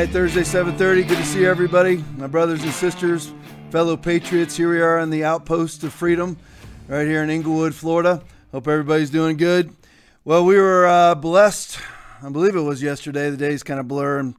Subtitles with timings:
[0.00, 1.02] right, Thursday, 7:30.
[1.02, 3.34] Good to see everybody, my brothers and sisters,
[3.68, 4.56] fellow patriots.
[4.56, 6.38] Here we are on the outpost of freedom,
[6.88, 8.22] right here in Englewood, Florida.
[8.50, 9.74] Hope everybody's doing good.
[10.24, 11.78] Well, we were uh, blessed.
[12.22, 13.28] I believe it was yesterday.
[13.28, 14.36] The days kind of blur and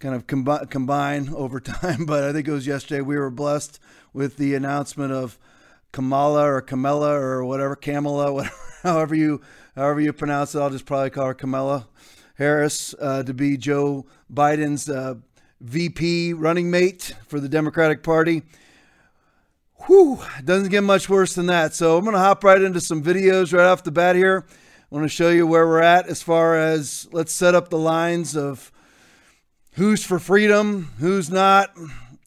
[0.00, 3.00] kind of combi- combine over time, but I think it was yesterday.
[3.00, 3.78] We were blessed
[4.12, 5.38] with the announcement of
[5.92, 9.40] Kamala or Kamala or whatever, Kamala, whatever, however you
[9.76, 10.58] however you pronounce it.
[10.58, 11.86] I'll just probably call her Kamala
[12.36, 15.14] Harris uh, to be Joe Biden's uh,
[15.60, 18.42] VP running mate for the Democratic Party.
[19.86, 21.74] Whew, doesn't get much worse than that.
[21.74, 24.44] So I'm going to hop right into some videos right off the bat here.
[24.48, 27.78] I want to show you where we're at as far as let's set up the
[27.78, 28.70] lines of
[29.72, 31.74] who's for freedom, who's not,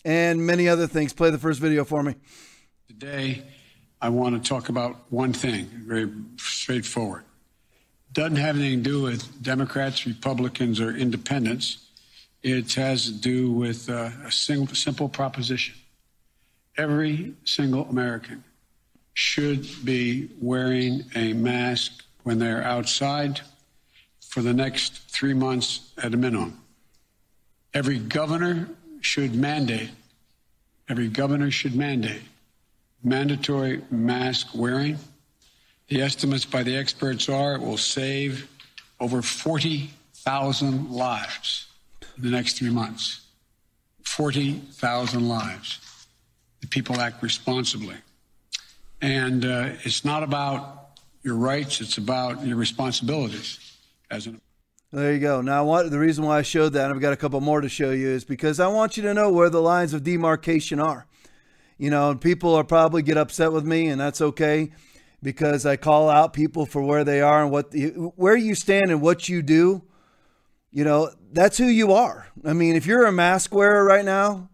[0.04, 1.14] and many other things.
[1.14, 2.16] Play the first video for me.
[2.88, 3.44] Today,
[4.02, 7.24] I want to talk about one thing, very straightforward
[8.14, 11.90] doesn't have anything to do with Democrats, Republicans, or independents.
[12.42, 15.76] It has to do with uh, a single, simple proposition.
[16.78, 18.44] Every single American
[19.14, 23.42] should be wearing a mask when they're outside
[24.22, 26.62] for the next three months at a minimum.
[27.74, 28.70] Every governor
[29.02, 29.90] should mandate,
[30.88, 32.22] every governor should mandate
[33.04, 34.98] mandatory mask wearing
[35.90, 38.48] the estimates by the experts are it will save
[39.00, 41.68] over 40,000 lives
[42.18, 43.22] in the next three months.
[44.06, 45.80] 40,000 lives.
[46.62, 47.96] The people act responsibly.
[49.02, 53.78] And uh, it's not about your rights, it's about your responsibilities
[54.10, 54.40] as an
[54.92, 55.42] there you go.
[55.42, 57.70] Now, what the reason why I showed that, and I've got a couple more to
[57.70, 61.06] show you, is because I want you to know where the lines of demarcation are.
[61.78, 64.72] You know, people are probably get upset with me, and that's okay
[65.22, 67.74] because I call out people for where they are and what
[68.16, 69.84] where you stand and what you do.
[70.72, 72.28] You know, that's who you are.
[72.46, 74.50] I mean, if you're a mask wearer right now,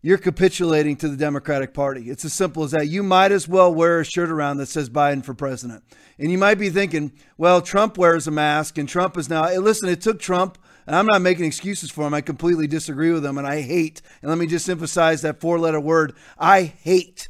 [0.00, 2.08] you're capitulating to the Democratic Party.
[2.08, 2.86] It's as simple as that.
[2.86, 5.82] You might as well wear a shirt around that says Biden for president.
[6.18, 9.52] And you might be thinking, well, Trump wears a mask and Trump is now.
[9.58, 12.14] Listen, it took Trump, and I'm not making excuses for him.
[12.14, 15.58] I completely disagree with him, and I hate, and let me just emphasize that four
[15.58, 17.28] letter word I hate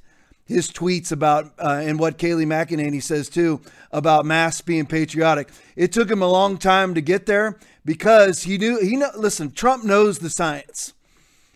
[0.48, 3.60] his tweets about uh, and what Kayleigh McEnany says too
[3.92, 5.50] about masks being patriotic.
[5.76, 9.10] It took him a long time to get there because he knew he know.
[9.14, 10.94] Listen, Trump knows the science.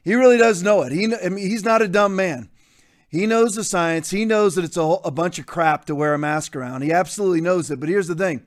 [0.05, 0.93] He really does know it.
[0.93, 2.51] He I mean, he's not a dumb man.
[3.09, 4.11] He knows the science.
[4.11, 6.83] He knows that it's a, whole, a bunch of crap to wear a mask around.
[6.83, 7.81] He absolutely knows it.
[7.81, 8.45] But here's the thing: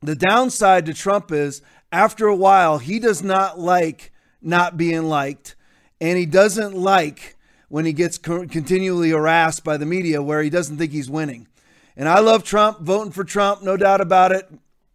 [0.00, 5.56] the downside to Trump is after a while he does not like not being liked,
[6.00, 7.34] and he doesn't like
[7.74, 11.48] when he gets co- continually harassed by the media where he doesn't think he's winning.
[11.96, 14.48] And I love Trump, voting for Trump, no doubt about it.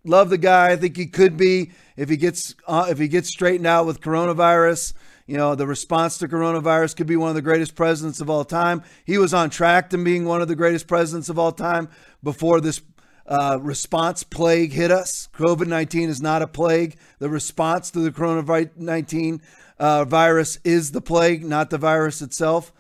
[0.06, 0.72] Love the guy.
[0.72, 4.00] I think he could be if he gets uh, if he gets straightened out with
[4.00, 4.94] coronavirus.
[5.28, 8.46] You know, the response to coronavirus could be one of the greatest presidents of all
[8.46, 8.82] time.
[9.04, 11.90] He was on track to being one of the greatest presidents of all time
[12.24, 12.82] before this
[13.28, 15.28] uh, response plague hit us.
[15.34, 16.98] COVID 19 is not a plague.
[17.20, 19.42] The response to the coronavirus 19
[19.80, 22.72] uh, virus is the plague, not the virus itself.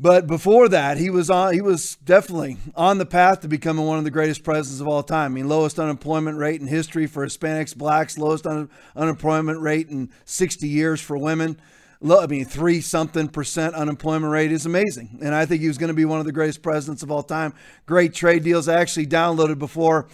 [0.00, 1.54] But before that, he was on.
[1.54, 5.02] He was definitely on the path to becoming one of the greatest presidents of all
[5.02, 5.32] time.
[5.32, 10.10] I mean, lowest unemployment rate in history for Hispanics, blacks, lowest un- unemployment rate in
[10.24, 11.60] 60 years for women.
[12.00, 15.88] I mean, three something percent unemployment rate is amazing, and I think he was going
[15.88, 17.54] to be one of the greatest presidents of all time.
[17.86, 18.68] Great trade deals.
[18.68, 20.06] I actually downloaded before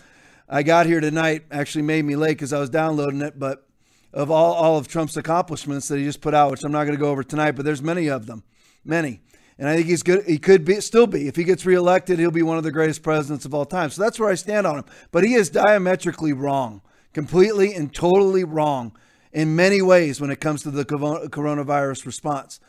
[0.49, 1.45] I got here tonight.
[1.51, 3.67] Actually, made me late because I was downloading it, but
[4.15, 6.97] of all, all of Trump's accomplishments that he just put out, which I'm not going
[6.97, 8.45] to go over tonight, but there's many of them,
[8.85, 9.21] many.
[9.59, 10.25] And I think he's good.
[10.25, 13.03] He could be still be if he gets reelected, he'll be one of the greatest
[13.03, 13.91] presidents of all time.
[13.91, 14.85] So that's where I stand on him.
[15.11, 16.81] But he is diametrically wrong,
[17.13, 18.97] completely and totally wrong
[19.33, 22.61] in many ways when it comes to the coronavirus response.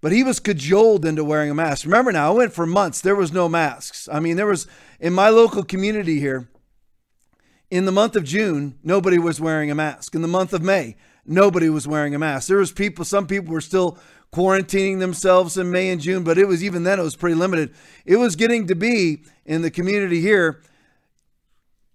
[0.00, 1.84] But he was cajoled into wearing a mask.
[1.84, 3.00] Remember now, I went for months.
[3.00, 4.08] There was no masks.
[4.10, 4.66] I mean, there was
[5.00, 6.48] in my local community here
[7.70, 10.14] in the month of June, nobody was wearing a mask.
[10.14, 12.48] In the month of May, nobody was wearing a mask.
[12.48, 13.98] There was people, some people were still
[14.32, 17.74] quarantining themselves in May and June, but it was even then it was pretty limited.
[18.04, 20.62] It was getting to be in the community here.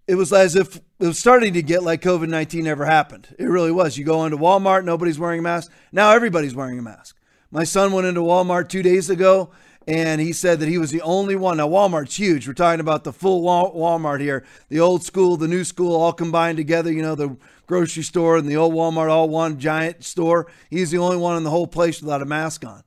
[0.07, 3.33] It was as if it was starting to get like COVID 19 never happened.
[3.39, 3.97] It really was.
[3.97, 5.71] You go into Walmart, nobody's wearing a mask.
[5.91, 7.15] Now everybody's wearing a mask.
[7.49, 9.51] My son went into Walmart two days ago
[9.87, 11.57] and he said that he was the only one.
[11.57, 12.47] Now, Walmart's huge.
[12.47, 16.57] We're talking about the full Walmart here the old school, the new school, all combined
[16.57, 16.91] together.
[16.91, 17.35] You know, the
[17.65, 20.47] grocery store and the old Walmart, all one giant store.
[20.69, 22.83] He's the only one in the whole place without a mask on.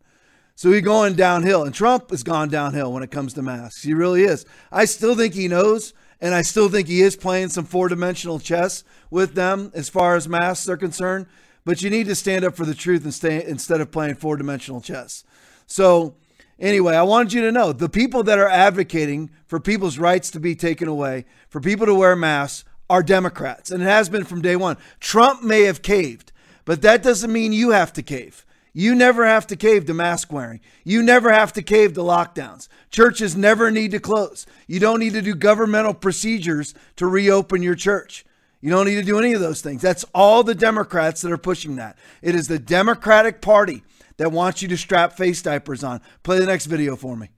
[0.55, 1.65] So he's going downhill.
[1.65, 3.83] And Trump has gone downhill when it comes to masks.
[3.83, 4.47] He really is.
[4.71, 8.39] I still think he knows, and I still think he is playing some four dimensional
[8.39, 11.27] chess with them as far as masks are concerned.
[11.67, 14.37] but you need to stand up for the truth and stay instead of playing four
[14.37, 15.25] dimensional chess.
[15.67, 16.15] So,
[16.59, 20.41] anyway, I wanted you to know the people that are advocating for people's rights to
[20.41, 24.43] be taken away, for people to wear masks, are Democrats, and it has been from
[24.43, 24.77] day one.
[25.01, 26.33] Trump may have caved,
[26.65, 28.45] but that doesn't mean you have to cave.
[28.77, 30.61] You never have to cave to mask wearing.
[30.83, 32.69] You never have to cave to lockdowns.
[32.91, 34.47] Churches never need to close.
[34.67, 38.27] You don't need to do governmental procedures to reopen your church.
[38.61, 39.81] You don't need to do any of those things.
[39.81, 41.97] That's all the Democrats that are pushing that.
[42.21, 43.85] It is the Democratic Party
[44.17, 46.01] that wants you to strap face diapers on.
[46.23, 47.31] Play the next video for me.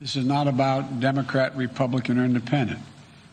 [0.00, 2.80] This is not about Democrat, Republican, or Independent.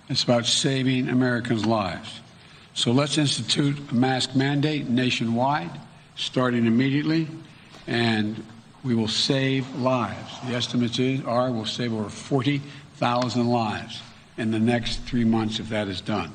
[0.10, 2.22] It's about saving Americans' lives.
[2.74, 5.72] So let's institute a mask mandate nationwide
[6.16, 7.28] starting immediately,
[7.88, 8.44] and
[8.84, 10.40] we will save lives.
[10.48, 14.02] The estimates are we'll save over 40,000 lives
[14.38, 16.32] in the next three months if that is done.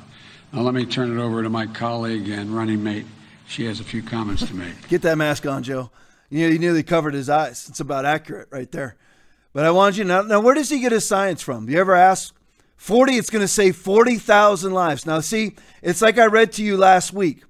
[0.53, 3.05] Now, let me turn it over to my colleague and running mate.
[3.47, 4.87] She has a few comments to make.
[4.89, 5.89] Get that mask on, Joe.
[6.29, 7.67] You know, he nearly covered his eyes.
[7.69, 8.97] It's about accurate right there.
[9.53, 11.69] But I want you to know now, where does he get his science from?
[11.69, 12.35] You ever ask?
[12.75, 15.05] 40, it's going to save 40,000 lives.
[15.05, 17.43] Now, see, it's like I read to you last week.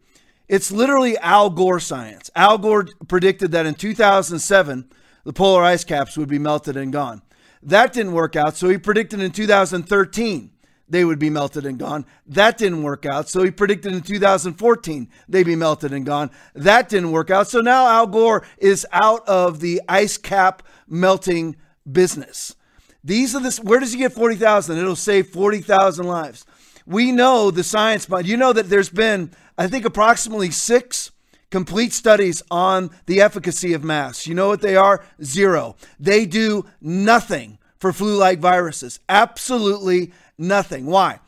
[0.47, 2.31] It's literally Al Gore science.
[2.33, 4.89] Al Gore predicted that in 2007,
[5.25, 7.23] the polar ice caps would be melted and gone.
[7.61, 10.51] That didn't work out, so he predicted in 2013
[10.89, 12.05] they would be melted and gone.
[12.25, 16.31] That didn't work out, so he predicted in 2014 they'd be melted and gone.
[16.53, 21.55] That didn't work out, so now Al Gore is out of the ice cap melting
[21.89, 22.55] business.
[23.03, 23.59] These are this.
[23.59, 24.77] Where does he get 40,000?
[24.77, 26.45] It'll save 40,000 lives.
[26.85, 31.11] We know the science, but you know that there's been I think approximately six
[31.49, 34.27] complete studies on the efficacy of masks.
[34.27, 35.03] You know what they are?
[35.23, 35.75] Zero.
[35.99, 38.99] They do nothing for flu like viruses.
[39.07, 40.85] Absolutely nothing.
[40.85, 41.19] Why?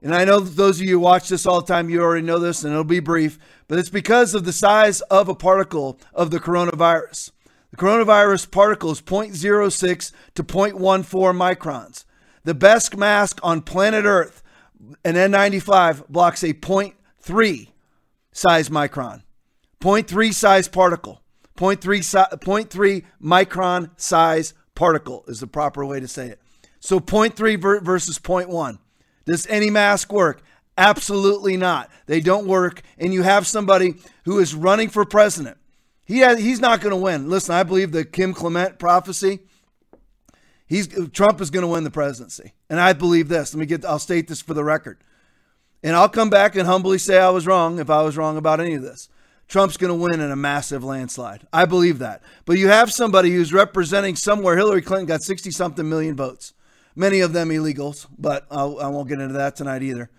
[0.00, 2.38] And I know those of you who watch this all the time, you already know
[2.38, 6.30] this, and it'll be brief, but it's because of the size of a particle of
[6.30, 7.32] the coronavirus.
[7.70, 11.04] The coronavirus particle is 0.06 to 0.14
[11.56, 12.04] microns.
[12.44, 14.42] The best mask on planet Earth,
[15.04, 17.68] an N95, blocks a 0.3
[18.32, 19.22] size micron,
[19.80, 21.20] 0.3 size particle,
[21.56, 26.40] 0.3, si- 0.3 micron size particle is the proper way to say it.
[26.78, 28.78] So 0.3 ver- versus 0.1.
[29.26, 30.40] Does any mask work?
[30.78, 31.90] Absolutely not.
[32.06, 32.82] They don't work.
[32.96, 35.58] And you have somebody who is running for president.
[36.04, 37.28] He has, he's not going to win.
[37.28, 39.40] Listen, I believe the Kim Clement prophecy.
[40.68, 43.54] He's Trump is going to win the presidency, and I believe this.
[43.54, 43.86] Let me get.
[43.86, 44.98] I'll state this for the record.
[45.82, 48.60] And I'll come back and humbly say I was wrong if I was wrong about
[48.60, 49.08] any of this.
[49.48, 51.46] Trump's going to win in a massive landslide.
[51.52, 52.22] I believe that.
[52.44, 54.56] But you have somebody who's representing somewhere.
[54.56, 56.52] Hillary Clinton got 60 something million votes,
[56.94, 60.10] many of them illegals, but I'll, I will not get into that tonight either.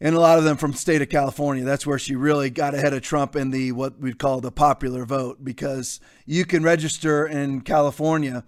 [0.00, 1.62] And a lot of them from state of California.
[1.62, 5.04] That's where she really got ahead of Trump in the what we'd call the popular
[5.04, 8.44] vote because you can register in California.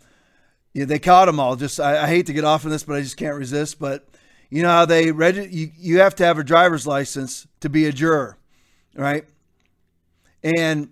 [0.72, 1.56] Yeah, they caught them all.
[1.56, 3.78] Just I, I hate to get off on this, but I just can't resist.
[3.78, 4.08] But
[4.48, 7.84] you know how they reg- you, you have to have a driver's license to be
[7.84, 8.38] a juror,
[8.94, 9.26] right?
[10.42, 10.90] And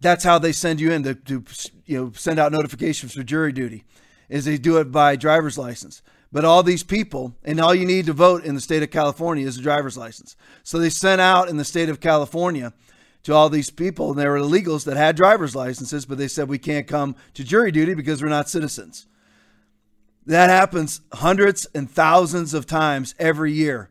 [0.00, 1.44] that's how they send you in to, to
[1.84, 3.84] you know send out notifications for jury duty
[4.28, 6.02] is they do it by driver's license.
[6.32, 9.46] But all these people, and all you need to vote in the state of California
[9.46, 10.36] is a driver's license.
[10.64, 12.72] So they sent out in the state of California
[13.22, 16.48] to all these people, and they were illegals that had driver's licenses, but they said
[16.48, 19.06] we can't come to jury duty because we're not citizens.
[20.26, 23.90] That happens hundreds and thousands of times every year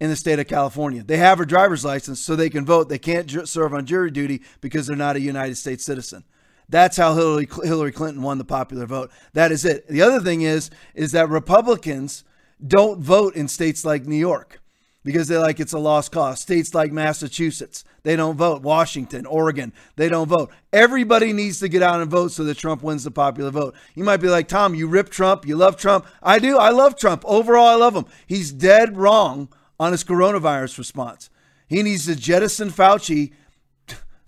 [0.00, 1.02] in the state of California.
[1.02, 2.88] They have a driver's license so they can vote.
[2.88, 6.24] They can't ju- serve on jury duty because they're not a United States citizen.
[6.68, 9.10] That's how Hillary, Hillary Clinton won the popular vote.
[9.32, 9.88] That is it.
[9.88, 12.24] The other thing is is that Republicans
[12.64, 14.60] don't vote in states like New York
[15.02, 16.40] because they like it's a lost cause.
[16.40, 18.60] States like Massachusetts, they don't vote.
[18.60, 20.50] Washington, Oregon, they don't vote.
[20.72, 23.74] Everybody needs to get out and vote so that Trump wins the popular vote.
[23.94, 26.06] You might be like, Tom, you rip Trump, you love Trump.
[26.22, 26.58] I do.
[26.58, 27.24] I love Trump.
[27.24, 28.04] Overall, I love him.
[28.26, 31.30] He's dead wrong on his coronavirus response.
[31.68, 33.32] He needs to jettison Fauci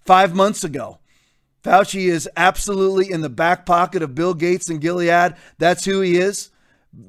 [0.05, 0.99] five months ago.
[1.63, 5.35] Fauci is absolutely in the back pocket of Bill Gates and Gilead.
[5.59, 6.51] That's who he is.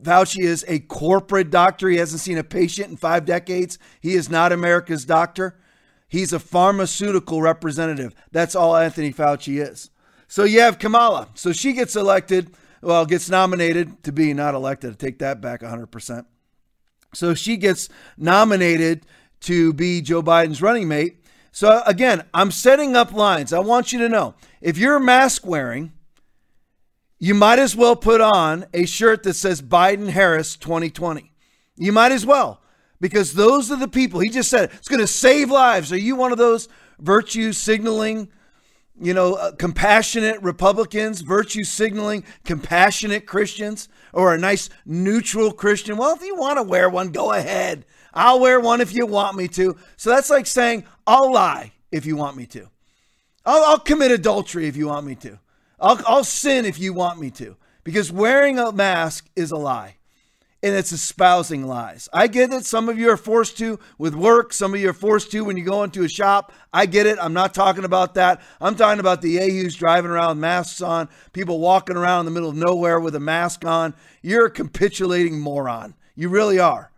[0.04, 1.90] Fauci is a corporate doctor.
[1.90, 3.80] He hasn't seen a patient in five decades.
[4.00, 5.58] He is not America's doctor.
[6.08, 8.14] He's a pharmaceutical representative.
[8.32, 9.90] That's all Anthony Fauci is.
[10.28, 11.30] So you have Kamala.
[11.34, 15.00] So she gets elected, well, gets nominated to be not elected.
[15.00, 16.26] Take that back 100%.
[17.14, 19.06] So she gets nominated
[19.42, 21.18] to be Joe Biden's running mate.
[21.52, 23.52] So again, I'm setting up lines.
[23.52, 25.92] I want you to know if you're mask wearing,
[27.20, 31.32] you might as well put on a shirt that says Biden Harris 2020.
[31.76, 32.62] You might as well
[33.00, 34.22] because those are the people.
[34.22, 35.92] He just said it's going to save lives.
[35.92, 38.30] Are you one of those virtue signaling,
[39.00, 45.98] you know, uh, compassionate Republicans, virtue signaling compassionate Christians, or a nice neutral Christian?
[45.98, 47.86] Well, if you want to wear one, go ahead.
[48.14, 49.78] I'll wear one if you want me to.
[49.98, 52.68] So that's like saying, I'll lie if you want me to.
[53.46, 55.40] I'll, I'll commit adultery if you want me to.
[55.80, 57.56] I'll, I'll sin if you want me to.
[57.84, 59.96] Because wearing a mask is a lie
[60.64, 62.08] and it's espousing lies.
[62.14, 62.66] I get it.
[62.66, 64.54] Some of you are forced to with work.
[64.54, 66.54] Some of you are forced to when you go into a shop.
[66.72, 67.18] I get it.
[67.20, 68.42] I'm not talking about that.
[68.60, 72.50] I'm talking about the yahoos driving around masks on, people walking around in the middle
[72.50, 73.96] of nowhere with a mask on.
[74.22, 75.96] You're a capitulating moron.
[76.16, 76.92] You really are.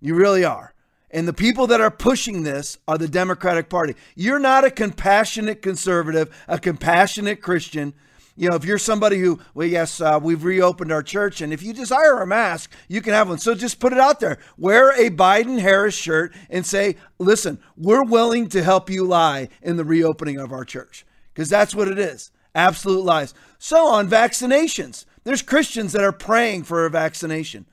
[0.00, 0.74] You really are.
[1.10, 3.94] And the people that are pushing this are the Democratic Party.
[4.14, 7.94] You're not a compassionate conservative, a compassionate Christian
[8.38, 11.60] you know, if you're somebody who, well, yes, uh, we've reopened our church, and if
[11.60, 13.38] you desire a mask, you can have one.
[13.38, 14.38] So just put it out there.
[14.56, 19.76] Wear a Biden Harris shirt and say, listen, we're willing to help you lie in
[19.76, 21.04] the reopening of our church.
[21.34, 23.34] Because that's what it is absolute lies.
[23.58, 27.66] So on vaccinations, there's Christians that are praying for a vaccination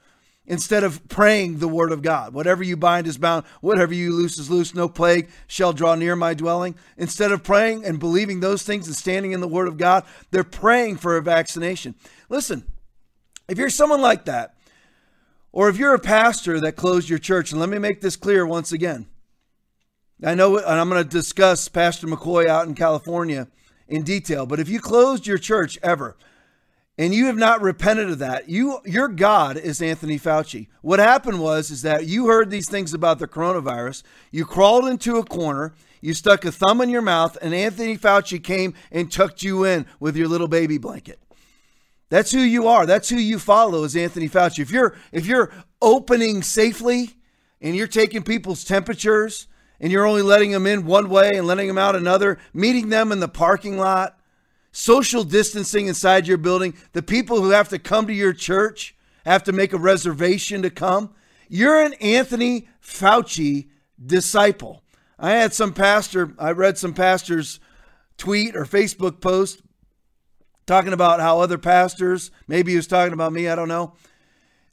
[0.48, 2.34] instead of praying the word of God.
[2.34, 4.76] Whatever you bind is bound, whatever you loose is loose.
[4.76, 6.76] No plague shall draw near my dwelling.
[6.98, 10.44] Instead of praying and believing those things and standing in the word of God, they're
[10.44, 11.96] praying for a vaccination.
[12.30, 12.64] Listen,
[13.48, 14.56] if you're someone like that,
[15.52, 18.46] or if you're a pastor that closed your church, and let me make this clear
[18.46, 19.08] once again.
[20.24, 23.48] I know, and I'm going to discuss Pastor McCoy out in California
[23.88, 26.18] in detail, but if you closed your church ever,
[26.98, 28.50] and you have not repented of that.
[28.50, 30.68] You your God is Anthony Fauci.
[30.82, 35.18] What happened was is that you heard these things about the coronavirus, you crawled into
[35.18, 39.44] a corner, you stuck a thumb in your mouth, and Anthony Fauci came and tucked
[39.44, 41.20] you in with your little baby blanket.
[42.10, 42.86] That's who you are.
[42.86, 44.60] That's who you follow is Anthony Fauci.
[44.60, 47.16] If you're if you're opening safely
[47.62, 49.48] and you're taking people's temperatures
[49.80, 53.12] and you're only letting them in one way and letting them out another, meeting them
[53.12, 54.18] in the parking lot,
[54.76, 58.94] social distancing inside your building, the people who have to come to your church
[59.26, 61.16] have to make a reservation to come.
[61.48, 63.70] You're an Anthony Fauci
[64.06, 64.84] disciple.
[65.18, 67.62] I had some pastor, I read some pastor's
[68.18, 69.62] tweet or Facebook post
[70.66, 73.94] talking about how other pastors, maybe he was talking about me, I don't know,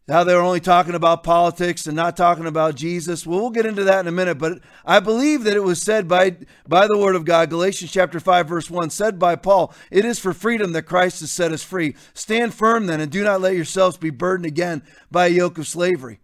[0.08, 3.26] how they were only talking about politics and not talking about Jesus.
[3.26, 6.08] Well, we'll get into that in a minute, but I believe that it was said
[6.08, 10.04] by by the word of God, Galatians chapter 5 verse 1, said by Paul, "It
[10.04, 11.94] is for freedom that Christ has set us free.
[12.14, 15.68] Stand firm then and do not let yourselves be burdened again by a yoke of
[15.68, 16.18] slavery."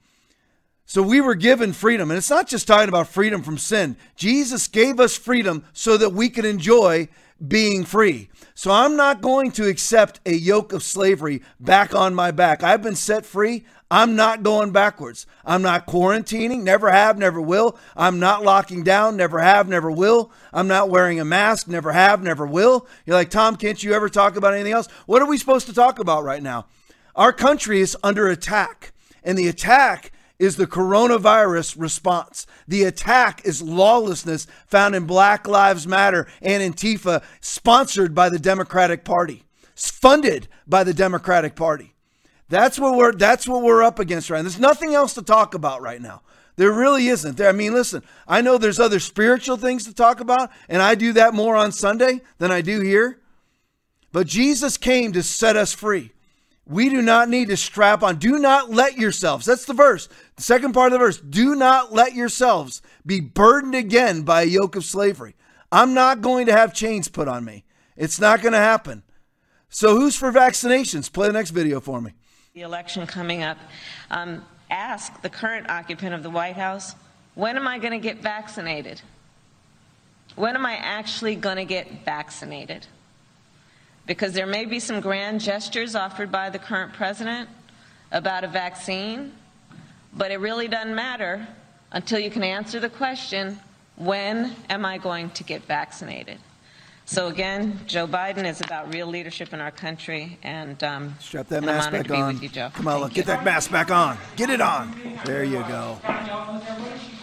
[0.84, 3.96] So we were given freedom, and it's not just talking about freedom from sin.
[4.16, 7.08] Jesus gave us freedom so that we could enjoy
[7.46, 8.30] being free.
[8.54, 12.62] So I'm not going to accept a yoke of slavery back on my back.
[12.62, 13.64] I've been set free.
[13.90, 15.26] I'm not going backwards.
[15.46, 17.78] I'm not quarantining, never have, never will.
[17.96, 20.30] I'm not locking down, never have, never will.
[20.52, 22.86] I'm not wearing a mask, never have, never will.
[23.06, 24.88] You're like, Tom, can't you ever talk about anything else?
[25.06, 26.66] What are we supposed to talk about right now?
[27.16, 28.92] Our country is under attack,
[29.24, 32.46] and the attack is the coronavirus response.
[32.66, 39.04] The attack is lawlessness found in Black Lives Matter and Antifa, sponsored by the Democratic
[39.04, 41.94] Party, funded by the Democratic Party.
[42.48, 44.42] That's what we're that's what we're up against right now.
[44.44, 46.22] There's nothing else to talk about right now.
[46.56, 47.36] There really isn't.
[47.36, 50.94] There, I mean, listen, I know there's other spiritual things to talk about, and I
[50.96, 53.20] do that more on Sunday than I do here.
[54.12, 56.12] But Jesus came to set us free.
[56.68, 58.16] We do not need to strap on.
[58.16, 61.94] Do not let yourselves, that's the verse, the second part of the verse, do not
[61.94, 65.34] let yourselves be burdened again by a yoke of slavery.
[65.72, 67.64] I'm not going to have chains put on me.
[67.96, 69.02] It's not going to happen.
[69.70, 71.12] So, who's for vaccinations?
[71.12, 72.12] Play the next video for me.
[72.54, 73.58] The election coming up.
[74.10, 76.94] Um, ask the current occupant of the White House,
[77.34, 79.00] when am I going to get vaccinated?
[80.36, 82.86] When am I actually going to get vaccinated?
[84.08, 87.48] Because there may be some grand gestures offered by the current president
[88.10, 89.32] about a vaccine,
[90.14, 91.46] but it really doesn't matter
[91.92, 93.58] until you can answer the question,
[93.96, 96.38] when am I going to get vaccinated?
[97.04, 101.58] So again, Joe Biden is about real leadership in our country, and um, strap that
[101.58, 102.40] and mask back on.
[102.40, 104.18] You, Come on, look, get that mask back on.
[104.36, 104.94] Get it on.
[105.24, 105.98] There you go.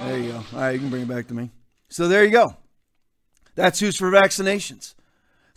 [0.01, 0.43] There you go.
[0.53, 1.51] All right, you can bring it back to me.
[1.89, 2.55] So there you go.
[3.55, 4.95] That's who's for vaccinations.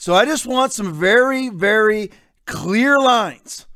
[0.01, 2.13] So I just want some very, very
[2.47, 3.67] clear lines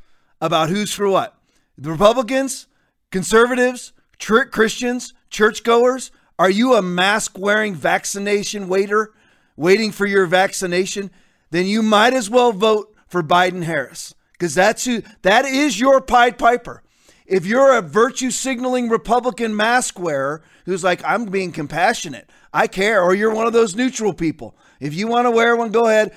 [0.41, 1.37] about who's for what.
[1.77, 2.69] The Republicans,
[3.11, 9.13] conservatives, Christians, churchgoers, are you a mask wearing vaccination waiter
[9.57, 11.11] waiting for your vaccination?
[11.51, 16.01] Then you might as well vote for Biden Harris because that's who that is your
[16.01, 16.85] Pied Piper.
[17.27, 23.03] If you're a virtue signaling Republican mask wearer who's like, I'm being compassionate, I care,
[23.03, 24.57] or you're one of those neutral people.
[24.83, 26.13] If you want to wear one, go ahead.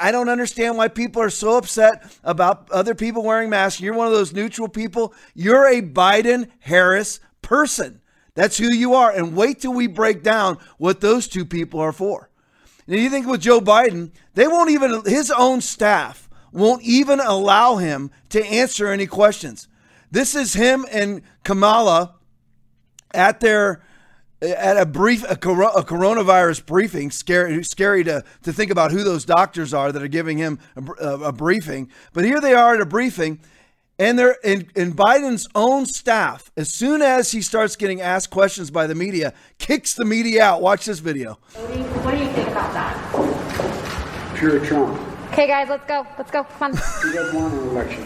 [0.00, 3.80] I don't understand why people are so upset about other people wearing masks.
[3.80, 5.12] You're one of those neutral people.
[5.34, 8.00] You're a Biden Harris person.
[8.34, 9.10] That's who you are.
[9.10, 12.30] And wait till we break down what those two people are for.
[12.86, 17.78] And you think with Joe Biden, they won't even, his own staff won't even allow
[17.78, 19.66] him to answer any questions.
[20.12, 22.14] This is him and Kamala
[23.12, 23.82] at their
[24.42, 29.24] at a brief a, a, coronavirus briefing scary scary to to think about who those
[29.24, 31.90] doctors are that are giving him a, a briefing.
[32.12, 33.40] But here they are at a briefing
[33.98, 38.70] and they're in, in Biden's own staff as soon as he starts getting asked questions
[38.70, 40.62] by the media kicks the media out.
[40.62, 41.38] Watch this video.
[41.54, 44.36] What do you think about that?
[44.36, 45.00] Pure Trump.
[45.32, 46.06] Okay guys let's go.
[46.18, 46.44] Let's go.
[46.44, 46.78] Come on.
[47.04, 48.02] You guys won an election.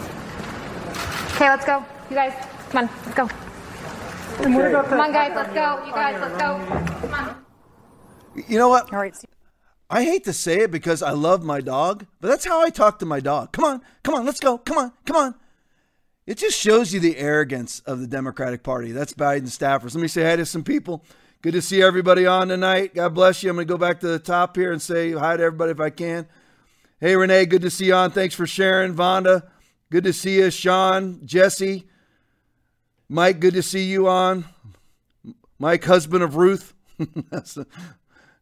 [1.35, 1.83] Okay let's go.
[2.09, 2.33] You guys
[2.69, 2.95] come on.
[3.05, 3.48] Let's go
[4.41, 5.83] and what about Come on, guys, let's go.
[5.85, 7.07] You guys, let's go.
[7.07, 7.45] Come on.
[8.47, 8.91] You know what?
[8.93, 9.15] All right.
[9.89, 12.99] I hate to say it because I love my dog, but that's how I talk
[12.99, 13.51] to my dog.
[13.51, 14.57] Come on, come on, let's go.
[14.57, 15.35] Come on, come on.
[16.27, 18.91] It just shows you the arrogance of the Democratic Party.
[18.91, 19.95] That's Biden staffers.
[19.95, 21.03] Let me say hi to some people.
[21.41, 22.93] Good to see everybody on tonight.
[22.93, 23.49] God bless you.
[23.49, 25.79] I'm going to go back to the top here and say hi to everybody if
[25.79, 26.27] I can.
[26.99, 28.11] Hey, Renee, good to see you on.
[28.11, 28.93] Thanks for sharing.
[28.93, 29.47] Vonda,
[29.89, 30.51] good to see you.
[30.51, 31.87] Sean, Jesse,
[33.11, 34.45] Mike, good to see you on.
[35.57, 36.75] Mike, husband of Ruth.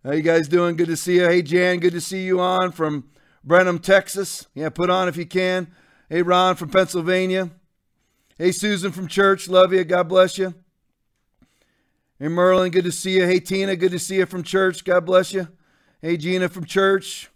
[0.04, 0.76] How you guys doing?
[0.76, 1.24] Good to see you.
[1.24, 3.08] Hey, Jan, good to see you on from
[3.46, 4.46] Brenham, Texas.
[4.54, 5.72] Yeah, put on if you can.
[6.10, 7.50] Hey, Ron from Pennsylvania.
[8.38, 9.48] Hey, Susan from church.
[9.48, 9.86] Love you.
[9.86, 10.54] God bless you.
[12.20, 13.26] Hey, Merlin, good to see you.
[13.26, 14.84] Hey, Tina, good to see you from church.
[14.84, 15.48] God bless you.
[16.02, 17.30] Hey, Gina from church.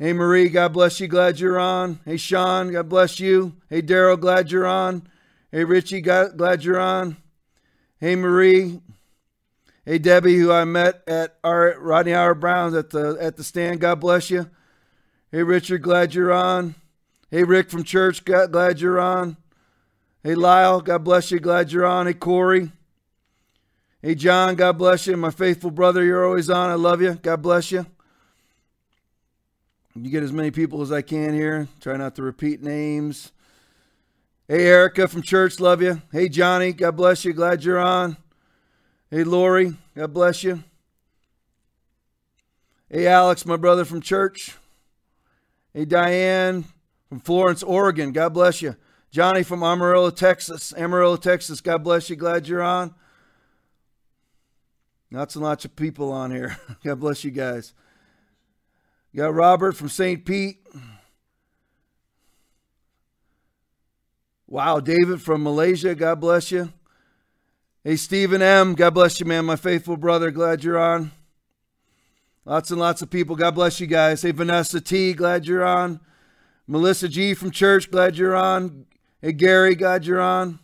[0.00, 1.06] Hey, Marie, God bless you.
[1.06, 2.00] Glad you're on.
[2.04, 3.54] Hey, Sean, God bless you.
[3.70, 5.06] Hey, Daryl, glad you're on.
[5.54, 7.18] Hey, Richie, glad you're on.
[8.00, 8.80] Hey, Marie.
[9.84, 13.78] Hey, Debbie, who I met at our Rodney Howard-Browne's at the at the stand.
[13.78, 14.48] God bless you.
[15.30, 16.74] Hey, Richard, glad you're on.
[17.30, 19.36] Hey, Rick from church, glad you're on.
[20.24, 21.38] Hey, Lyle, God bless you.
[21.38, 22.06] Glad you're on.
[22.06, 22.72] Hey, Corey.
[24.00, 25.18] Hey, John, God bless you.
[25.18, 26.70] My faithful brother, you're always on.
[26.70, 27.12] I love you.
[27.16, 27.84] God bless you.
[29.94, 31.68] You get as many people as I can here.
[31.78, 33.32] Try not to repeat names.
[34.48, 36.02] Hey, Erica from church, love you.
[36.10, 37.32] Hey, Johnny, God bless you.
[37.32, 38.16] Glad you're on.
[39.08, 40.64] Hey, Lori, God bless you.
[42.90, 44.56] Hey, Alex, my brother from church.
[45.72, 46.64] Hey, Diane
[47.08, 48.74] from Florence, Oregon, God bless you.
[49.12, 50.74] Johnny from Amarillo, Texas.
[50.76, 52.16] Amarillo, Texas, God bless you.
[52.16, 52.94] Glad you're on.
[55.12, 56.56] Lots and lots of people on here.
[56.84, 57.74] God bless you guys.
[59.14, 60.24] Got Robert from St.
[60.24, 60.58] Pete.
[64.52, 66.70] Wow, David from Malaysia, God bless you.
[67.82, 70.30] Hey, Stephen M., God bless you, man, my faithful brother.
[70.30, 71.10] Glad you're on.
[72.44, 73.34] Lots and lots of people.
[73.34, 74.20] God bless you guys.
[74.20, 76.00] Hey, Vanessa T., glad you're on.
[76.66, 77.32] Melissa G.
[77.32, 78.84] from church, glad you're on.
[79.22, 80.58] Hey, Gary, glad you're on.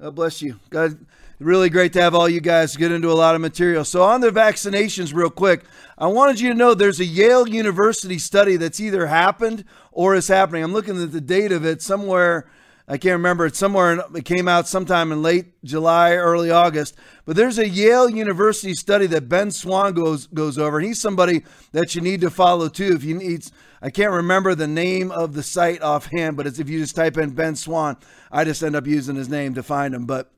[0.00, 0.58] God bless you.
[0.70, 1.04] God,
[1.38, 3.84] really great to have all you guys get into a lot of material.
[3.84, 5.64] So, on the vaccinations, real quick,
[5.98, 10.28] I wanted you to know there's a Yale University study that's either happened or is
[10.28, 10.64] happening.
[10.64, 12.48] I'm looking at the date of it somewhere
[12.86, 13.46] I can't remember.
[13.46, 16.94] It's somewhere, it came out sometime in late July, early August.
[17.24, 20.78] But there's a Yale University study that Ben Swann goes goes over.
[20.78, 22.92] And he's somebody that you need to follow too.
[22.94, 23.46] If you need,
[23.80, 27.16] I can't remember the name of the site offhand, but it's if you just type
[27.16, 27.96] in Ben Swann,
[28.30, 30.04] I just end up using his name to find him.
[30.04, 30.30] But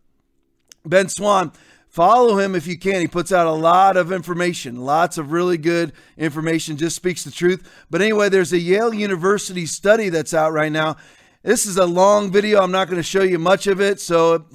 [0.84, 1.50] Ben Swann,
[1.88, 3.00] follow him if you can.
[3.00, 7.32] He puts out a lot of information, lots of really good information, just speaks the
[7.32, 7.68] truth.
[7.90, 10.96] But anyway, there's a Yale University study that's out right now
[11.46, 12.60] this is a long video.
[12.60, 14.00] I'm not going to show you much of it.
[14.00, 14.46] So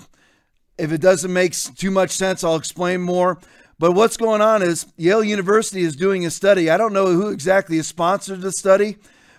[0.77, 3.39] if it doesn't make too much sense, I'll explain more.
[3.79, 6.69] But what's going on is Yale University is doing a study.
[6.69, 8.97] I don't know who exactly is sponsored the study,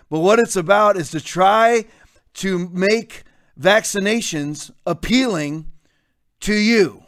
[0.09, 1.85] but what it's about is to try
[2.35, 3.21] to make
[3.57, 5.71] vaccinations appealing
[6.39, 7.03] to you,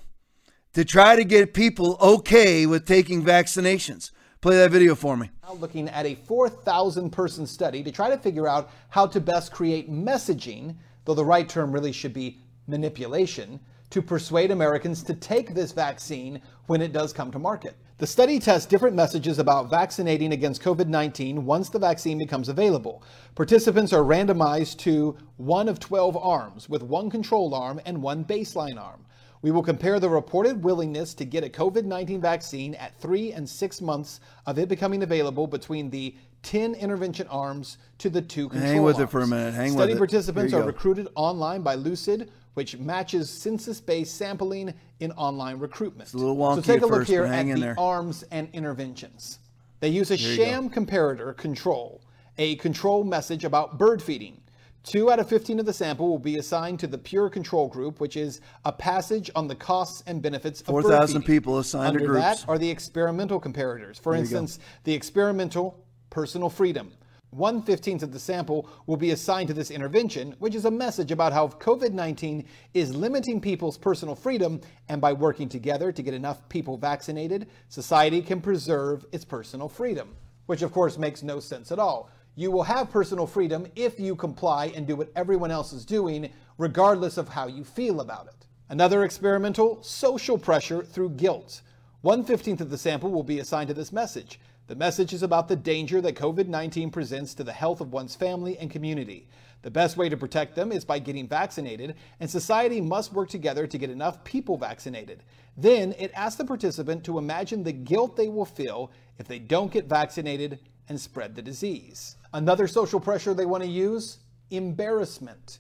[0.74, 4.12] to try to get people okay with taking vaccinations.
[4.42, 5.32] Play that video for me.
[5.44, 9.52] Now looking at a 4,000 person study to try to figure out how to best
[9.52, 15.54] create messaging, though the right term really should be manipulation, to persuade Americans to take
[15.54, 17.76] this vaccine when it does come to market.
[17.98, 23.02] The study tests different messages about vaccinating against COVID 19 once the vaccine becomes available.
[23.36, 28.78] Participants are randomized to one of 12 arms, with one control arm and one baseline
[28.78, 29.05] arm.
[29.46, 33.48] We will compare the reported willingness to get a COVID 19 vaccine at three and
[33.48, 38.72] six months of it becoming available between the 10 intervention arms to the two control
[38.72, 39.08] Hang with arms.
[39.08, 39.54] it for a minute.
[39.54, 45.60] Hang Study with participants are recruited online by Lucid which matches census-based sampling in online
[45.60, 46.12] recruitment.
[46.16, 47.80] a little wonky so take a look first, here at the there.
[47.80, 49.38] arms and interventions.
[49.80, 52.02] They use a sham comparator control,
[52.40, 54.42] a control message about bird feeding.
[54.86, 58.00] Two out of 15 of the sample will be assigned to the pure control group,
[58.00, 62.06] which is a passage on the costs and benefits of bird 4,000 people assigned to
[62.06, 62.22] groups.
[62.22, 64.00] that are the experimental comparators.
[64.00, 66.92] For instance, the experimental personal freedom.
[67.32, 71.12] One fifteenth of the sample will be assigned to this intervention, which is a message
[71.12, 76.14] about how COVID 19 is limiting people's personal freedom, and by working together to get
[76.14, 80.16] enough people vaccinated, society can preserve its personal freedom.
[80.46, 82.10] Which, of course, makes no sense at all.
[82.38, 86.30] You will have personal freedom if you comply and do what everyone else is doing,
[86.58, 88.46] regardless of how you feel about it.
[88.68, 91.62] Another experimental social pressure through guilt.
[92.02, 94.42] One fifteenth of the sample will be assigned to this message.
[94.68, 98.16] The message is about the danger that COVID 19 presents to the health of one's
[98.16, 99.30] family and community.
[99.62, 103.66] The best way to protect them is by getting vaccinated, and society must work together
[103.66, 105.24] to get enough people vaccinated.
[105.56, 109.72] Then it asks the participant to imagine the guilt they will feel if they don't
[109.72, 112.16] get vaccinated and spread the disease.
[112.34, 114.18] Another social pressure they want to use
[114.52, 115.60] embarrassment.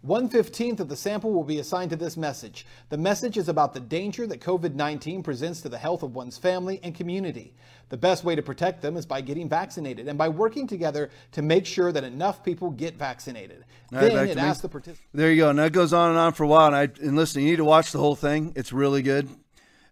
[0.00, 2.64] One fifteenth of the sample will be assigned to this message.
[2.88, 6.38] The message is about the danger that COVID 19 presents to the health of one's
[6.38, 7.52] family and community.
[7.88, 11.42] The best way to protect them is by getting vaccinated and by working together to
[11.42, 13.64] make sure that enough people get vaccinated.
[13.92, 14.42] All right, then back it me.
[14.42, 15.08] asks the participant.
[15.14, 15.50] There you go.
[15.50, 16.68] And that goes on and on for a while.
[16.68, 18.52] And I and listen, you need to watch the whole thing.
[18.54, 19.28] It's really good.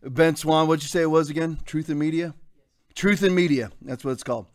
[0.04, 1.58] Ben Swann, what'd you say it was again?
[1.64, 2.32] Truth in Media?
[2.94, 3.72] Truth in Media.
[3.82, 4.46] That's what it's called.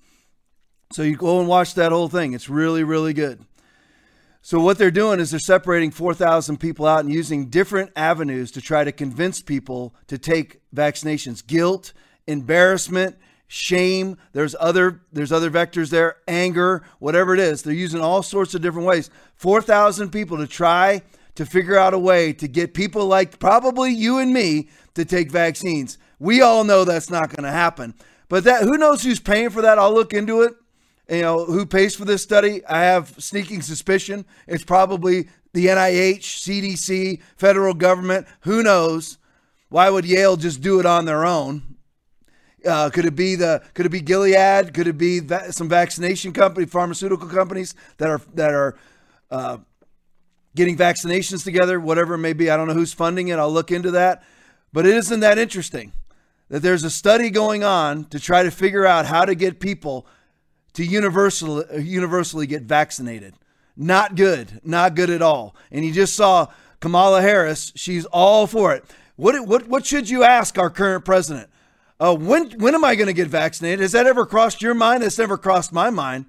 [0.91, 2.33] So you go and watch that whole thing.
[2.33, 3.45] It's really, really good.
[4.41, 8.61] So what they're doing is they're separating 4,000 people out and using different avenues to
[8.61, 11.45] try to convince people to take vaccinations.
[11.45, 11.93] Guilt,
[12.27, 14.17] embarrassment, shame.
[14.33, 16.17] There's other there's other vectors there.
[16.27, 17.61] Anger, whatever it is.
[17.61, 19.09] They're using all sorts of different ways.
[19.35, 21.03] 4,000 people to try
[21.35, 25.31] to figure out a way to get people like probably you and me to take
[25.31, 25.97] vaccines.
[26.19, 27.93] We all know that's not going to happen.
[28.27, 29.77] But that who knows who's paying for that?
[29.77, 30.55] I'll look into it
[31.11, 32.65] you know, who pays for this study?
[32.65, 34.25] I have sneaking suspicion.
[34.47, 38.27] It's probably the NIH, CDC, federal government.
[38.41, 39.17] Who knows?
[39.67, 41.75] Why would Yale just do it on their own?
[42.65, 43.61] Uh, could it be the?
[43.73, 44.73] Could it be Gilead?
[44.73, 48.77] Could it be va- some vaccination company, pharmaceutical companies that are that are
[49.31, 49.57] uh,
[50.55, 51.79] getting vaccinations together?
[51.79, 52.49] Whatever it may be.
[52.49, 53.39] I don't know who's funding it.
[53.39, 54.23] I'll look into that.
[54.71, 55.91] But it isn't that interesting
[56.49, 60.05] that there's a study going on to try to figure out how to get people
[60.73, 63.35] to universally universally get vaccinated.
[63.75, 65.55] Not good, not good at all.
[65.71, 66.47] And you just saw
[66.79, 68.83] Kamala Harris; she's all for it.
[69.15, 71.49] What what what should you ask our current president?
[71.99, 73.79] Uh, when when am I going to get vaccinated?
[73.79, 75.03] Has that ever crossed your mind?
[75.03, 76.25] That's never crossed my mind.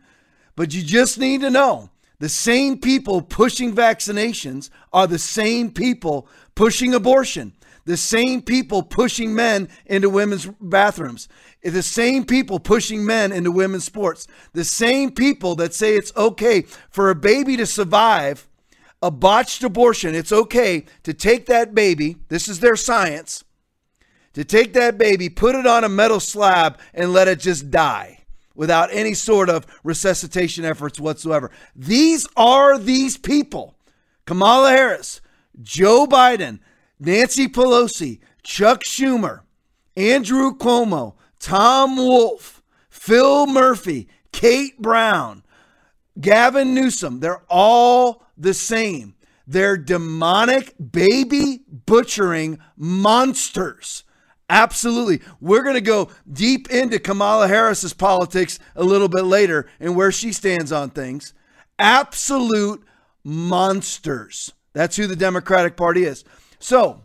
[0.54, 6.28] But you just need to know the same people pushing vaccinations are the same people
[6.54, 11.28] pushing abortion, the same people pushing men into women's bathrooms,
[11.70, 16.62] the same people pushing men into women's sports, the same people that say it's okay
[16.90, 18.48] for a baby to survive
[19.00, 20.14] a botched abortion.
[20.14, 23.44] It's okay to take that baby, this is their science,
[24.34, 28.24] to take that baby, put it on a metal slab, and let it just die
[28.54, 31.50] without any sort of resuscitation efforts whatsoever.
[31.74, 33.76] These are these people
[34.24, 35.20] Kamala Harris,
[35.60, 36.60] Joe Biden,
[37.00, 39.40] Nancy Pelosi, Chuck Schumer,
[39.96, 45.42] Andrew Cuomo, Tom Wolf, Phil Murphy, Kate Brown,
[46.18, 49.16] Gavin Newsom, they're all the same.
[49.46, 54.04] They're demonic baby butchering monsters.
[54.48, 55.20] Absolutely.
[55.40, 60.12] We're going to go deep into Kamala Harris's politics a little bit later and where
[60.12, 61.34] she stands on things.
[61.76, 62.84] Absolute
[63.24, 64.52] monsters.
[64.74, 66.22] That's who the Democratic Party is.
[66.60, 67.02] So,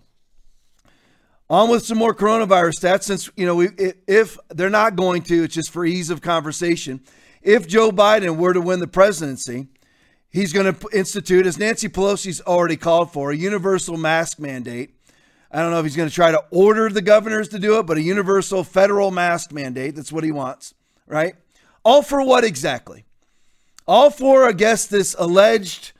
[1.49, 3.69] on with some more coronavirus stats since, you know, we,
[4.07, 7.01] if they're not going to, it's just for ease of conversation.
[7.41, 9.67] If Joe Biden were to win the presidency,
[10.29, 14.93] he's going to institute, as Nancy Pelosi's already called for, a universal mask mandate.
[15.49, 17.85] I don't know if he's going to try to order the governors to do it,
[17.85, 19.95] but a universal federal mask mandate.
[19.95, 20.73] That's what he wants,
[21.05, 21.35] right?
[21.85, 23.05] All for what exactly?
[23.87, 25.93] All for, I guess, this alleged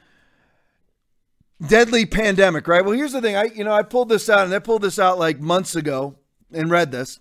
[1.65, 2.83] deadly pandemic, right?
[2.83, 3.35] Well, here's the thing.
[3.35, 6.15] I, you know, I pulled this out and I pulled this out like months ago
[6.51, 7.19] and read this.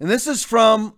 [0.00, 0.94] And this is from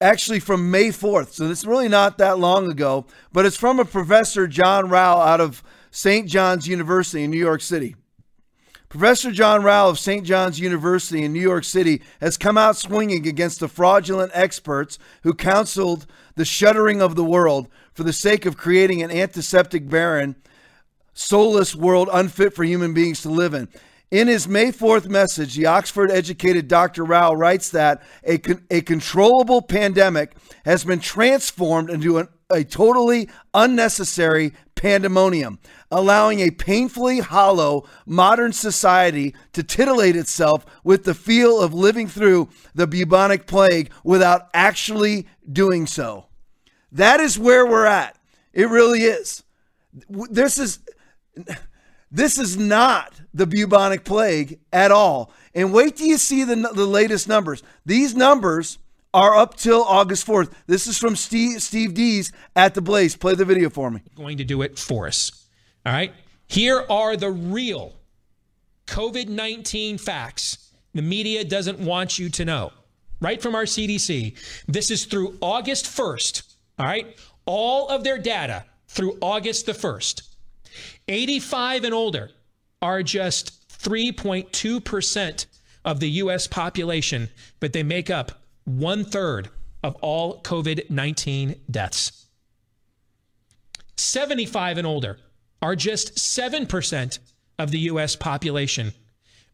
[0.00, 1.32] actually from May 4th.
[1.32, 5.40] So it's really not that long ago, but it's from a professor, John Rao, out
[5.40, 6.28] of St.
[6.28, 7.96] John's University in New York City.
[8.88, 10.26] Professor John Rao of St.
[10.26, 15.32] John's University in New York City has come out swinging against the fraudulent experts who
[15.32, 20.34] counseled the shuttering of the world for the sake of creating an antiseptic barren
[21.12, 23.68] soulless world unfit for human beings to live in.
[24.10, 27.04] In his May 4th message, the Oxford educated Dr.
[27.04, 30.32] Rao writes that a, con- a controllable pandemic
[30.64, 35.60] has been transformed into an, a totally unnecessary pandemonium,
[35.92, 42.48] allowing a painfully hollow modern society to titillate itself with the feel of living through
[42.74, 46.26] the bubonic plague without actually doing so.
[46.90, 48.18] That is where we're at.
[48.52, 49.44] It really is.
[50.08, 50.80] This is
[52.10, 55.32] this is not the bubonic plague at all.
[55.54, 57.62] And wait till you see the, the latest numbers.
[57.84, 58.78] These numbers
[59.12, 60.52] are up till August 4th.
[60.66, 63.16] This is from Steve, Steve Deace at The Blaze.
[63.16, 64.02] Play the video for me.
[64.14, 65.48] Going to do it for us.
[65.84, 66.12] All right.
[66.46, 67.94] Here are the real
[68.86, 72.72] COVID 19 facts the media doesn't want you to know.
[73.20, 74.36] Right from our CDC.
[74.66, 76.54] This is through August 1st.
[76.78, 77.16] All right.
[77.44, 80.22] All of their data through August the 1st.
[81.10, 82.30] 85 and older
[82.80, 85.46] are just 3.2%
[85.84, 89.48] of the US population, but they make up one third
[89.82, 92.26] of all COVID 19 deaths.
[93.96, 95.18] 75 and older
[95.60, 97.18] are just 7%
[97.58, 98.92] of the US population,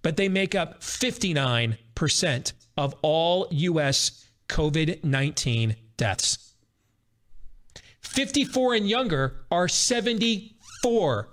[0.03, 6.53] but they make up 59% of all US COVID 19 deaths.
[8.03, 11.29] 54 and younger are 74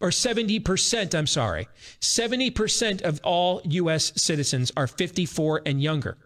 [0.00, 1.68] or 70%, I'm sorry.
[2.00, 6.18] 70% of all US citizens are 54 and younger.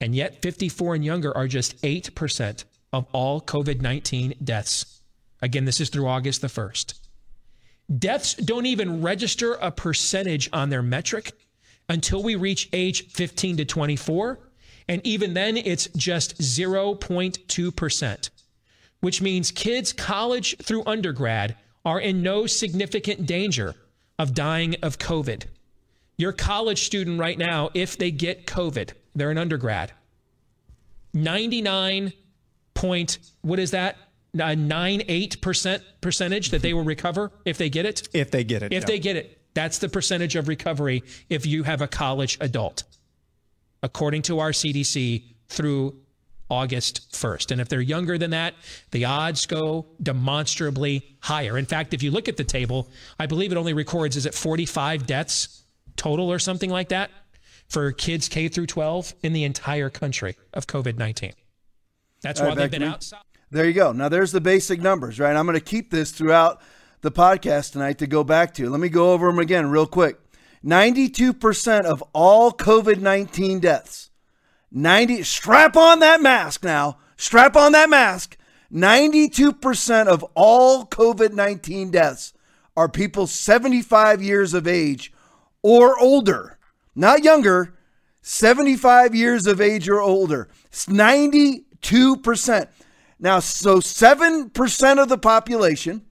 [0.00, 5.02] And yet 54 and younger are just 8% of all COVID-19 deaths.
[5.42, 6.94] Again, this is through August the 1st.
[7.98, 11.32] Deaths don't even register a percentage on their metric
[11.88, 14.38] until we reach age 15 to 24.
[14.88, 18.30] And even then, it's just 0.2%,
[19.00, 23.74] which means kids college through undergrad are in no significant danger
[24.18, 25.44] of dying of COVID.
[26.18, 29.92] Your college student right now, if they get COVID, they're an undergrad.
[31.14, 32.12] 99
[32.74, 33.96] point, what is that?
[34.34, 38.08] A 98% percentage that they will recover if they get it?
[38.12, 38.72] If they get it.
[38.72, 38.86] If yeah.
[38.86, 39.40] they get it.
[39.54, 42.84] That's the percentage of recovery if you have a college adult,
[43.82, 45.96] according to our CDC through
[46.50, 47.52] August 1st.
[47.52, 48.54] And if they're younger than that,
[48.90, 51.56] the odds go demonstrably higher.
[51.56, 54.34] In fact, if you look at the table, I believe it only records, is it
[54.34, 55.64] 45 deaths
[55.96, 57.10] total or something like that
[57.68, 61.32] for kids K through 12 in the entire country of COVID 19.
[62.22, 63.20] That's why they've been outside.
[63.50, 63.92] There you go.
[63.92, 65.34] Now, there's the basic numbers, right?
[65.34, 66.60] I'm going to keep this throughout
[67.00, 68.68] the podcast tonight to go back to.
[68.68, 70.18] Let me go over them again real quick.
[70.64, 74.09] 92% of all COVID 19 deaths
[74.72, 76.98] 90 strap on that mask now.
[77.16, 78.36] Strap on that mask.
[78.72, 82.32] 92% of all COVID 19 deaths
[82.76, 85.12] are people 75 years of age
[85.62, 86.58] or older,
[86.94, 87.74] not younger,
[88.22, 90.48] 75 years of age or older.
[90.66, 92.68] It's 92%.
[93.18, 96.06] Now, so 7% of the population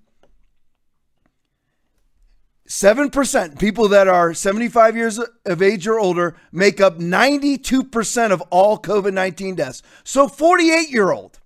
[2.69, 8.77] 7% people that are 75 years of age or older make up 92% of all
[8.77, 9.81] COVID 19 deaths.
[10.03, 11.39] So 48 year old,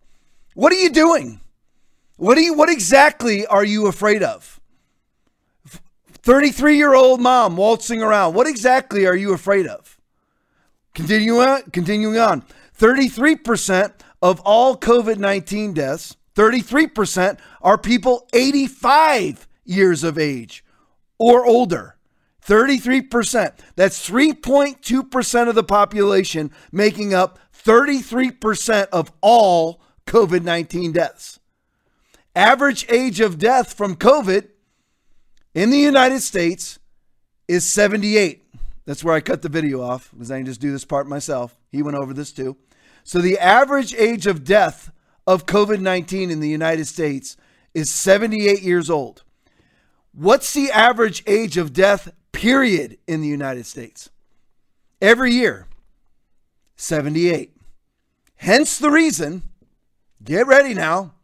[0.53, 1.39] what are you doing?
[2.17, 4.59] What, you, what exactly are you afraid of?
[5.65, 9.97] 33 year old mom waltzing around, what exactly are you afraid of?
[10.93, 12.43] Continuing on, continuing on
[12.77, 20.62] 33% of all COVID 19 deaths, 33% are people 85 years of age
[21.23, 21.95] or older.
[22.45, 23.53] 33%.
[23.77, 31.39] That's 3.2% of the population, making up 33% of all COVID 19 deaths.
[32.35, 34.49] Average age of death from COVID
[35.53, 36.77] in the United States
[37.47, 38.43] is 78.
[38.85, 41.57] That's where I cut the video off because I can just do this part myself.
[41.71, 42.57] He went over this too.
[43.05, 44.91] So the average age of death
[45.25, 47.37] of COVID 19 in the United States
[47.73, 49.23] is 78 years old.
[50.15, 54.11] What's the average age of death, period, in the United States?
[55.01, 55.65] Every year,
[56.75, 57.57] 78.
[58.35, 59.41] Hence the reason,
[60.23, 61.15] get ready now,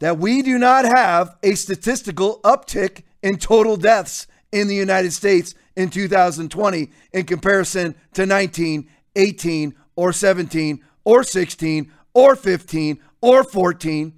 [0.00, 5.54] that we do not have a statistical uptick in total deaths in the United States
[5.76, 14.12] in 2020 in comparison to 19, 18, or 17, or 16, or 15, or 14.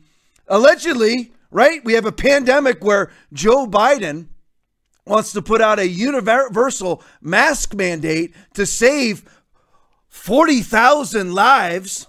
[0.48, 1.82] Allegedly, right?
[1.86, 4.26] We have a pandemic where Joe Biden
[5.06, 9.24] wants to put out a universal mask mandate to save
[10.08, 12.08] 40,000 lives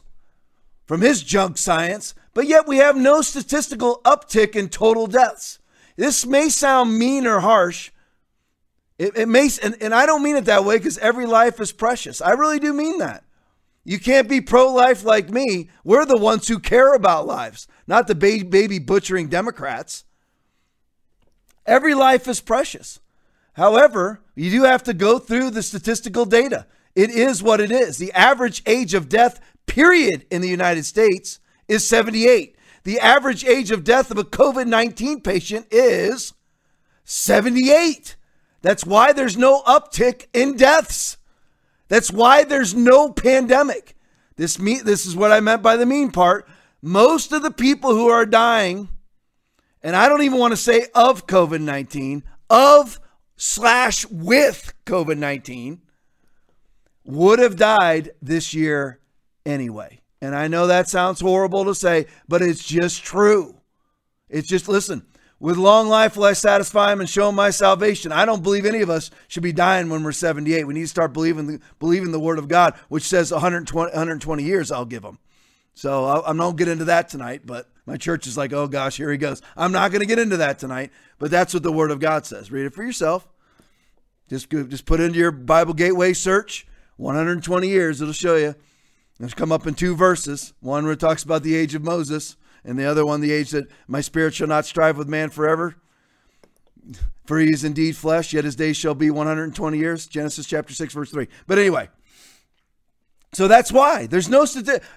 [0.86, 5.60] from his junk science, but yet we have no statistical uptick in total deaths.
[5.96, 7.92] this may sound mean or harsh.
[9.00, 11.72] It, it may, and, and I don't mean it that way because every life is
[11.72, 12.20] precious.
[12.20, 13.24] I really do mean that.
[13.88, 15.70] You can't be pro life like me.
[15.86, 20.04] We're the ones who care about lives, not the baby, butchering Democrats.
[21.66, 23.00] Every life is precious.
[23.54, 26.68] However, you do have to go through the statistical data.
[26.96, 27.98] It is what it is.
[27.98, 32.58] The average age of death, period, in the United States is 78.
[32.84, 36.34] The average age of death of a COVID 19 patient is
[37.06, 38.18] 78.
[38.62, 41.17] That's why there's no uptick in deaths.
[41.88, 43.96] That's why there's no pandemic.
[44.36, 46.48] This me this is what I meant by the mean part.
[46.82, 48.90] Most of the people who are dying,
[49.82, 53.00] and I don't even want to say of COVID 19, of
[53.36, 55.82] slash with COVID 19,
[57.06, 59.00] would have died this year
[59.46, 60.02] anyway.
[60.22, 63.56] And I know that sounds horrible to say, but it's just true.
[64.30, 65.06] It's just, listen,
[65.40, 68.12] with long life will I satisfy him and show him my salvation.
[68.12, 70.66] I don't believe any of us should be dying when we're 78.
[70.66, 74.44] We need to start believing the, believing the word of God, which says 120, 120
[74.44, 75.20] years I'll give him.
[75.76, 78.98] So I, am not get into that tonight, but my church is like, oh gosh,
[78.98, 79.44] here he goes.
[79.56, 82.26] I'm not going to get into that tonight, but that's what the word of God
[82.26, 82.52] says.
[82.52, 83.28] Read it for yourself.
[84.28, 86.66] Just, just put into your Bible Gateway search
[86.98, 88.02] 120 years.
[88.02, 88.56] It'll show you.
[89.20, 90.54] It's come up in two verses.
[90.60, 92.36] One where it talks about the age of Moses,
[92.68, 95.76] and the other one, the age that my spirit shall not strive with man forever.
[97.26, 100.06] For he is indeed flesh, yet his days shall be 120 years.
[100.06, 101.28] Genesis chapter 6, verse 3.
[101.48, 101.90] But anyway,
[103.34, 104.46] so that's why there's no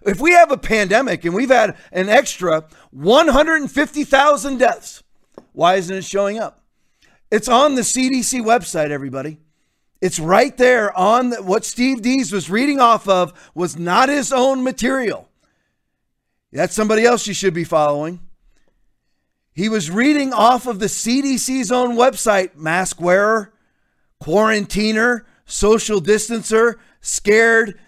[0.02, 5.02] if we have a pandemic and we've had an extra 150,000 deaths,
[5.52, 6.64] why isn't it showing up?
[7.30, 9.38] It's on the CDC website, everybody.
[10.00, 14.32] It's right there on the, what Steve Deace was reading off of was not his
[14.32, 15.29] own material.
[16.52, 18.20] That's somebody else you should be following.
[19.52, 23.52] He was reading off of the CDC's own website, mask wearer,
[24.20, 27.78] quarantiner, social distancer, scared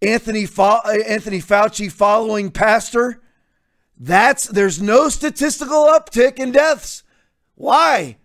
[0.00, 3.20] Anthony Fa- uh, Anthony Fauci following pastor.
[3.98, 7.02] That's there's no statistical uptick in deaths.
[7.56, 8.18] Why?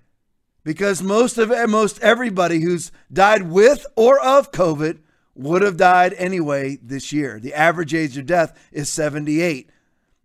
[0.63, 5.00] because most of most everybody who's died with or of COVID
[5.36, 7.39] would have died anyway this year.
[7.39, 9.69] The average age of death is 78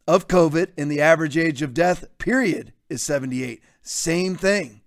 [0.07, 3.63] of COVID, and the average age of death, period, is 78.
[3.83, 4.81] Same thing.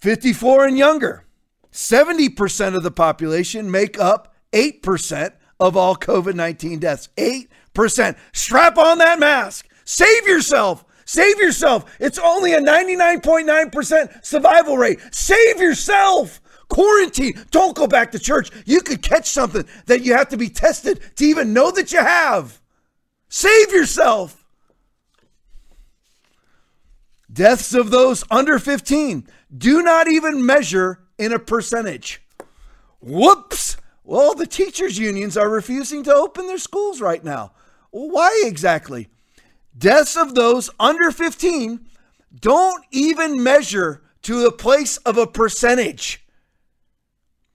[0.00, 1.24] 54 and younger.
[1.72, 7.08] 70% of the population make up 8% of all COVID 19 deaths.
[7.16, 8.16] 8%.
[8.32, 9.66] Strap on that mask.
[9.84, 10.84] Save yourself.
[11.04, 11.96] Save yourself.
[12.00, 15.00] It's only a 99.9% survival rate.
[15.10, 16.40] Save yourself.
[16.68, 17.44] Quarantine.
[17.50, 18.50] Don't go back to church.
[18.64, 21.98] You could catch something that you have to be tested to even know that you
[21.98, 22.60] have.
[23.28, 24.44] Save yourself.
[27.32, 32.22] Deaths of those under 15 do not even measure in a percentage.
[33.00, 33.76] Whoops.
[34.04, 37.52] Well, the teachers' unions are refusing to open their schools right now.
[37.90, 39.08] Why exactly?
[39.76, 41.86] Deaths of those under 15
[42.38, 46.23] don't even measure to the place of a percentage.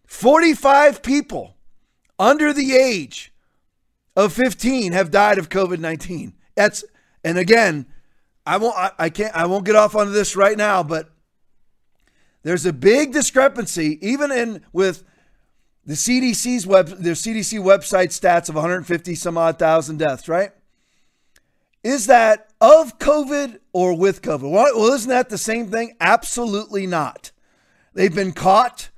[0.10, 1.56] 45 people
[2.18, 3.32] under the age
[4.16, 6.34] of 15 have died of COVID-19.
[6.56, 6.84] That's
[7.24, 7.86] and again,
[8.44, 11.12] I won't I, can't I won't get off on this right now, but
[12.42, 15.04] there's a big discrepancy even in with
[15.86, 20.52] the CDC's web their CDC website stats of 150 some odd thousand deaths, right?
[21.84, 24.50] Is that of COVID or with COVID?
[24.50, 25.96] Well, isn't that the same thing?
[26.02, 27.32] Absolutely not.
[27.94, 28.90] They've been caught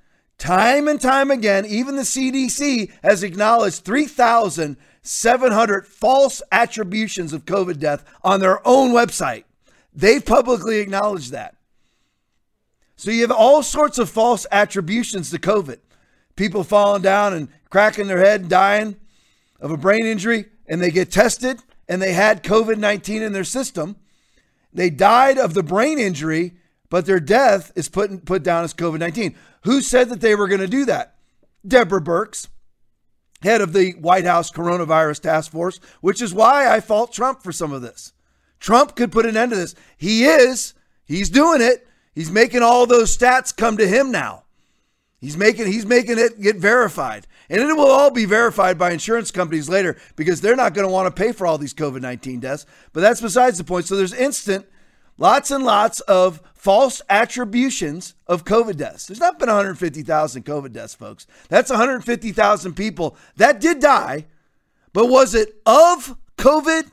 [0.42, 1.66] time and time again.
[1.68, 9.44] Even the CDC has acknowledged 3,700 false attributions of COVID death on their own website.
[9.94, 11.58] They've publicly acknowledged that.
[12.96, 15.78] So you have all sorts of false attributions to COVID.
[16.36, 18.96] People falling down and cracking their head and dying
[19.60, 23.44] of a brain injury, and they get tested and they had COVID 19 in their
[23.44, 23.96] system.
[24.74, 26.54] They died of the brain injury,
[26.90, 29.36] but their death is put, put down as COVID 19.
[29.64, 31.16] Who said that they were going to do that?
[31.68, 32.48] Deborah Birx,
[33.42, 37.52] head of the White House coronavirus task force, which is why I fault Trump for
[37.52, 38.14] some of this.
[38.60, 39.76] Trump could put an end to this.
[39.98, 40.74] He is,
[41.06, 41.88] he's doing it.
[42.14, 44.44] He's making all those stats come to him now.
[45.20, 47.28] He's making he's making it get verified.
[47.50, 50.92] And it will all be verified by insurance companies later because they're not going to
[50.92, 52.66] want to pay for all these COVID 19 deaths.
[52.92, 53.86] But that's besides the point.
[53.86, 54.66] So there's instant,
[55.22, 59.06] lots and lots of false attributions of COVID deaths.
[59.06, 61.28] There's not been 150,000 COVID deaths, folks.
[61.48, 64.26] That's 150,000 people that did die.
[64.94, 66.90] But was it of COVID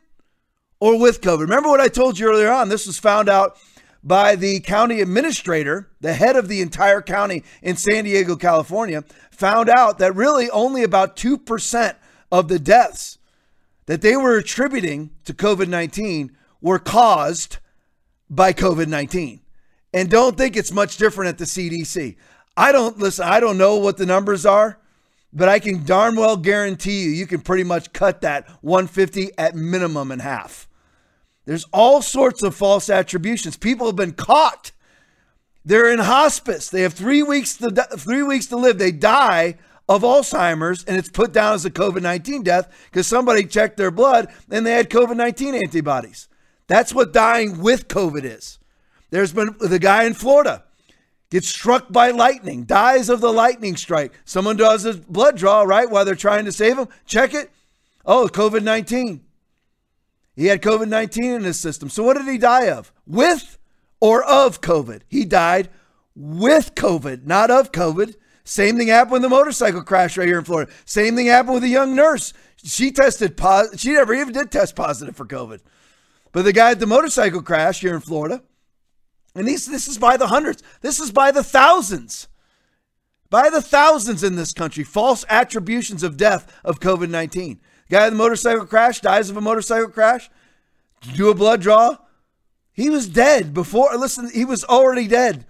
[0.78, 1.40] or with COVID.
[1.40, 2.68] Remember what I told you earlier on?
[2.68, 3.56] This was found out
[4.04, 9.68] by the county administrator, the head of the entire county in San Diego, California, found
[9.68, 11.94] out that really only about 2%
[12.30, 13.18] of the deaths
[13.86, 17.58] that they were attributing to COVID 19 were caused
[18.30, 19.40] by COVID 19.
[19.94, 22.16] And don't think it's much different at the CDC.
[22.56, 24.78] I don't listen, I don't know what the numbers are,
[25.32, 29.54] but I can darn well guarantee you, you can pretty much cut that 150 at
[29.54, 30.68] minimum in half.
[31.44, 33.56] There's all sorts of false attributions.
[33.56, 34.72] People have been caught.
[35.64, 36.68] They're in hospice.
[36.68, 38.78] They have three weeks to three weeks to live.
[38.78, 39.56] They die
[39.88, 43.90] of Alzheimer's, and it's put down as a COVID 19 death because somebody checked their
[43.90, 46.28] blood and they had COVID 19 antibodies.
[46.68, 48.58] That's what dying with COVID is.
[49.10, 50.64] There's been the guy in Florida
[51.30, 54.12] gets struck by lightning, dies of the lightning strike.
[54.24, 56.88] Someone does a blood draw, right, while they're trying to save him.
[57.06, 57.50] Check it.
[58.04, 59.24] Oh, COVID 19.
[60.36, 61.88] He had COVID 19 in his system.
[61.88, 62.92] So what did he die of?
[63.06, 63.58] With
[64.00, 65.02] or of COVID?
[65.08, 65.68] He died
[66.14, 68.14] with COVID, not of COVID.
[68.44, 70.72] Same thing happened with the motorcycle crash right here in Florida.
[70.86, 72.32] Same thing happened with a young nurse.
[72.64, 73.80] She tested positive.
[73.80, 75.60] She never even did test positive for COVID.
[76.38, 78.44] But the guy at the motorcycle crash here in Florida,
[79.34, 82.28] and these, this is by the hundreds, this is by the thousands,
[83.28, 87.58] by the thousands in this country, false attributions of death of COVID 19.
[87.90, 90.30] Guy in the motorcycle crash dies of a motorcycle crash.
[91.16, 91.96] Do a blood draw.
[92.70, 93.96] He was dead before.
[93.96, 95.44] Listen, he was already dead.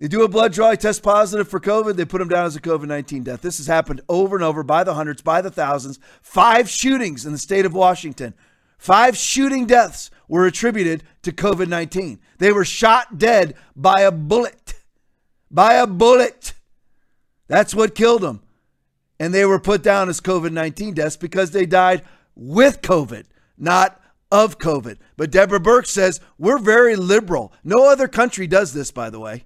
[0.00, 2.56] They do a blood draw, he tests positive for COVID, they put him down as
[2.56, 3.40] a COVID 19 death.
[3.40, 5.98] This has happened over and over by the hundreds, by the thousands.
[6.20, 8.34] Five shootings in the state of Washington.
[8.82, 12.18] Five shooting deaths were attributed to COVID 19.
[12.38, 14.74] They were shot dead by a bullet.
[15.52, 16.54] By a bullet.
[17.46, 18.42] That's what killed them.
[19.20, 22.02] And they were put down as COVID 19 deaths because they died
[22.34, 23.26] with COVID,
[23.56, 24.00] not
[24.32, 24.96] of COVID.
[25.16, 27.52] But Deborah Birx says we're very liberal.
[27.62, 29.44] No other country does this, by the way.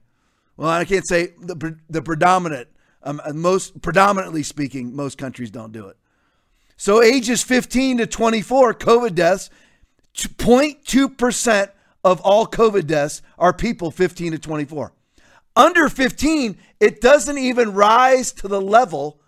[0.57, 2.69] Well, I can't say the, the predominant,
[3.03, 5.99] um, most predominantly speaking, most countries don't do it.
[6.77, 9.51] So ages 15 to 24, COVID deaths,
[10.15, 11.71] 0.2%
[12.05, 14.93] of all COVID deaths are people 15 to 24.
[15.57, 19.21] Under 15, it doesn't even rise to the level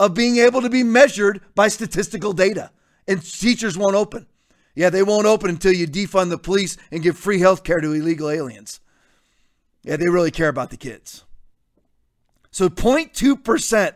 [0.00, 2.70] of being able to be measured by statistical data.
[3.06, 4.26] And teachers won't open.
[4.74, 7.92] Yeah, they won't open until you defund the police and give free health care to
[7.92, 8.80] illegal aliens.
[9.82, 11.24] Yeah, they really care about the kids.
[12.50, 13.92] So 0.2%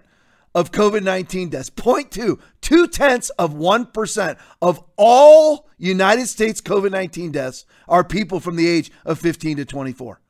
[0.55, 1.71] of COVID 19 deaths.
[1.71, 8.57] 0.2, two tenths of 1% of all United States COVID 19 deaths are people from
[8.57, 10.21] the age of 15 to 24.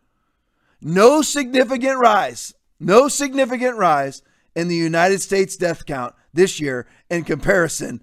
[0.80, 4.22] No significant rise, no significant rise
[4.54, 8.02] in the United States death count this year in comparison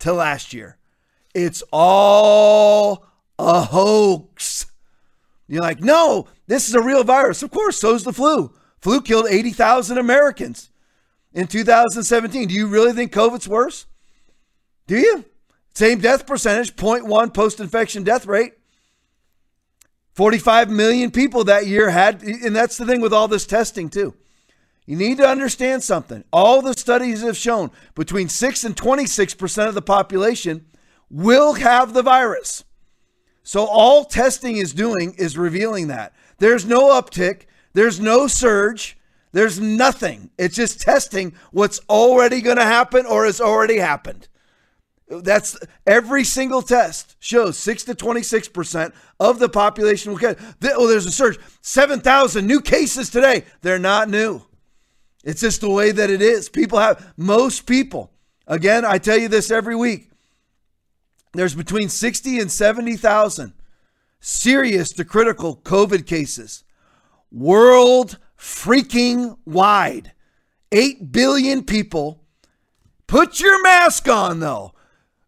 [0.00, 0.78] to last year.
[1.34, 3.06] It's all
[3.38, 4.66] a hoax.
[5.48, 7.42] You're like, no, this is a real virus.
[7.42, 8.52] Of course, so's the flu.
[8.80, 10.70] Flu killed 80,000 Americans
[11.36, 12.48] in 2017.
[12.48, 13.86] Do you really think COVID's worse?
[14.88, 15.24] Do you?
[15.74, 18.54] Same death percentage, 0.1 post infection death rate.
[20.14, 24.14] 45 million people that year had, and that's the thing with all this testing, too.
[24.86, 26.24] You need to understand something.
[26.32, 30.64] All the studies have shown between 6 and 26% of the population
[31.10, 32.64] will have the virus.
[33.42, 36.14] So all testing is doing is revealing that.
[36.38, 37.42] There's no uptick,
[37.74, 38.96] there's no surge.
[39.32, 40.30] There's nothing.
[40.38, 44.28] It's just testing what's already going to happen or has already happened.
[45.08, 45.56] That's
[45.86, 50.38] every single test shows 6 to 26% of the population will get.
[50.64, 51.38] Oh, there's a surge.
[51.60, 53.44] 7,000 new cases today.
[53.62, 54.42] They're not new.
[55.22, 56.48] It's just the way that it is.
[56.48, 58.12] People have, most people,
[58.46, 60.10] again, I tell you this every week,
[61.34, 63.52] there's between 60 and 70,000
[64.20, 66.64] serious to critical COVID cases.
[67.30, 70.12] World freaking wide.
[70.72, 72.22] 8 billion people.
[73.06, 74.72] Put your mask on though.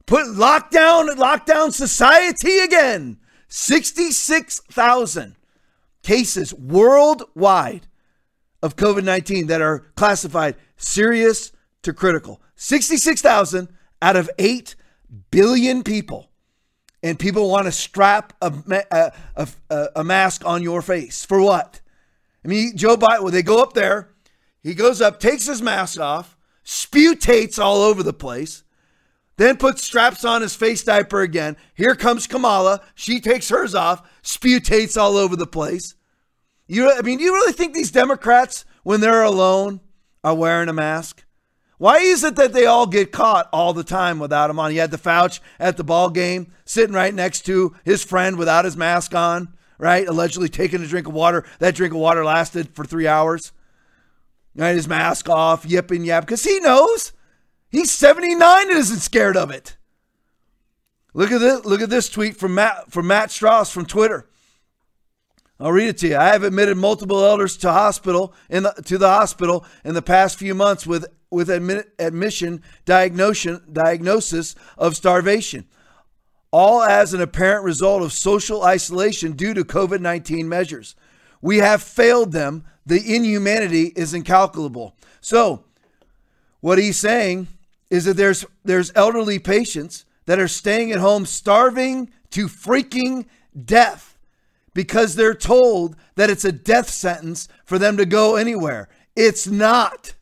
[0.07, 3.19] Put lockdown lockdown society again.
[3.49, 5.37] 66,000
[6.03, 7.87] cases worldwide
[8.63, 11.53] of COVID-19 that are classified serious
[11.83, 12.41] to critical.
[12.57, 13.69] 66,000
[14.03, 14.75] out of 8
[15.31, 16.31] billion people.
[17.03, 18.53] And people want to strap a,
[18.91, 19.13] a,
[19.71, 21.25] a, a mask on your face.
[21.25, 21.81] For what?
[22.45, 24.11] I mean, Joe Biden, well, they go up there,
[24.63, 28.65] he goes up, takes his mask off, sputates all over the place,
[29.37, 31.57] then puts straps on his face diaper again.
[31.75, 32.81] Here comes Kamala.
[32.95, 35.95] She takes hers off, sputates all over the place.
[36.67, 39.81] You, I mean, do you really think these Democrats, when they're alone,
[40.25, 41.25] are wearing a mask?
[41.79, 44.75] Why is it that they all get caught all the time without him on?
[44.75, 48.65] You had the Fauci at the ball game sitting right next to his friend without
[48.65, 50.07] his mask on, right?
[50.07, 51.45] Allegedly taking a drink of water.
[51.61, 53.53] That drink of water lasted for three hours.
[54.55, 57.13] Right, his mask off, yipping yap, because he knows
[57.69, 59.77] he's 79 and isn't scared of it.
[61.15, 61.65] Look at this.
[61.65, 64.29] Look at this tweet from Matt from Matt Strauss from Twitter.
[65.61, 66.17] I'll read it to you.
[66.17, 70.39] I have admitted multiple elders to hospital in the, to the hospital in the past
[70.39, 75.67] few months with with admit, admission diagnosis diagnosis of starvation,
[76.51, 80.95] all as an apparent result of social isolation due to COVID 19 measures.
[81.41, 82.65] We have failed them.
[82.87, 84.97] The inhumanity is incalculable.
[85.21, 85.65] So,
[86.61, 87.49] what he's saying
[87.91, 93.27] is that there's there's elderly patients that are staying at home starving to freaking
[93.65, 94.19] death
[94.75, 98.89] because they're told that it's a death sentence for them to go anywhere.
[99.17, 100.15] It's not.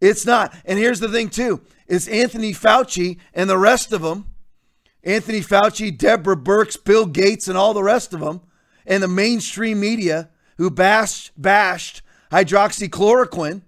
[0.00, 0.54] It's not.
[0.64, 1.62] And here's the thing too.
[1.86, 4.29] Is Anthony Fauci and the rest of them,
[5.02, 8.42] Anthony Fauci, Deborah Birx, Bill Gates and all the rest of them
[8.86, 13.62] and the mainstream media who bashed bashed hydroxychloroquine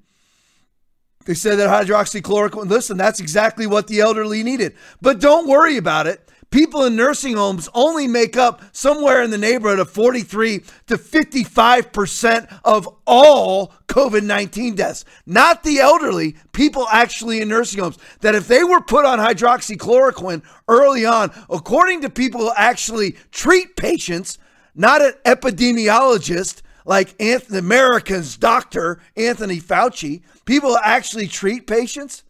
[1.25, 4.75] they said that hydroxychloroquine, listen, that's exactly what the elderly needed.
[5.01, 6.29] But don't worry about it.
[6.53, 12.61] People in nursing homes only make up somewhere in the neighborhood of 43 to 55%
[12.63, 15.07] of all COVID 19 deaths.
[15.25, 17.97] Not the elderly, people actually in nursing homes.
[18.21, 23.75] That if they were put on hydroxychloroquine early on, according to people who actually treat
[23.75, 24.39] patients,
[24.75, 32.25] not an epidemiologist like Anthony, America's doctor, Anthony Fauci, people actually treat patients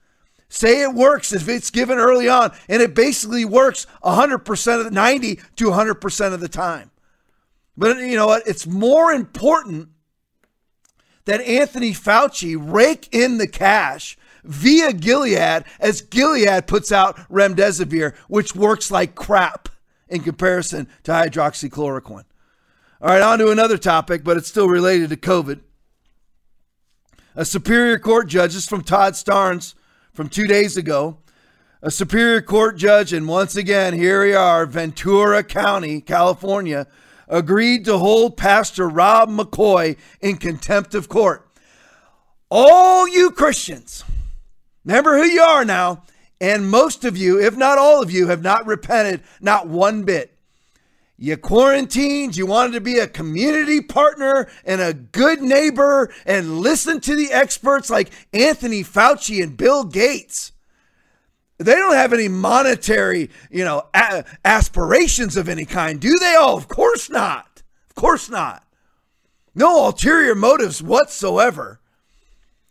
[0.52, 4.90] say it works if it's given early on and it basically works 100% of the
[4.90, 6.90] 90 to 100% of the time.
[7.76, 8.46] But you know what?
[8.46, 9.88] It's more important
[11.24, 18.54] that anthony fauci rake in the cash via gilead as gilead puts out remdesivir which
[18.54, 19.68] works like crap
[20.08, 22.24] in comparison to hydroxychloroquine.
[23.00, 25.60] All right on to another topic but it's still related to covid.
[27.34, 29.74] A Superior Court judge, this from Todd Starnes
[30.12, 31.18] from two days ago.
[31.80, 36.86] A Superior Court judge, and once again, here we are, Ventura County, California,
[37.26, 41.48] agreed to hold Pastor Rob McCoy in contempt of court.
[42.50, 44.04] All you Christians,
[44.84, 46.04] remember who you are now,
[46.40, 50.31] and most of you, if not all of you, have not repented, not one bit.
[51.22, 57.00] You quarantined, you wanted to be a community partner and a good neighbor and listen
[57.02, 60.50] to the experts like Anthony Fauci and Bill Gates.
[61.58, 66.34] They don't have any monetary, you know, a- aspirations of any kind, do they?
[66.36, 67.62] Oh, of course not.
[67.88, 68.64] Of course not.
[69.54, 71.78] No ulterior motives whatsoever.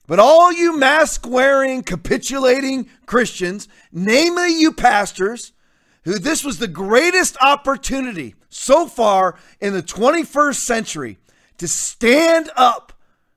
[0.07, 5.53] But all you mask wearing, capitulating Christians, namely you pastors,
[6.03, 11.17] who this was the greatest opportunity so far in the 21st century
[11.57, 12.93] to stand up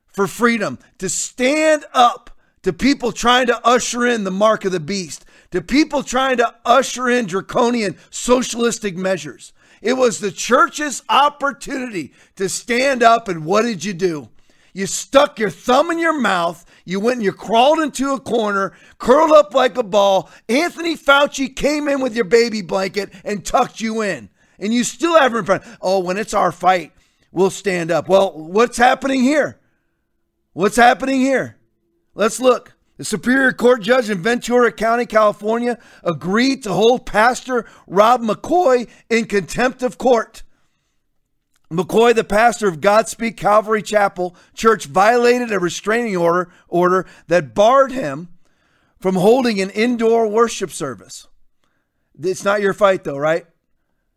[0.08, 2.30] for freedom, to stand up
[2.62, 6.54] to people trying to usher in the mark of the beast, to people trying to
[6.64, 9.52] usher in draconian socialistic measures.
[9.82, 14.30] It was the church's opportunity to stand up, and what did you do?
[14.72, 16.64] You stuck your thumb in your mouth.
[16.84, 20.30] You went and you crawled into a corner, curled up like a ball.
[20.48, 24.30] Anthony Fauci came in with your baby blanket and tucked you in.
[24.58, 25.62] And you still have in front.
[25.80, 26.92] Oh, when it's our fight,
[27.32, 28.08] we'll stand up.
[28.08, 29.58] Well, what's happening here?
[30.52, 31.58] What's happening here?
[32.14, 32.74] Let's look.
[32.96, 39.24] The Superior Court judge in Ventura County, California, agreed to hold Pastor Rob McCoy in
[39.24, 40.44] contempt of court.
[41.72, 47.90] McCoy, the pastor of Godspeak Calvary Chapel Church, violated a restraining order, order that barred
[47.90, 48.28] him
[49.00, 51.26] from holding an indoor worship service.
[52.22, 53.46] It's not your fight, though, right?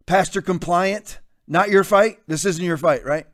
[0.08, 2.20] Pastor compliant, not your fight.
[2.26, 3.28] This isn't your fight, right?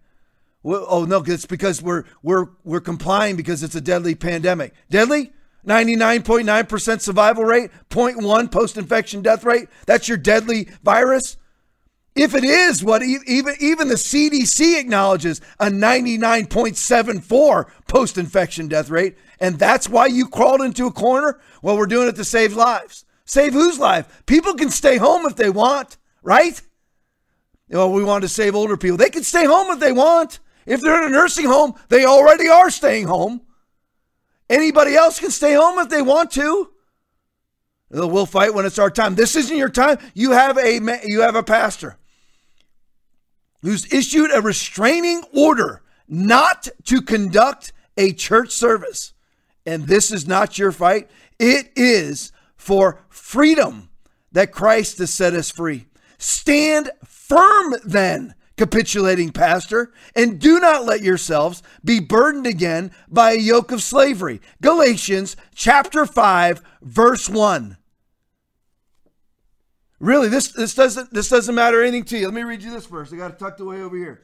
[0.64, 4.74] Well, oh no, it's because we're we're we're complying because it's a deadly pandemic.
[4.90, 5.32] Deadly?
[5.66, 9.70] 99.9% survival rate, 0.1 post-infection death rate.
[9.86, 11.38] That's your deadly virus.
[12.16, 19.58] If it is what even even the CDC acknowledges a 99.74 post-infection death rate, and
[19.58, 21.40] that's why you crawled into a corner.
[21.62, 23.06] Well, we're doing it to save lives.
[23.26, 24.24] Save whose life?
[24.26, 26.60] People can stay home if they want, right?
[27.70, 28.98] Well, we want to save older people.
[28.98, 30.40] They can stay home if they want.
[30.66, 33.42] If they're in a nursing home, they already are staying home.
[34.50, 36.70] Anybody else can stay home if they want to.
[37.90, 39.16] We'll fight when it's our time.
[39.16, 40.00] This isn't your time.
[40.14, 41.98] You have a you have a pastor
[43.62, 49.14] who's issued a restraining order not to conduct a church service
[49.66, 51.10] and this is not your fight,
[51.40, 53.90] it is for freedom
[54.32, 55.86] that Christ has set us free.
[56.24, 63.38] Stand firm then, capitulating pastor, and do not let yourselves be burdened again by a
[63.38, 64.40] yoke of slavery.
[64.62, 67.76] Galatians chapter 5 verse 1.
[70.00, 72.28] Really, this, this doesn't this doesn't matter anything to you.
[72.28, 73.12] Let me read you this verse.
[73.12, 74.22] I got it tucked away over here.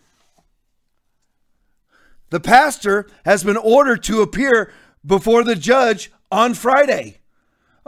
[2.29, 4.71] The pastor has been ordered to appear
[5.05, 7.18] before the judge on Friday.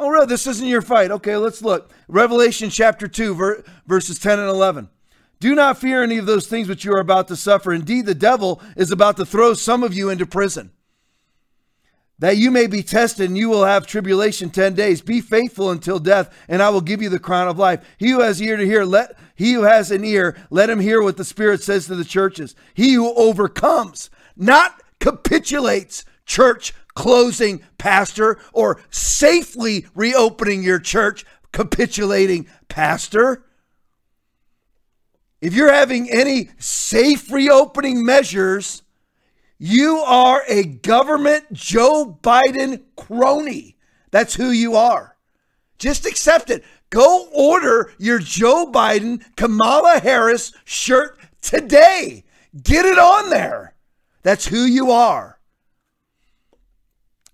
[0.01, 0.25] Oh, really?
[0.25, 1.11] This isn't your fight.
[1.11, 1.91] Okay, let's look.
[2.07, 4.89] Revelation chapter 2, ver- verses 10 and 11.
[5.39, 7.71] Do not fear any of those things which you are about to suffer.
[7.71, 10.71] Indeed, the devil is about to throw some of you into prison,
[12.17, 15.03] that you may be tested, and you will have tribulation 10 days.
[15.03, 17.85] Be faithful until death, and I will give you the crown of life.
[17.99, 21.03] He who has ear to hear, let he who has an ear, let him hear
[21.03, 22.55] what the Spirit says to the churches.
[22.73, 33.45] He who overcomes, not capitulates, church closing pastor or safely reopening your church, capitulating pastor.
[35.41, 38.83] If you're having any safe reopening measures,
[39.57, 43.77] you are a government Joe Biden crony.
[44.11, 45.17] That's who you are.
[45.77, 46.63] Just accept it.
[46.91, 52.25] Go order your Joe Biden, Kamala Harris shirt today.
[52.61, 53.75] Get it on there.
[54.23, 55.30] That's who you are.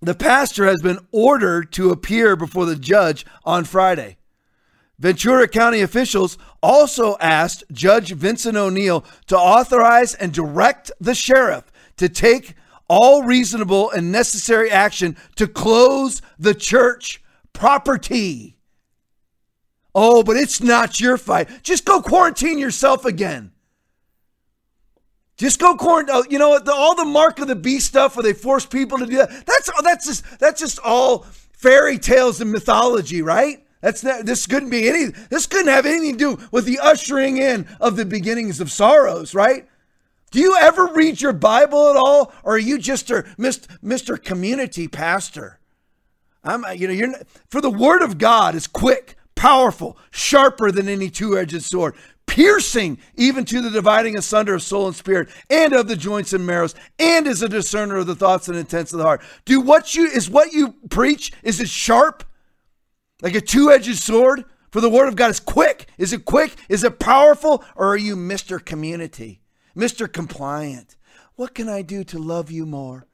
[0.00, 4.16] The pastor has been ordered to appear before the judge on Friday.
[4.98, 12.08] Ventura County officials also asked Judge Vincent O'Neill to authorize and direct the sheriff to
[12.08, 12.54] take
[12.88, 17.22] all reasonable and necessary action to close the church
[17.52, 18.56] property.
[19.94, 21.62] Oh, but it's not your fight.
[21.62, 23.52] Just go quarantine yourself again.
[25.38, 26.06] Just go corn.
[26.10, 26.68] Oh, uh, you know what?
[26.68, 29.30] All the mark of the beast stuff where they force people to do that.
[29.46, 31.20] That's oh, that's just that's just all
[31.52, 33.64] fairy tales and mythology, right?
[33.80, 35.06] That's not, this couldn't be any.
[35.30, 39.32] This couldn't have anything to do with the ushering in of the beginnings of sorrows,
[39.32, 39.68] right?
[40.32, 44.22] Do you ever read your Bible at all, or are you just a Mr.
[44.22, 45.60] Community Pastor?
[46.42, 47.14] I'm, you know, you're
[47.48, 51.94] for the Word of God is quick, powerful, sharper than any two-edged sword,
[52.28, 56.46] piercing even to the dividing asunder of soul and spirit and of the joints and
[56.46, 59.94] marrows and is a discerner of the thoughts and intents of the heart do what
[59.94, 62.22] you is what you preach is it sharp
[63.22, 66.84] like a two-edged sword for the word of god is quick is it quick is
[66.84, 69.40] it powerful or are you mr community
[69.74, 70.96] mr compliant
[71.34, 73.06] what can i do to love you more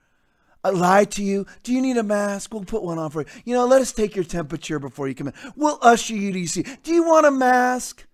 [0.66, 1.44] I lie to you.
[1.62, 2.54] Do you need a mask?
[2.54, 3.26] We'll put one on for you.
[3.44, 5.34] You know, let us take your temperature before you come in.
[5.56, 6.64] We'll usher you to see.
[6.82, 8.06] Do you want a mask?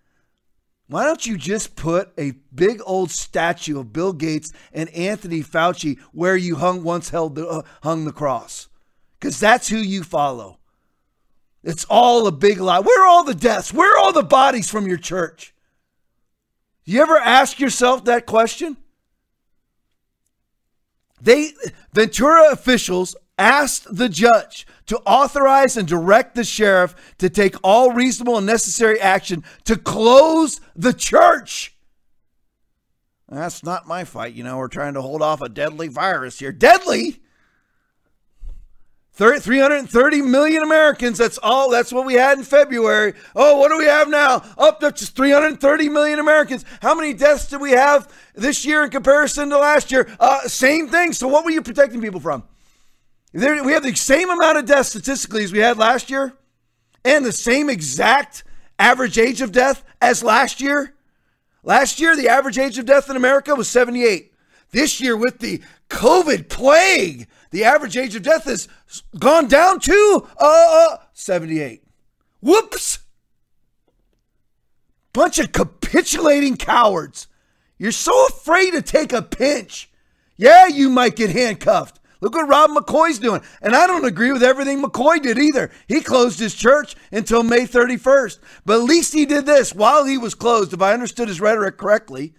[0.91, 5.97] Why don't you just put a big old statue of Bill Gates and Anthony Fauci
[6.11, 8.67] where you hung once held the, uh, hung the cross?
[9.17, 10.59] Because that's who you follow.
[11.63, 12.81] It's all a big lie.
[12.81, 13.73] Where are all the deaths?
[13.73, 15.55] Where are all the bodies from your church?
[16.83, 18.75] You ever ask yourself that question?
[21.21, 21.53] They
[21.93, 28.37] Ventura officials asked the judge to authorize and direct the sheriff to take all reasonable
[28.37, 31.75] and necessary action to close the church.
[33.27, 34.33] That's not my fight.
[34.33, 36.51] You know, we're trying to hold off a deadly virus here.
[36.51, 37.21] Deadly?
[39.13, 41.17] 30, 330 million Americans.
[41.17, 41.69] That's all.
[41.69, 43.13] That's what we had in February.
[43.35, 44.43] Oh, what do we have now?
[44.57, 46.65] Up to just 330 million Americans.
[46.81, 50.09] How many deaths did we have this year in comparison to last year?
[50.19, 51.13] Uh, same thing.
[51.13, 52.43] So, what were you protecting people from?
[53.33, 56.33] There, we have the same amount of deaths statistically as we had last year,
[57.05, 58.43] and the same exact
[58.77, 60.95] average age of death as last year.
[61.63, 64.33] Last year, the average age of death in America was 78.
[64.71, 68.67] This year, with the COVID plague, the average age of death has
[69.17, 71.83] gone down to uh, 78.
[72.41, 72.99] Whoops!
[75.13, 77.27] Bunch of capitulating cowards.
[77.77, 79.89] You're so afraid to take a pinch.
[80.37, 81.99] Yeah, you might get handcuffed.
[82.21, 83.41] Look what Rob McCoy's doing.
[83.61, 85.71] And I don't agree with everything McCoy did either.
[85.87, 88.39] He closed his church until May 31st.
[88.63, 91.77] But at least he did this while he was closed, if I understood his rhetoric
[91.77, 92.33] correctly.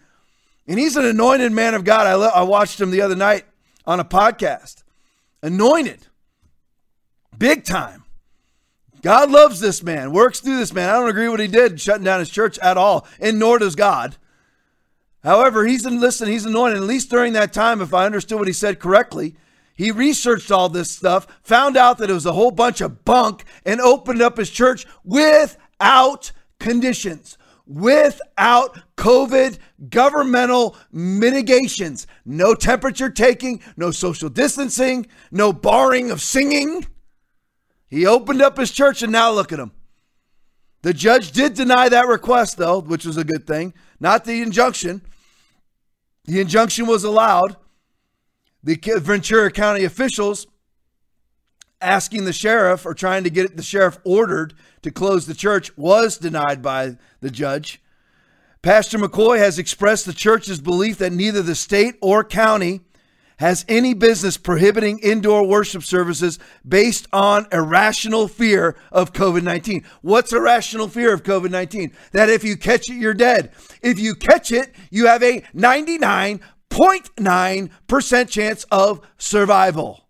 [0.69, 2.07] And he's an anointed man of God.
[2.07, 3.45] I, I watched him the other night
[3.85, 4.85] on a podcast.
[5.43, 6.07] Anointed.
[7.37, 8.05] Big time.
[9.03, 10.89] God loves this man, works through this man.
[10.89, 13.59] I don't agree with what he did shutting down his church at all, and nor
[13.59, 14.17] does God.
[15.25, 16.77] However, he's in listen, he's anointed.
[16.77, 19.35] At least during that time, if I understood what he said correctly,
[19.75, 23.45] he researched all this stuff, found out that it was a whole bunch of bunk,
[23.65, 27.37] and opened up his church without conditions.
[27.67, 29.59] without COVID
[29.89, 32.07] governmental mitigations.
[32.25, 36.87] No temperature taking, no social distancing, no barring of singing.
[37.89, 39.73] He opened up his church and now look at him.
[40.83, 45.03] The judge did deny that request, though, which was a good thing, not the injunction.
[46.25, 47.57] The injunction was allowed.
[48.65, 50.47] The Ventura County officials
[51.81, 56.17] asking the sheriff or trying to get the sheriff ordered to close the church was
[56.17, 57.83] denied by the judge.
[58.63, 62.81] Pastor McCoy has expressed the church's belief that neither the state or county
[63.39, 69.85] has any business prohibiting indoor worship services based on irrational fear of COVID 19.
[70.01, 71.91] What's irrational fear of COVID 19?
[72.13, 73.51] That if you catch it, you're dead.
[73.83, 75.43] If you catch it, you have a
[76.73, 80.09] 99.9% chance of survival.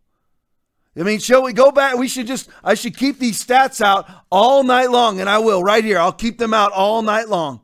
[0.96, 1.96] I mean, shall we go back?
[1.96, 5.62] We should just, I should keep these stats out all night long, and I will
[5.62, 5.98] right here.
[5.98, 7.60] I'll keep them out all night long.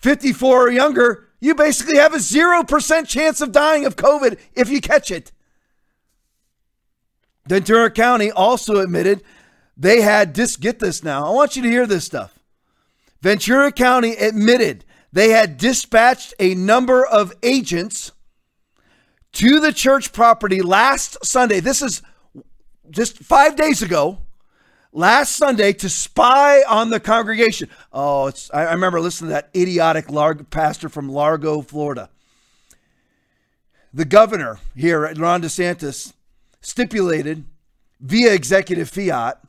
[0.00, 4.80] 54 or younger, you basically have a 0% chance of dying of COVID if you
[4.80, 5.30] catch it.
[7.46, 9.22] Ventura County also admitted
[9.76, 11.26] they had, just get this now.
[11.26, 12.38] I want you to hear this stuff.
[13.22, 18.12] Ventura County admitted they had dispatched a number of agents
[19.32, 21.60] to the church property last Sunday.
[21.60, 22.02] This is
[22.90, 24.18] just five days ago.
[24.92, 27.68] Last Sunday to spy on the congregation.
[27.92, 30.06] Oh, I remember listening to that idiotic
[30.50, 32.10] pastor from Largo, Florida.
[33.94, 36.12] The governor here, Ron DeSantis,
[36.60, 37.44] stipulated
[38.00, 39.40] via executive fiat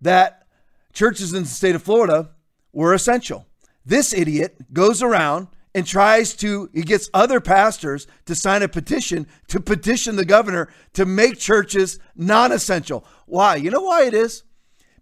[0.00, 0.46] that
[0.94, 2.30] churches in the state of Florida
[2.72, 3.44] were essential.
[3.88, 9.26] This idiot goes around and tries to, he gets other pastors to sign a petition
[9.46, 13.06] to petition the governor to make churches non essential.
[13.24, 13.56] Why?
[13.56, 14.42] You know why it is?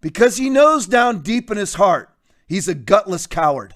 [0.00, 2.14] Because he knows down deep in his heart
[2.46, 3.74] he's a gutless coward.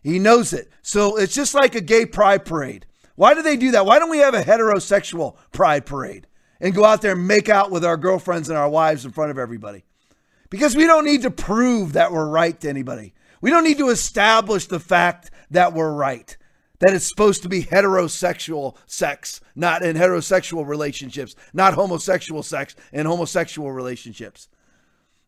[0.00, 0.70] He knows it.
[0.80, 2.86] So it's just like a gay pride parade.
[3.16, 3.84] Why do they do that?
[3.84, 6.26] Why don't we have a heterosexual pride parade
[6.58, 9.30] and go out there and make out with our girlfriends and our wives in front
[9.30, 9.84] of everybody?
[10.48, 13.12] Because we don't need to prove that we're right to anybody.
[13.40, 16.36] We don't need to establish the fact that we're right.
[16.80, 23.04] That it's supposed to be heterosexual sex, not in heterosexual relationships, not homosexual sex in
[23.04, 24.48] homosexual relationships.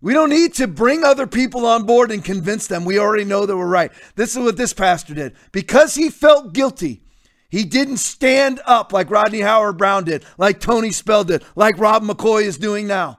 [0.00, 2.84] We don't need to bring other people on board and convince them.
[2.84, 3.92] We already know that we're right.
[4.14, 5.34] This is what this pastor did.
[5.52, 7.02] Because he felt guilty,
[7.50, 12.44] he didn't stand up like Rodney Howard-Browne did, like Tony Spell did, like Rob McCoy
[12.44, 13.18] is doing now.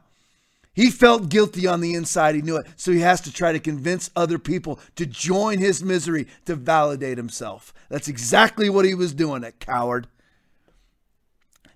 [0.81, 2.33] He felt guilty on the inside.
[2.33, 2.65] He knew it.
[2.75, 7.19] So he has to try to convince other people to join his misery to validate
[7.19, 7.71] himself.
[7.89, 10.07] That's exactly what he was doing, that coward.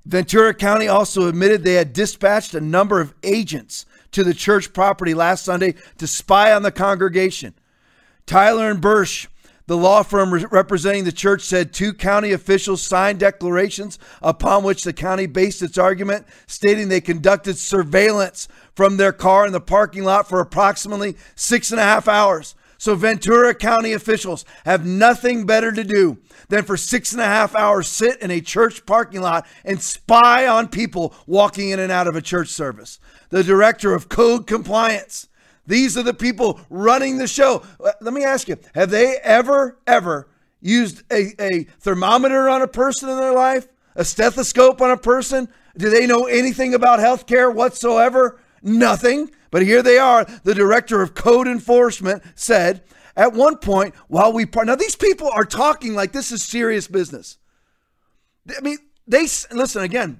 [0.07, 5.13] Ventura County also admitted they had dispatched a number of agents to the church property
[5.13, 7.53] last Sunday to spy on the congregation.
[8.25, 9.27] Tyler and Bursch
[9.67, 14.93] the law firm representing the church said two county officials signed declarations upon which the
[14.93, 20.29] county based its argument, stating they conducted surveillance from their car in the parking lot
[20.29, 22.55] for approximately six and a half hours.
[22.77, 26.17] So Ventura County officials have nothing better to do
[26.49, 30.45] than for six and a half hours sit in a church parking lot and spy
[30.45, 32.99] on people walking in and out of a church service.
[33.29, 35.27] The director of code compliance
[35.67, 37.63] these are the people running the show.
[37.83, 40.27] Uh, let me ask you have they ever, ever
[40.61, 43.67] used a, a thermometer on a person in their life?
[43.95, 45.47] A stethoscope on a person?
[45.77, 48.39] Do they know anything about healthcare whatsoever?
[48.61, 49.31] Nothing.
[49.51, 50.25] But here they are.
[50.43, 52.83] The director of code enforcement said
[53.15, 54.67] at one point while we part.
[54.67, 57.37] Now, these people are talking like this is serious business.
[58.49, 60.19] I mean, they listen again.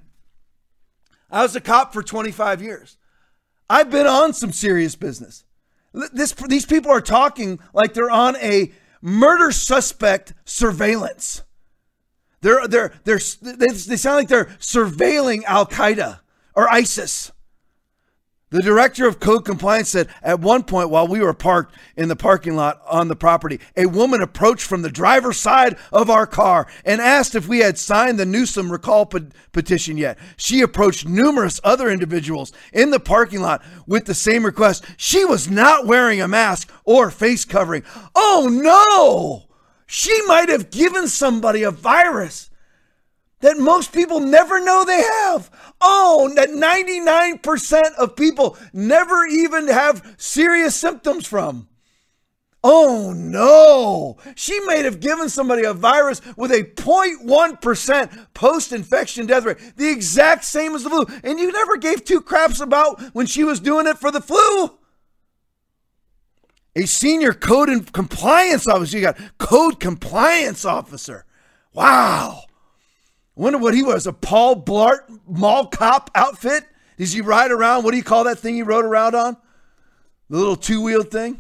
[1.30, 2.98] I was a cop for 25 years.
[3.70, 5.44] I've been on some serious business.
[5.94, 11.44] This, these people are talking like they're on a murder suspect surveillance.
[12.42, 16.20] They're, they're, they're, they sound like they're surveilling Al Qaeda
[16.54, 17.32] or ISIS.
[18.52, 22.16] The director of code compliance said at one point while we were parked in the
[22.16, 26.68] parking lot on the property, a woman approached from the driver's side of our car
[26.86, 30.20] and asked if we had signed the Newsom recall pe- petition yet.
[30.38, 34.86] She approached numerous other individuals in the parking lot with the same request.
[34.96, 37.84] She was not wearing a mask or face covering.
[38.14, 39.56] Oh no!
[39.88, 42.52] She might have given somebody a virus
[43.42, 45.50] that most people never know they have.
[45.82, 51.68] Oh, that 99% of people never even have serious symptoms from.
[52.68, 59.46] Oh no, she may have given somebody a virus with a 0.1% post infection death
[59.46, 61.06] rate, the exact same as the flu.
[61.24, 64.80] And you never gave two craps about when she was doing it for the flu.
[66.76, 68.98] A senior code and compliance officer.
[68.98, 71.26] You got code compliance officer.
[71.72, 72.46] Wow.
[73.38, 74.08] I wonder what he was.
[74.08, 76.64] A Paul Blart mall cop outfit?
[76.98, 77.84] Does he ride around?
[77.84, 79.38] What do you call that thing he rode around on?
[80.30, 81.40] The little two wheeled thing?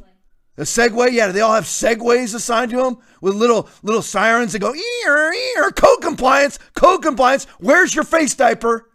[0.57, 1.11] A Segway?
[1.11, 4.73] Yeah, do they all have Segways assigned to them with little little sirens that go,
[4.73, 7.45] ear, ear, code compliance, code compliance.
[7.59, 8.89] Where's your face diaper?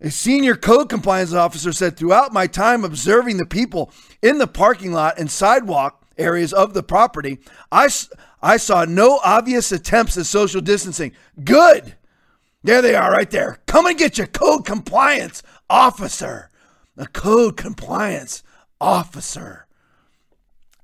[0.00, 4.92] A senior code compliance officer said, throughout my time observing the people in the parking
[4.92, 7.38] lot and sidewalk areas of the property,
[7.70, 7.90] I,
[8.42, 11.12] I saw no obvious attempts at social distancing.
[11.42, 11.94] Good.
[12.62, 13.60] There they are right there.
[13.66, 16.50] Come and get your code compliance officer.
[16.96, 18.42] A code compliance
[18.80, 19.66] officer.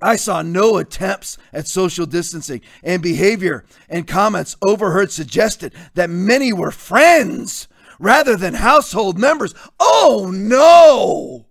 [0.01, 6.53] I saw no attempts at social distancing, and behavior and comments overheard suggested that many
[6.53, 7.67] were friends
[7.99, 9.55] rather than household members.
[9.81, 11.46] Oh no!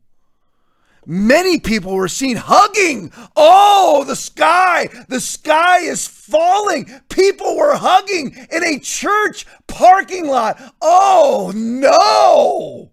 [1.06, 3.12] Many people were seen hugging.
[3.36, 6.90] Oh, the sky, the sky is falling.
[7.10, 10.60] People were hugging in a church parking lot.
[10.82, 12.92] Oh no!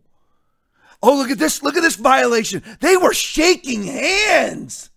[1.03, 1.63] Oh, look at this.
[1.63, 2.63] Look at this violation.
[2.81, 4.91] They were shaking hands.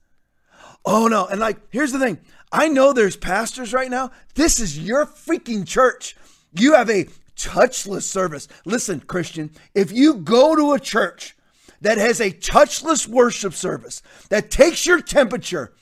[0.86, 1.26] Oh, no.
[1.26, 2.20] And like, here's the thing
[2.52, 4.12] I know there's pastors right now.
[4.36, 6.16] This is your freaking church.
[6.54, 8.48] You have a touchless service.
[8.66, 11.36] Listen, Christian, if you go to a church
[11.82, 15.74] that has a touchless worship service that takes your temperature,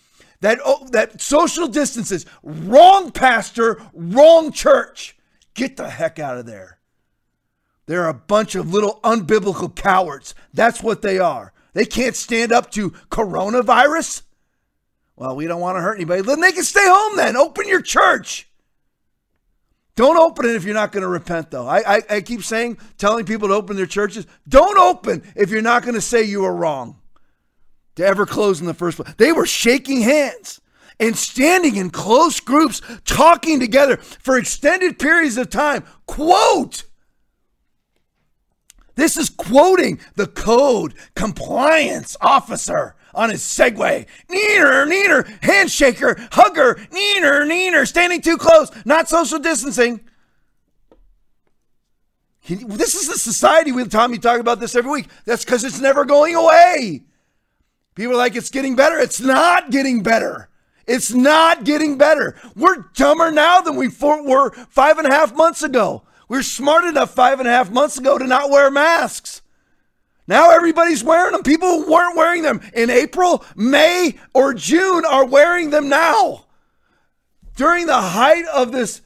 [0.42, 5.18] that, oh, that social distances, wrong pastor, wrong church,
[5.54, 6.80] get the heck out of there.
[7.86, 10.36] They're a bunch of little unbiblical cowards.
[10.54, 11.54] That's what they are.
[11.74, 14.24] They can't stand up to coronavirus.
[15.16, 16.22] Well, we don't want to hurt anybody.
[16.22, 17.36] Then they can stay home then.
[17.36, 18.50] Open your church.
[19.96, 21.68] Don't open it if you're not going to repent, though.
[21.68, 24.26] I, I, I, keep saying, telling people to open their churches.
[24.48, 27.00] Don't open if you're not going to say you were wrong
[27.96, 29.14] to ever close in the first place.
[29.18, 30.62] They were shaking hands
[31.00, 35.84] and standing in close groups, talking together for extended periods of time.
[36.08, 36.86] Quote,
[38.96, 44.06] this is quoting the code compliance officer on his Segway.
[44.30, 50.02] Neener, neener, handshaker, hugger, neener, neener, standing too close, not social distancing.
[52.48, 55.08] this is the society with Tommy talk about this every week.
[55.26, 57.04] That's because it's never going away.
[57.96, 58.98] People are like, it's getting better.
[58.98, 60.50] It's not getting better.
[60.86, 62.36] It's not getting better.
[62.56, 66.04] We're dumber now than we were five and a half months ago.
[66.28, 69.43] We are smart enough five and a half months ago to not wear masks.
[70.28, 71.44] Now everybody's wearing them.
[71.44, 76.46] People who weren't wearing them in April, May, or June are wearing them now.
[77.56, 79.02] During the height of this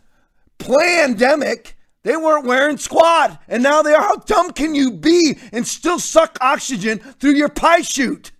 [0.57, 4.01] pandemic, they weren't wearing squat, and now they are.
[4.01, 8.32] How dumb can you be and still suck oxygen through your pie chute?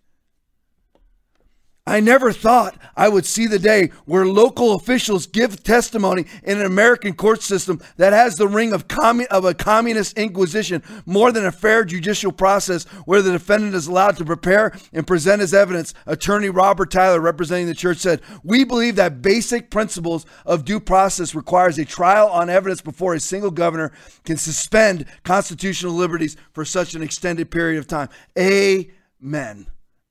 [1.88, 6.65] I never thought I would see the day where local officials give testimony in an
[6.65, 8.83] American court system that has the ring of,
[9.31, 14.17] of a communist inquisition more than a fair judicial process where the defendant is allowed
[14.17, 15.93] to prepare and present his evidence.
[16.05, 21.33] Attorney Robert Tyler, representing the church, said, We believe that basic principles of due process
[21.33, 23.93] requires a trial on evidence before a single governor
[24.25, 28.09] can suspend constitutional liberties for such an extended period of time.
[28.38, 29.67] Amen.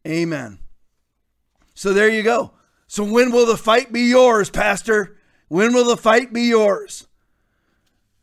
[0.06, 0.58] Amen.
[1.76, 2.52] So there you go.
[2.86, 5.18] So when will the fight be yours, Pastor?
[5.48, 7.06] When will the fight be yours?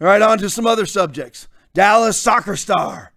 [0.02, 1.48] All right, on to some other subjects.
[1.74, 3.14] Dallas soccer star.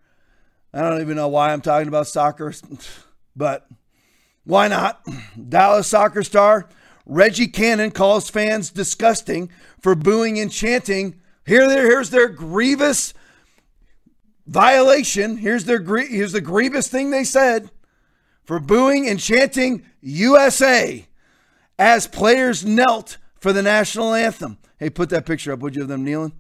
[0.74, 2.52] I don't even know why I'm talking about soccer,
[3.36, 3.66] but
[4.44, 5.00] why not?
[5.48, 6.68] Dallas soccer star
[7.06, 9.48] Reggie Cannon calls fans disgusting
[9.80, 11.20] for booing and chanting.
[11.46, 13.14] Here, there, here's their grievous
[14.46, 15.38] violation.
[15.38, 17.70] Here's their here's the grievous thing they said
[18.46, 21.06] for booing and chanting USA
[21.78, 24.58] as players knelt for the national anthem.
[24.78, 26.32] Hey, put that picture up, would you, of them kneeling?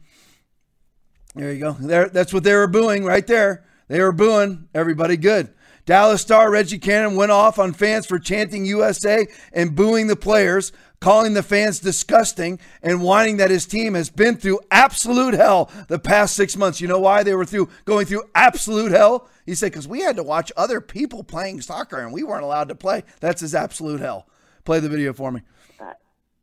[1.34, 1.72] There you go.
[1.72, 3.64] There, that's what they were booing right there.
[3.88, 5.52] They were booing everybody good.
[5.86, 10.72] Dallas star Reggie Cannon went off on fans for chanting USA and booing the players,
[11.00, 16.00] calling the fans disgusting and whining that his team has been through absolute hell the
[16.00, 16.80] past six months.
[16.80, 19.28] You know why they were through going through absolute hell?
[19.46, 22.68] He said, because we had to watch other people playing soccer and we weren't allowed
[22.68, 23.04] to play.
[23.20, 24.26] That's his absolute hell.
[24.64, 25.42] Play the video for me.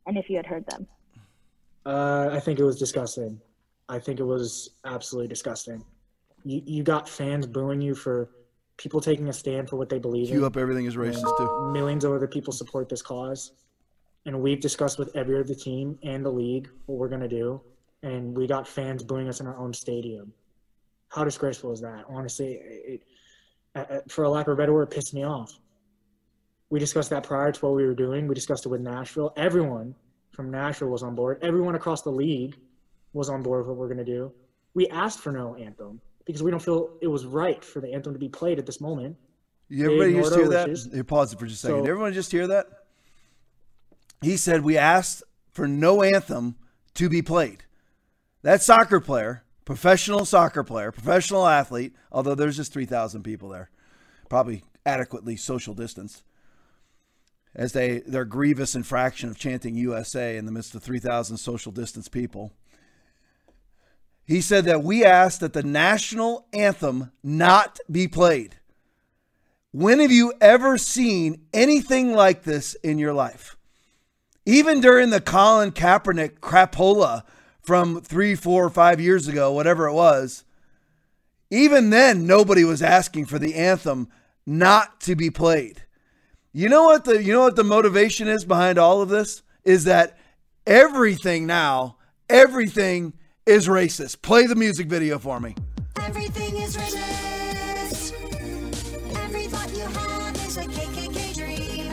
[0.06, 0.86] And if you had heard them.
[1.84, 3.38] Uh, I think it was disgusting.
[3.90, 5.84] I think it was absolutely disgusting.
[6.44, 8.30] You, you got fans booing you for
[8.76, 10.44] people taking a stand for what they believe Cue in.
[10.44, 11.70] up everything is racist too.
[11.72, 13.52] Millions of other people support this cause.
[14.26, 17.60] And we've discussed with every other team and the league what we're going to do.
[18.02, 20.32] And we got fans booing us in our own stadium
[21.14, 22.04] how disgraceful is that?
[22.08, 23.02] Honestly, it,
[23.76, 25.52] it, for a lack of a better word, it pissed me off.
[26.70, 28.26] We discussed that prior to what we were doing.
[28.26, 29.32] We discussed it with Nashville.
[29.36, 29.94] Everyone
[30.32, 31.38] from Nashville was on board.
[31.42, 32.56] Everyone across the league
[33.12, 34.32] was on board with what we're going to do.
[34.74, 38.12] We asked for no anthem because we don't feel it was right for the anthem
[38.12, 39.16] to be played at this moment.
[39.68, 40.68] You everybody just hear that?
[40.68, 40.92] wishes.
[40.92, 41.84] Here, pause it for just a second.
[41.84, 42.66] So- everyone just hear that?
[44.22, 46.56] He said we asked for no anthem
[46.94, 47.64] to be played.
[48.42, 53.70] That soccer player, professional soccer player, professional athlete, although there's just 3,000 people there,
[54.28, 56.22] probably adequately social distanced,
[57.54, 62.08] as they their grievous infraction of chanting USA in the midst of 3,000 social distance
[62.08, 62.52] people.
[64.26, 68.56] He said that we asked that the national anthem not be played.
[69.70, 73.56] When have you ever seen anything like this in your life?
[74.46, 77.24] Even during the Colin Kaepernick crapola
[77.60, 80.44] from three, four, five years ago, whatever it was,
[81.50, 84.08] even then nobody was asking for the anthem
[84.46, 85.84] not to be played.
[86.52, 89.84] You know what the you know what the motivation is behind all of this is
[89.84, 90.16] that
[90.66, 91.96] everything now,
[92.28, 93.14] everything
[93.46, 94.22] is racist.
[94.22, 95.54] Play the music video for me.
[96.00, 98.12] Everything is racist.
[99.16, 101.92] Every thought you have is a KKK dream.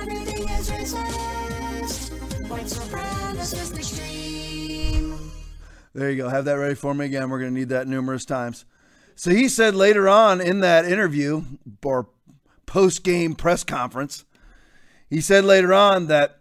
[0.00, 2.48] Everything is racist.
[2.48, 5.30] White supremacist extreme.
[5.94, 6.28] There you go.
[6.28, 7.28] Have that ready for me again.
[7.30, 8.64] We're going to need that numerous times.
[9.16, 11.42] So he said later on in that interview
[11.84, 12.08] or
[12.66, 14.24] post game press conference,
[15.08, 16.40] he said later on that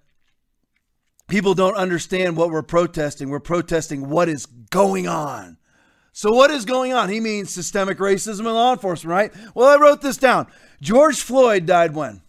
[1.33, 3.27] people don't understand what we're protesting.
[3.27, 5.57] We're protesting what is going on.
[6.11, 7.09] So, what is going on?
[7.09, 9.33] He means systemic racism in law enforcement, right?
[9.55, 10.45] Well, I wrote this down.
[10.79, 12.21] George Floyd died when?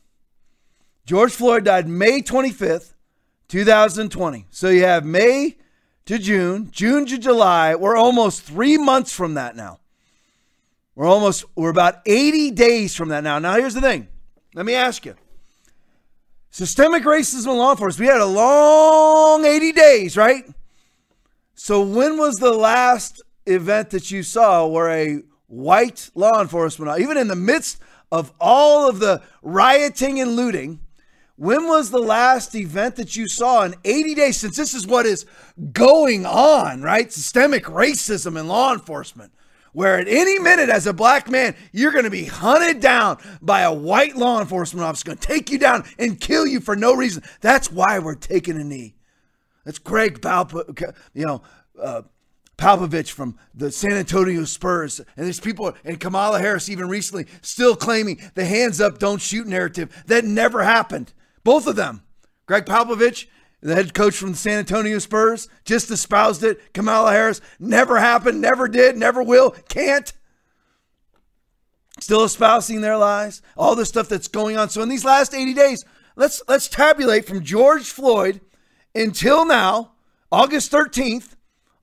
[1.04, 2.94] George Floyd died May 25th,
[3.48, 4.46] 2020.
[4.48, 5.58] So, you have May
[6.06, 7.74] to June, June to July.
[7.74, 9.80] We're almost three months from that now.
[10.94, 13.38] We're almost, we're about 80 days from that now.
[13.38, 14.08] Now, here's the thing.
[14.54, 15.14] Let me ask you.
[16.54, 20.44] Systemic racism in law enforcement, we had a long 80 days, right?
[21.56, 27.16] So, when was the last event that you saw where a white law enforcement, even
[27.16, 27.80] in the midst
[28.12, 30.78] of all of the rioting and looting,
[31.34, 34.36] when was the last event that you saw in 80 days?
[34.36, 35.26] Since this is what is
[35.72, 37.12] going on, right?
[37.12, 39.32] Systemic racism in law enforcement,
[39.74, 43.60] where at any minute, as a black man, you're going to be hunted down by
[43.60, 46.94] a white law enforcement officer, going to take you down and kill you for no
[46.94, 47.22] reason.
[47.42, 48.94] That's why we're taking a knee.
[49.64, 51.42] That's Greg Palpa, you know,
[51.80, 52.02] uh,
[52.56, 55.00] Popovich from the San Antonio Spurs.
[55.00, 59.46] And there's people, and Kamala Harris even recently, still claiming the hands up, don't shoot
[59.46, 60.04] narrative.
[60.06, 61.12] That never happened.
[61.42, 62.02] Both of them.
[62.46, 63.26] Greg Popovich,
[63.64, 66.74] the head coach from the San Antonio Spurs, just espoused it.
[66.74, 70.12] Kamala Harris, never happened, never did, never will, can't.
[71.98, 73.40] Still espousing their lies.
[73.56, 74.68] All the stuff that's going on.
[74.68, 75.84] So in these last 80 days,
[76.14, 78.42] let's let's tabulate from George Floyd
[78.94, 79.92] until now,
[80.30, 81.34] August 13th,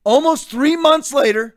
[0.04, 1.56] almost three months later,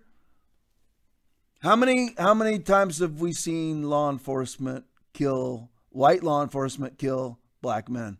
[1.60, 7.38] how many how many times have we seen law enforcement kill white law enforcement kill
[7.60, 8.18] black men?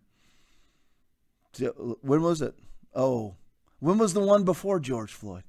[1.58, 2.54] When was it?
[2.94, 3.36] Oh,
[3.80, 5.44] when was the one before George Floyd?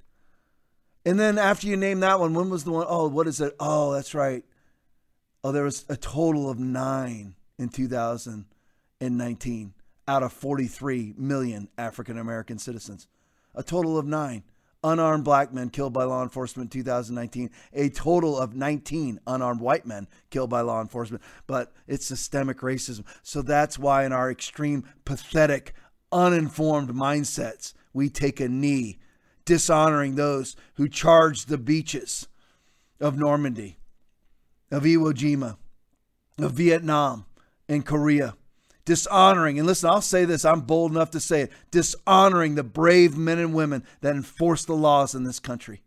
[1.04, 2.86] And then after you name that one, when was the one?
[2.88, 3.54] Oh, what is it?
[3.60, 4.44] Oh, that's right.
[5.44, 9.74] Oh, there was a total of nine in 2019
[10.08, 13.06] out of 43 million African American citizens.
[13.54, 14.42] A total of nine
[14.84, 19.86] unarmed black men killed by law enforcement in 2019, a total of 19 unarmed white
[19.86, 21.22] men killed by law enforcement.
[21.46, 23.04] But it's systemic racism.
[23.22, 25.74] So that's why, in our extreme, pathetic,
[26.12, 28.98] uninformed mindsets, we take a knee,
[29.44, 32.28] dishonoring those who charged the beaches
[33.00, 33.78] of Normandy,
[34.70, 35.56] of Iwo Jima,
[36.38, 37.26] of Vietnam,
[37.68, 38.34] and Korea
[38.86, 43.18] dishonoring, and listen, I'll say this, I'm bold enough to say it, dishonoring the brave
[43.18, 45.82] men and women that enforce the laws in this country.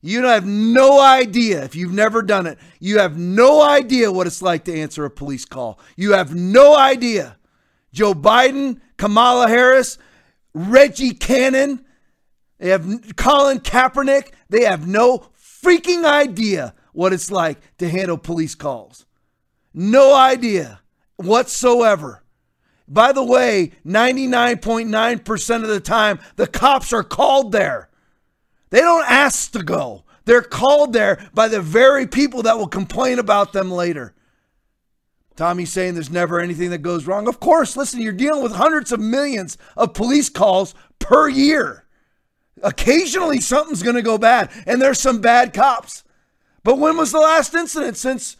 [0.00, 4.42] You have no idea, if you've never done it, you have no idea what it's
[4.42, 5.78] like to answer a police call.
[5.96, 7.36] You have no idea.
[7.92, 9.98] Joe Biden, Kamala Harris,
[10.52, 11.84] Reggie Cannon,
[12.58, 15.26] they have Colin Kaepernick, they have no
[15.64, 19.04] freaking idea what it's like to handle police calls.
[19.72, 20.80] No idea
[21.16, 22.22] whatsoever.
[22.86, 27.88] By the way, 99.9% of the time, the cops are called there.
[28.70, 33.18] They don't ask to go, they're called there by the very people that will complain
[33.18, 34.14] about them later.
[35.36, 37.26] Tommy's saying there's never anything that goes wrong.
[37.26, 41.84] Of course, listen, you're dealing with hundreds of millions of police calls per year.
[42.62, 46.04] Occasionally, something's going to go bad, and there's some bad cops.
[46.62, 48.36] But when was the last incident since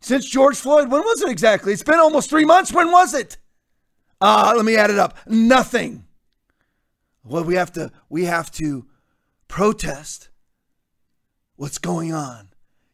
[0.00, 1.72] Since George Floyd, when was it exactly?
[1.72, 2.72] It's been almost three months.
[2.72, 3.36] When was it?
[4.20, 5.16] Ah, let me add it up.
[5.26, 6.04] Nothing.
[7.22, 8.86] Well, we have to we have to
[9.48, 10.30] protest
[11.56, 12.49] what's going on.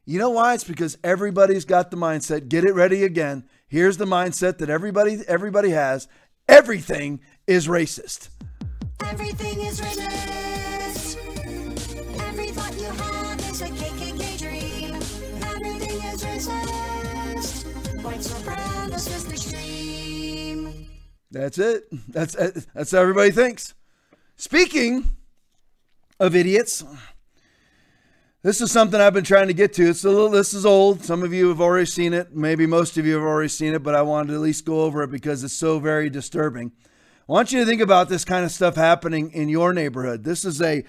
[0.08, 0.54] You know why?
[0.54, 2.48] It's because everybody's got the mindset.
[2.48, 3.42] Get it ready again.
[3.66, 6.06] Here's the mindset that everybody everybody has.
[6.48, 8.28] Everything is racist.
[9.04, 11.16] Everything is racist.
[12.20, 14.94] Every thought you have is a KKK dream.
[15.42, 18.04] Everything is racist.
[18.04, 20.86] White supremacist stream.
[21.32, 21.88] That's it.
[22.08, 22.36] That's
[22.72, 23.74] that's how everybody thinks.
[24.36, 25.10] Speaking
[26.20, 26.84] of idiots,
[28.42, 29.88] this is something I've been trying to get to.
[29.88, 30.28] It's a little.
[30.28, 31.04] This is old.
[31.04, 32.34] Some of you have already seen it.
[32.34, 34.82] Maybe most of you have already seen it, but I wanted to at least go
[34.82, 36.72] over it because it's so very disturbing.
[37.28, 40.22] I want you to think about this kind of stuff happening in your neighborhood.
[40.22, 40.84] This is a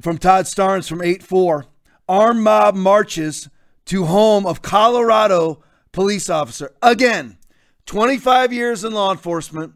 [0.00, 1.64] from Todd Starnes from 8-4.
[2.08, 3.48] Armed mob marches
[3.86, 5.62] to home of Colorado
[5.92, 6.74] police officer.
[6.82, 7.38] Again,
[7.86, 9.74] 25 years in law enforcement,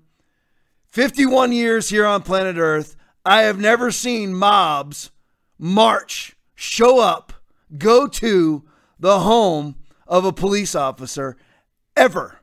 [0.90, 2.96] 51 years here on planet Earth.
[3.24, 5.10] I have never seen mobs
[5.58, 7.32] march, show up,
[7.78, 8.62] go to
[8.98, 11.38] the home of a police officer
[11.96, 12.40] ever.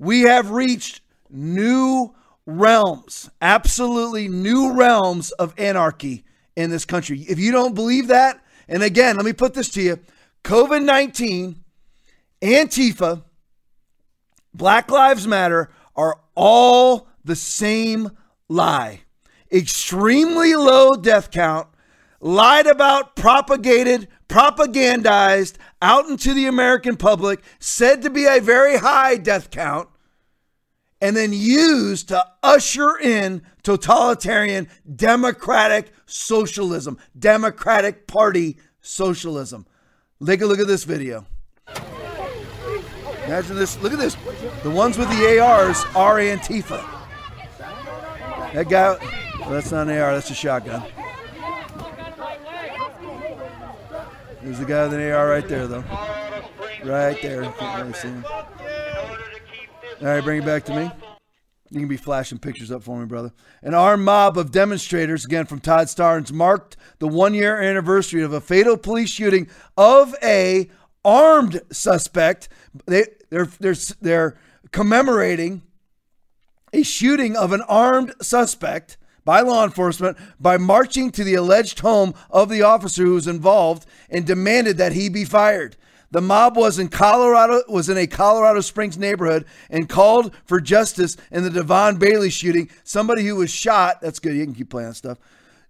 [0.00, 1.00] We have reached
[1.30, 2.12] new
[2.44, 6.24] realms, absolutely new realms of anarchy
[6.56, 7.20] in this country.
[7.20, 10.00] If you don't believe that, and again, let me put this to you
[10.42, 11.62] COVID 19,
[12.42, 13.22] Antifa,
[14.52, 18.10] Black Lives Matter are all the same
[18.48, 19.02] lie.
[19.52, 21.68] Extremely low death count,
[22.22, 29.16] lied about, propagated, propagandized out into the American public, said to be a very high
[29.16, 29.88] death count,
[31.00, 39.66] and then used to usher in totalitarian democratic socialism, Democratic Party socialism.
[40.24, 41.26] Take a look at this video.
[43.26, 43.80] Imagine this.
[43.80, 44.16] Look at this.
[44.62, 46.84] The ones with the ARs are Antifa.
[48.52, 48.96] That guy,
[49.40, 50.84] well, that's not an AR, that's a shotgun.
[54.42, 55.84] There's the guy with an AR right there, though.
[56.84, 57.42] Right there.
[57.42, 58.24] Really see him.
[58.24, 60.90] All right, bring it back to me.
[61.70, 63.32] You can be flashing pictures up for me, brother.
[63.62, 68.32] An armed mob of demonstrators, again from Todd Starnes, marked the one year anniversary of
[68.32, 70.68] a fatal police shooting of a
[71.04, 72.48] armed suspect.
[72.86, 74.38] They, they're, they're, they're
[74.72, 75.62] commemorating
[76.72, 82.14] a shooting of an armed suspect by law enforcement by marching to the alleged home
[82.30, 85.76] of the officer who was involved and demanded that he be fired.
[86.10, 91.16] The mob was in Colorado was in a Colorado Springs neighborhood and called for justice
[91.30, 92.68] in the Devon Bailey shooting.
[92.84, 94.02] Somebody who was shot.
[94.02, 94.36] That's good.
[94.36, 95.18] You can keep playing that stuff.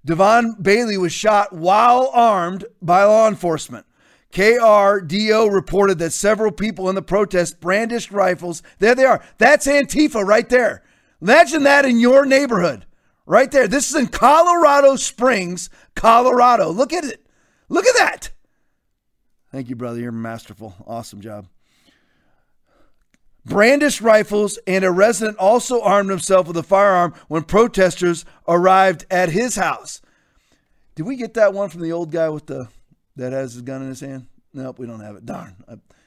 [0.04, 3.86] Devon Bailey was shot while armed by law enforcement.
[4.32, 8.64] KRDO reported that several people in the protest brandished rifles.
[8.80, 9.22] There they are.
[9.38, 10.82] That's Antifa right there.
[11.20, 12.84] Imagine that in your neighborhood.
[13.26, 13.68] Right there.
[13.68, 16.70] This is in Colorado Springs, Colorado.
[16.70, 17.24] Look at it.
[17.68, 18.30] Look at that.
[19.50, 20.00] Thank you, brother.
[20.00, 20.74] You're masterful.
[20.86, 21.46] Awesome job.
[23.44, 29.30] Brandished rifles, and a resident also armed himself with a firearm when protesters arrived at
[29.30, 30.00] his house.
[30.94, 32.68] Did we get that one from the old guy with the
[33.16, 34.26] that has his gun in his hand?
[34.54, 35.26] Nope, we don't have it.
[35.26, 35.56] Darn.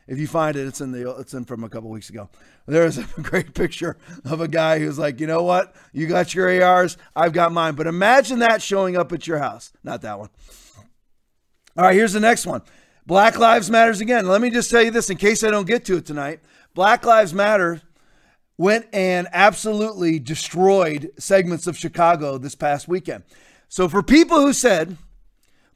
[0.08, 2.30] If you find it, it's in the it's in from a couple weeks ago.
[2.68, 5.76] There's a great picture of a guy who's like, you know what?
[5.94, 7.76] You got your ARs, I've got mine.
[7.76, 9.74] But imagine that showing up at your house.
[9.84, 10.30] Not that one.
[11.78, 12.62] All right, here's the next one.
[13.06, 14.28] Black Lives Matters again.
[14.28, 16.40] Let me just tell you this in case I don't get to it tonight.
[16.74, 17.82] Black Lives Matter
[18.58, 23.24] went and absolutely destroyed segments of Chicago this past weekend.
[23.68, 24.98] So for people who said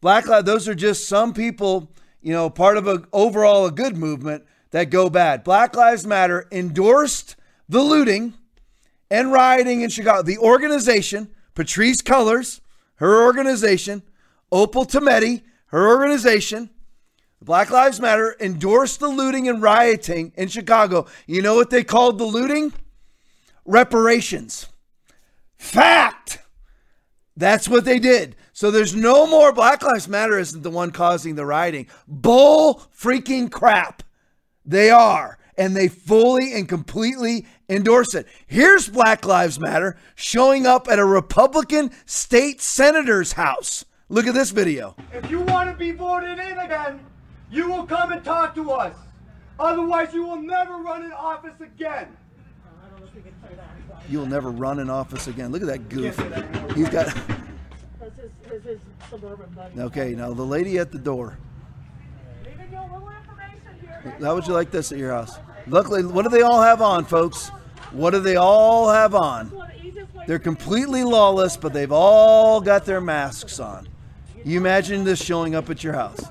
[0.02, 1.92] Black Lives, those are just some people,
[2.22, 5.44] you know, part of a overall a good movement that go bad.
[5.44, 7.36] Black Lives Matter endorsed
[7.68, 8.34] the looting
[9.10, 10.22] and rioting in Chicago.
[10.22, 12.62] The organization, Patrisse Cullors,
[12.96, 14.04] her organization,
[14.52, 16.70] Opal Tometi, her organization,
[17.42, 21.06] Black Lives Matter endorsed the looting and rioting in Chicago.
[21.26, 22.74] You know what they called the looting?
[23.66, 24.68] Reparations.
[25.58, 26.40] Fact.
[27.38, 28.36] That's what they did.
[28.60, 31.88] So there's no more Black Lives Matter isn't the one causing the rioting.
[32.10, 34.04] Bull freaking crap.
[34.66, 35.38] They are.
[35.58, 38.28] And they fully and completely endorse it.
[38.48, 43.86] Here's Black Lives Matter showing up at a Republican state senator's house.
[44.10, 44.94] Look at this video.
[45.14, 47.00] If you want to be voted in again,
[47.50, 48.94] you will come and talk to us.
[49.58, 52.10] Otherwise, you will never run in office again.
[54.10, 55.54] You'll never run in office again.
[55.54, 56.18] Look at that goof.
[56.76, 57.16] He's got.
[58.00, 58.80] That's his, his, his
[59.10, 59.80] suburban buddy.
[59.80, 61.38] Okay, now the lady at the door.
[64.22, 65.38] How would you like this at your house?
[65.68, 67.50] Luckily, what do they all have on, folks?
[67.92, 69.52] What do they all have on?
[70.28, 73.88] They're completely lawless, but they've all got their masks on.
[74.46, 76.22] You imagine this showing up at your house?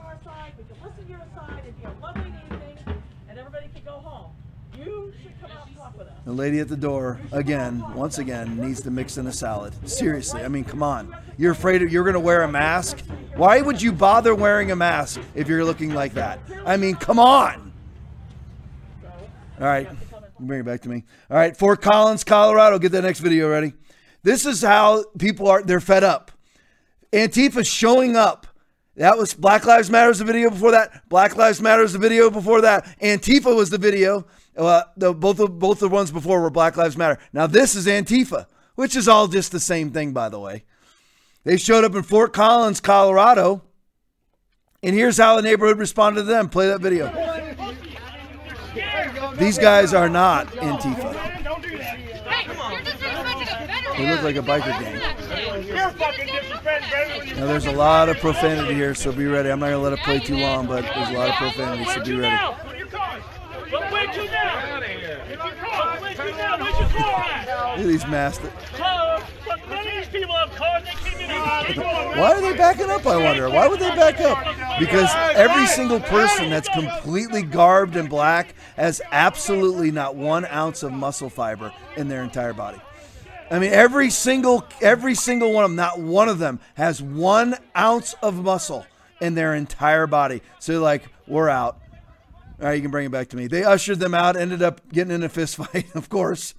[6.29, 9.73] The lady at the door, again, once again, needs to mix in a salad.
[9.89, 11.17] Seriously, I mean, come on.
[11.39, 12.99] You're afraid of, you're going to wear a mask?
[13.35, 16.39] Why would you bother wearing a mask if you're looking like that?
[16.67, 17.73] I mean, come on.
[19.59, 19.89] All right,
[20.39, 21.05] bring it back to me.
[21.31, 22.79] All right, Fort Collins, Colorado.
[22.79, 23.73] Get that next video ready.
[24.23, 26.31] This is how people are, they're fed up.
[27.11, 28.47] Antifa showing up.
[28.97, 31.09] That was Black Lives Matters, the video before that.
[31.09, 32.85] Black Lives Matters, the video before that.
[33.01, 34.27] Antifa was the video.
[34.59, 37.21] Uh, the, both of both the ones before were Black Lives Matter.
[37.33, 40.65] Now this is Antifa, which is all just the same thing, by the way.
[41.45, 43.63] They showed up in Fort Collins, Colorado,
[44.83, 46.49] and here's how the neighborhood responded to them.
[46.49, 47.07] Play that video.
[49.37, 51.15] These guys are not Antifa.
[53.97, 54.97] They look like a biker gang.
[57.37, 59.51] Now there's a lot of profanity here, so be ready.
[59.51, 62.03] I'm not gonna let it play too long, but there's a lot of profanity, so
[62.05, 62.37] be ready.
[63.71, 64.81] But where'd you now?
[64.81, 64.91] Where'd
[66.19, 66.59] you now?
[66.59, 67.77] Where's your car at?
[67.77, 68.47] Look at these masked.
[68.75, 70.85] Car, but none of these people have cars.
[70.85, 71.85] They came in here.
[72.17, 73.07] Why are they backing up?
[73.07, 73.51] I wonder.
[73.51, 74.39] Why would they back up?
[74.79, 80.93] Because every single person that's completely garbed in black has absolutely not one ounce of
[80.93, 82.81] muscle fiber in their entire body.
[83.51, 87.57] I mean, every single every single one of them, not one of them has one
[87.77, 88.87] ounce of muscle
[89.21, 90.43] in their entire body.
[90.59, 91.79] So like, we're out.
[92.61, 93.47] All right, you can bring it back to me.
[93.47, 96.55] They ushered them out, ended up getting in a fist fight, of course.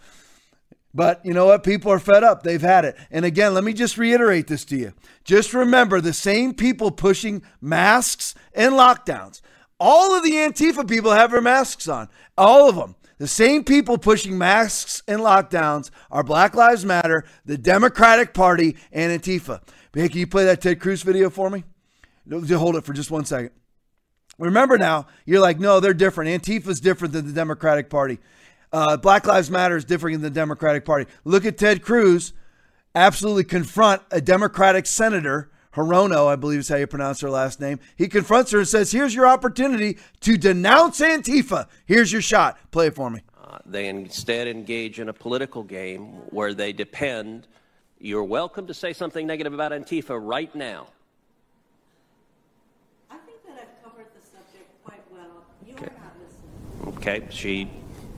[0.94, 1.64] But you know what?
[1.64, 2.44] People are fed up.
[2.44, 2.96] They've had it.
[3.12, 4.94] And again, let me just reiterate this to you.
[5.24, 9.42] Just remember the same people pushing masks and lockdowns.
[9.80, 12.10] All of the Antifa people have their masks on.
[12.38, 12.96] All of them.
[13.18, 19.22] The same people pushing masks and lockdowns are Black Lives Matter, the Democratic Party, and
[19.22, 19.62] Antifa.
[19.94, 21.66] Hey, can you play that Ted Cruz video for me?
[22.28, 23.52] Just Hold it for just one second.
[24.40, 26.30] Remember now, you're like, no, they're different.
[26.30, 28.18] Antifa's different than the Democratic Party.
[28.72, 31.10] Uh, Black Lives Matter is different than the Democratic Party.
[31.26, 32.34] Look at Ted Cruz
[32.96, 37.80] absolutely confront a Democratic senator, Hirono, I believe is how you pronounce her last name.
[37.96, 41.68] He confronts her and says, Here's your opportunity to denounce Antifa.
[41.86, 42.58] Here's your shot.
[42.72, 43.22] Play it for me.
[43.42, 47.48] Uh, they instead engage in a political game where they depend.
[48.00, 50.88] You're welcome to say something negative about Antifa right now.
[53.10, 55.46] I think that I've covered the subject quite well.
[55.66, 56.79] You are not listening.
[56.90, 57.70] Okay, she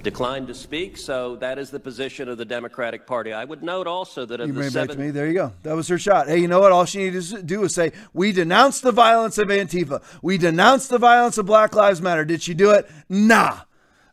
[0.01, 3.33] declined to speak, so that is the position of the Democratic Party.
[3.33, 5.11] I would note also that of You the it back seven, to me.
[5.11, 5.53] There you go.
[5.63, 6.27] That was her shot.
[6.27, 6.71] Hey, you know what?
[6.71, 10.01] All she needed to do was say, We denounce the violence of Antifa.
[10.21, 12.25] We denounce the violence of Black Lives Matter.
[12.25, 12.89] Did she do it?
[13.09, 13.59] Nah.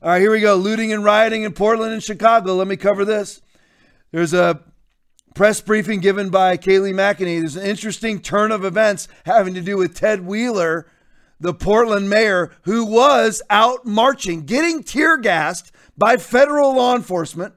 [0.03, 0.57] All right, here we go.
[0.57, 2.55] Looting and rioting in Portland and Chicago.
[2.57, 3.41] Let me cover this.
[4.11, 4.61] There's a
[5.35, 7.41] press briefing given by Kayleigh McEnany.
[7.41, 10.87] There's an interesting turn of events having to do with Ted Wheeler,
[11.41, 17.55] the Portland mayor, who was out marching, getting tear gassed by federal law enforcement.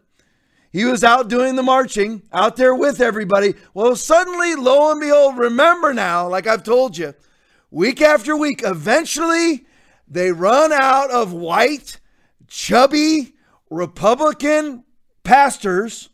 [0.71, 3.55] He was out doing the marching, out there with everybody.
[3.73, 7.13] Well, suddenly, lo and behold, remember now, like I've told you,
[7.69, 9.65] week after week, eventually
[10.07, 11.99] they run out of white,
[12.47, 13.33] chubby,
[13.69, 14.83] Republican
[15.23, 16.09] pastors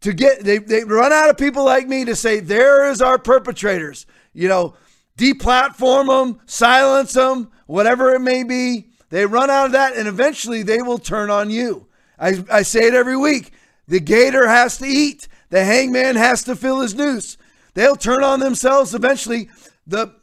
[0.00, 3.18] to get they, they run out of people like me to say there is our
[3.18, 4.74] perpetrators you know
[5.16, 10.62] deplatform them silence them whatever it may be they run out of that and eventually
[10.62, 11.86] they will turn on you.
[12.18, 13.52] I, I say it every week.
[13.86, 15.28] The gator has to eat.
[15.50, 17.36] The hangman has to fill his noose.
[17.74, 19.48] They'll turn on themselves eventually.
[19.86, 20.14] The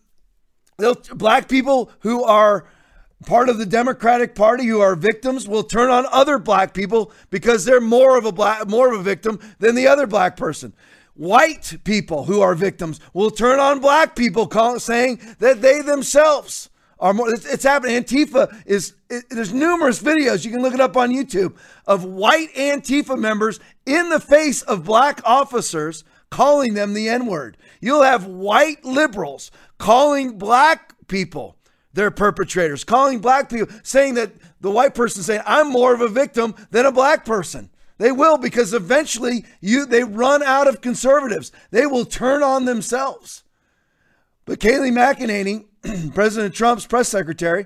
[0.77, 2.67] they'll, black people who are
[3.25, 7.63] part of the Democratic Party who are victims will turn on other black people because
[7.63, 10.73] they're more of a black more of a victim than the other black person.
[11.15, 14.47] White people who are victims will turn on black people
[14.79, 16.69] saying that they themselves
[16.99, 20.79] are more it's, it's happening Antifa is it, there's numerous videos you can look it
[20.79, 26.93] up on YouTube of white Antifa members in the face of black officers calling them
[26.93, 27.57] the N-word.
[27.79, 31.57] You'll have white liberals calling black people
[31.93, 34.31] they're perpetrators, calling black people, saying that
[34.61, 37.69] the white person saying, I'm more of a victim than a black person.
[37.97, 41.51] They will because eventually you they run out of conservatives.
[41.71, 43.43] They will turn on themselves.
[44.45, 47.65] But Kayleigh McEnany, President Trump's press secretary,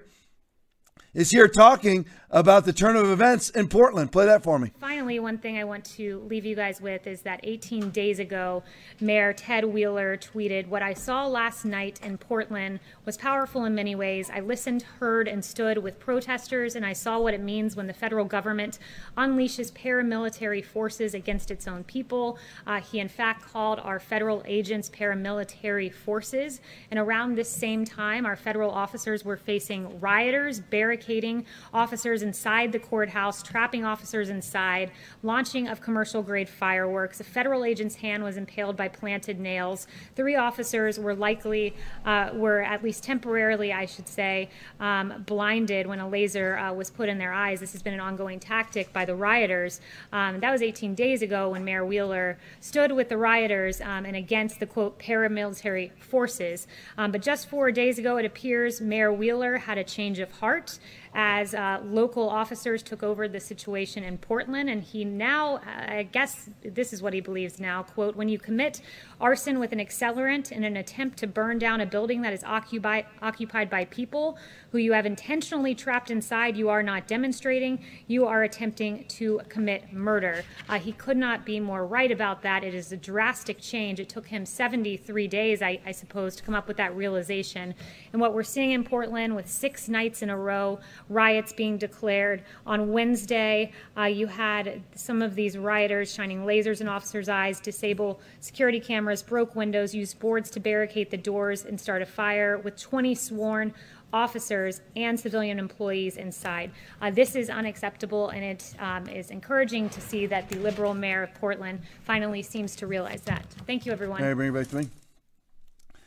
[1.14, 4.12] is here talking about the turn of events in Portland.
[4.12, 4.72] Play that for me.
[4.82, 8.64] Finally, one thing I want to leave you guys with is that 18 days ago,
[9.00, 13.96] Mayor Ted Wheeler tweeted, What I saw last night in Portland was powerful in many
[13.96, 14.30] ways.
[14.30, 17.94] I listened, heard, and stood with protesters, and I saw what it means when the
[17.94, 18.80] federal government
[19.18, 22.38] unleashes paramilitary forces against its own people.
[22.66, 26.60] Uh, he, in fact, called our federal agents paramilitary forces.
[26.92, 32.80] And around this same time, our federal officers were facing rioters, barricading officers inside the
[32.80, 34.92] courthouse, trapping officers inside,
[35.24, 37.20] launching of commercial grade fireworks.
[37.20, 39.88] A federal agent's hand was impaled by planted nails.
[40.16, 41.76] Three officers were likely,
[42.06, 44.50] uh, were at least temporarily, I should say,
[44.80, 47.60] um, blinded when a laser uh, was put in their eyes.
[47.60, 49.82] This has been an ongoing tactic by the rioters.
[50.12, 54.16] Um, that was 18 days ago when Mayor Wheeler stood with the rioters um, and
[54.16, 56.68] against the quote paramilitary forces.
[56.98, 60.80] Um, but just four days ago, it appears Mayor Wheeler had a change of heart
[61.20, 64.70] as uh, local officers took over the situation in Portland.
[64.70, 68.82] And he now, I guess this is what he believes now, quote, when you commit
[69.20, 73.06] arson with an accelerant in an attempt to burn down a building that is occupied,
[73.22, 74.38] occupied by people
[74.72, 79.92] who you have intentionally trapped inside, you are not demonstrating, you are attempting to commit
[79.94, 80.44] murder.
[80.70, 82.64] Uh, he could not be more right about that.
[82.64, 84.00] It is a drastic change.
[84.00, 87.74] It took him 73 days, I, I suppose, to come up with that realization.
[88.12, 90.80] And what we're seeing in Portland with six nights in a row,
[91.10, 92.44] riots being declared.
[92.66, 98.20] On Wednesday, uh, you had some of these rioters shining lasers in officers' eyes, disable
[98.42, 102.80] security cameras, broke windows, used boards to barricade the doors, and start a fire with
[102.80, 103.74] 20 sworn
[104.14, 106.72] officers and civilian employees inside.
[107.02, 111.24] Uh, this is unacceptable, and it um, is encouraging to see that the liberal mayor
[111.24, 113.46] of Portland finally seems to realize that.
[113.66, 114.22] Thank you, everyone.
[114.22, 114.90] Mary, bring to me.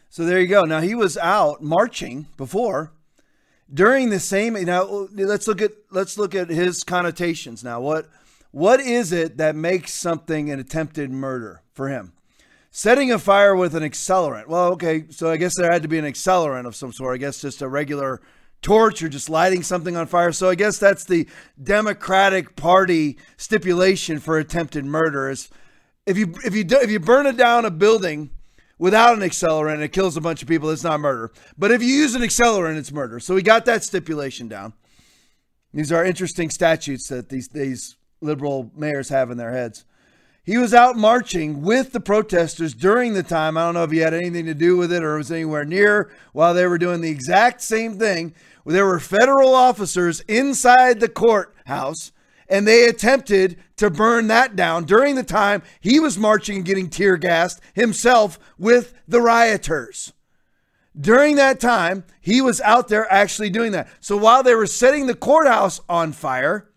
[0.09, 0.65] So there you go.
[0.65, 2.93] Now he was out marching before
[3.73, 8.09] during the same now let's look at let's look at his connotations now what
[8.51, 12.13] what is it that makes something an attempted murder for him
[12.71, 15.99] setting a fire with an accelerant well okay so i guess there had to be
[15.99, 18.21] an accelerant of some sort i guess just a regular
[18.63, 21.29] torch or just lighting something on fire so i guess that's the
[21.63, 25.49] democratic party stipulation for attempted murder is
[26.07, 28.31] if you if you do, if you burn it down a building
[28.79, 31.31] without an accelerant it kills a bunch of people, it's not murder.
[31.57, 33.21] But if you use an accelerant, it's murder.
[33.21, 34.73] So we got that stipulation down.
[35.73, 39.85] These are interesting statutes that these these liberal mayors have in their heads.
[40.51, 43.57] He was out marching with the protesters during the time.
[43.57, 46.11] I don't know if he had anything to do with it or was anywhere near
[46.33, 48.35] while they were doing the exact same thing.
[48.67, 52.11] There were federal officers inside the courthouse
[52.49, 56.91] and they attempted to burn that down during the time he was marching and getting
[56.91, 60.13] tear gassed himself with the rioters.
[61.01, 63.87] During that time, he was out there actually doing that.
[64.01, 66.69] So while they were setting the courthouse on fire,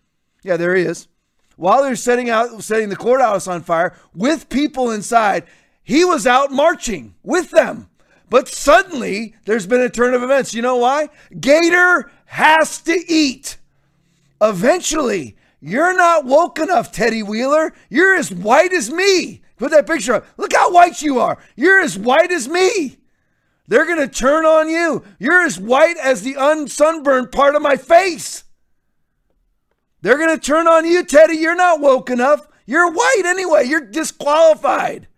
[0.44, 1.08] yeah, there he is.
[1.56, 5.44] While they're setting out setting the courthouse on fire with people inside,
[5.82, 7.88] he was out marching with them.
[8.30, 10.54] But suddenly, there's been a turn of events.
[10.54, 11.10] You know why?
[11.38, 13.58] Gator has to eat.
[14.40, 17.72] Eventually, you're not woke enough, Teddy Wheeler.
[17.88, 19.42] You're as white as me.
[19.56, 20.26] Put that picture up.
[20.36, 21.38] Look how white you are.
[21.54, 22.98] You're as white as me.
[23.66, 25.04] They're going to turn on you.
[25.18, 28.43] You're as white as the unsunburned part of my face.
[30.04, 31.38] They're going to turn on you, Teddy.
[31.38, 32.46] You're not woke enough.
[32.66, 33.64] You're white anyway.
[33.64, 35.08] You're disqualified.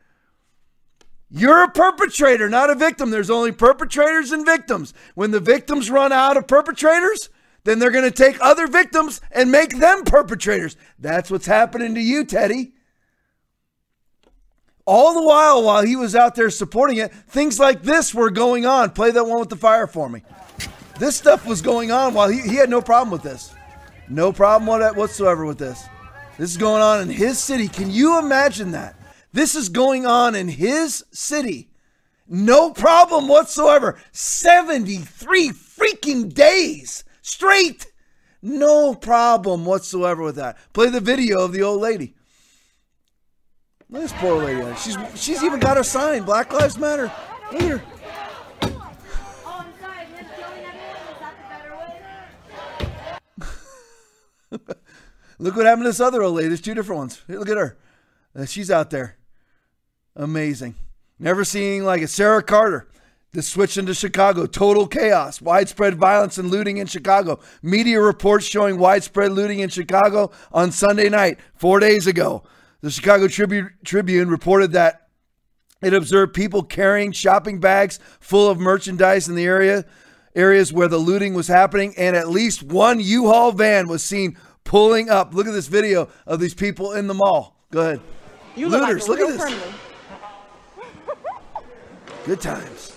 [1.29, 3.11] You're a perpetrator, not a victim.
[3.11, 4.95] There's only perpetrators and victims.
[5.17, 7.31] When the victims run out of perpetrators,
[7.65, 10.77] then they're going to take other victims and make them perpetrators.
[11.01, 12.75] That's what's happening to you, Teddy.
[14.85, 18.67] All the while, while he was out there supporting it, things like this were going
[18.67, 18.91] on.
[18.91, 20.23] Play that one with the fire for me.
[21.01, 23.53] This stuff was going on while he, he had no problem with this.
[24.09, 24.67] No problem
[24.97, 25.87] whatsoever with this.
[26.39, 27.69] This is going on in his city.
[27.69, 28.95] Can you imagine that?
[29.33, 31.71] This is going on in his city.
[32.29, 33.99] No problem whatsoever.
[34.13, 37.87] 73 freaking days straight.
[38.43, 40.57] No problem whatsoever with that.
[40.73, 42.15] Play the video of the old lady.
[43.89, 44.77] Look at this poor lady.
[44.77, 46.25] She's she's even got her sign.
[46.25, 47.11] Black Lives Matter.
[47.53, 47.96] Look at her.
[55.39, 56.49] Look what happened to this other old lady.
[56.49, 57.23] There's two different ones.
[57.29, 57.77] Look at her.
[58.35, 59.17] Uh, she's out there.
[60.15, 60.75] Amazing.
[61.19, 62.89] Never seen like a Sarah Carter.
[63.33, 67.39] The switch into Chicago, total chaos, widespread violence and looting in Chicago.
[67.63, 72.45] Media reports showing widespread looting in Chicago on Sunday night, four days ago.
[72.81, 75.09] The Chicago Tribune, Tribune reported that
[75.83, 79.85] it observed people carrying shopping bags full of merchandise in the area
[80.37, 85.09] areas where the looting was happening, and at least one U-Haul van was seen pulling
[85.09, 85.33] up.
[85.33, 87.57] Look at this video of these people in the mall.
[87.71, 88.01] Go ahead.
[88.55, 89.63] You look Looters, like look at this.
[92.27, 92.91] Good times.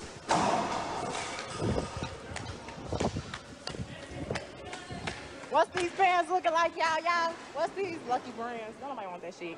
[5.50, 7.34] What's these pants looking like, y'all, y'all?
[7.54, 8.76] What's these lucky brands?
[8.82, 9.58] Nobody want that shit.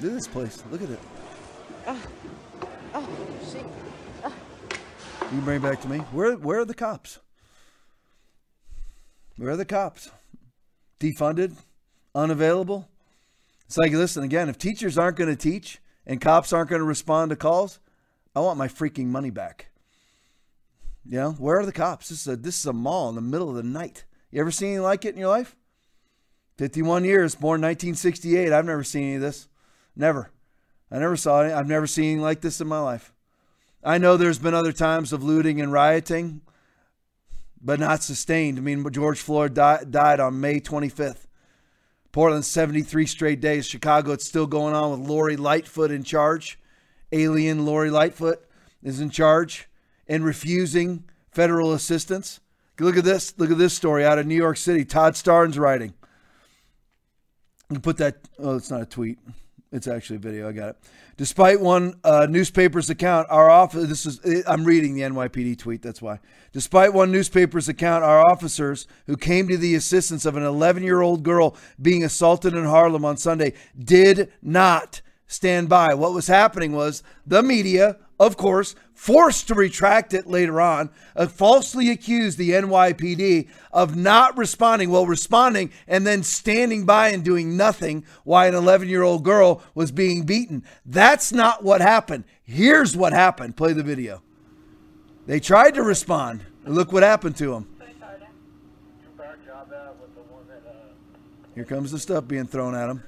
[0.00, 0.62] Look at this place.
[0.70, 0.98] Look at it.
[1.86, 2.02] Oh,
[2.94, 3.08] oh
[3.50, 3.64] shit.
[5.22, 5.98] You can bring it back to me.
[5.98, 7.20] Where where are the cops?
[9.36, 10.10] Where are the cops?
[11.04, 11.54] Defunded?
[12.14, 12.88] Unavailable?
[13.66, 16.86] It's like, listen, again, if teachers aren't going to teach and cops aren't going to
[16.86, 17.78] respond to calls,
[18.34, 19.68] I want my freaking money back.
[21.06, 22.08] You know, where are the cops?
[22.08, 24.04] This is a this is a mall in the middle of the night.
[24.30, 25.54] You ever seen anything like it in your life?
[26.56, 28.52] 51 years, born 1968.
[28.52, 29.48] I've never seen any of this.
[29.94, 30.30] Never.
[30.90, 31.52] I never saw it.
[31.52, 33.12] I've never seen anything like this in my life.
[33.82, 36.40] I know there's been other times of looting and rioting,
[37.64, 38.58] but not sustained.
[38.58, 41.26] I mean, George Floyd di- died on May 25th.
[42.12, 43.66] Portland, 73 straight days.
[43.66, 46.60] Chicago, it's still going on with Lori Lightfoot in charge.
[47.10, 48.46] Alien Lori Lightfoot
[48.82, 49.68] is in charge
[50.06, 52.38] and refusing federal assistance.
[52.78, 53.36] Look at this.
[53.38, 54.84] Look at this story out of New York City.
[54.84, 55.94] Todd Starnes writing.
[57.70, 58.16] You put that.
[58.38, 59.18] Oh, it's not a tweet.
[59.74, 60.48] It's actually a video.
[60.48, 60.76] I got it.
[61.16, 63.88] Despite one uh, newspaper's account, our office.
[63.88, 64.44] This is.
[64.46, 65.82] I'm reading the NYPD tweet.
[65.82, 66.20] That's why.
[66.52, 71.02] Despite one newspaper's account, our officers who came to the assistance of an 11 year
[71.02, 75.92] old girl being assaulted in Harlem on Sunday did not stand by.
[75.94, 81.26] What was happening was the media, of course, forced to retract it later on, uh,
[81.26, 87.56] falsely accused the NYPD of not responding, well, responding and then standing by and doing
[87.56, 90.62] nothing while an 11 year old girl was being beaten.
[90.86, 92.24] That's not what happened.
[92.44, 93.56] Here's what happened.
[93.56, 94.22] Play the video.
[95.26, 96.44] They tried to respond.
[96.64, 97.68] Look what happened to them.
[101.54, 103.02] Here comes the stuff being thrown at them.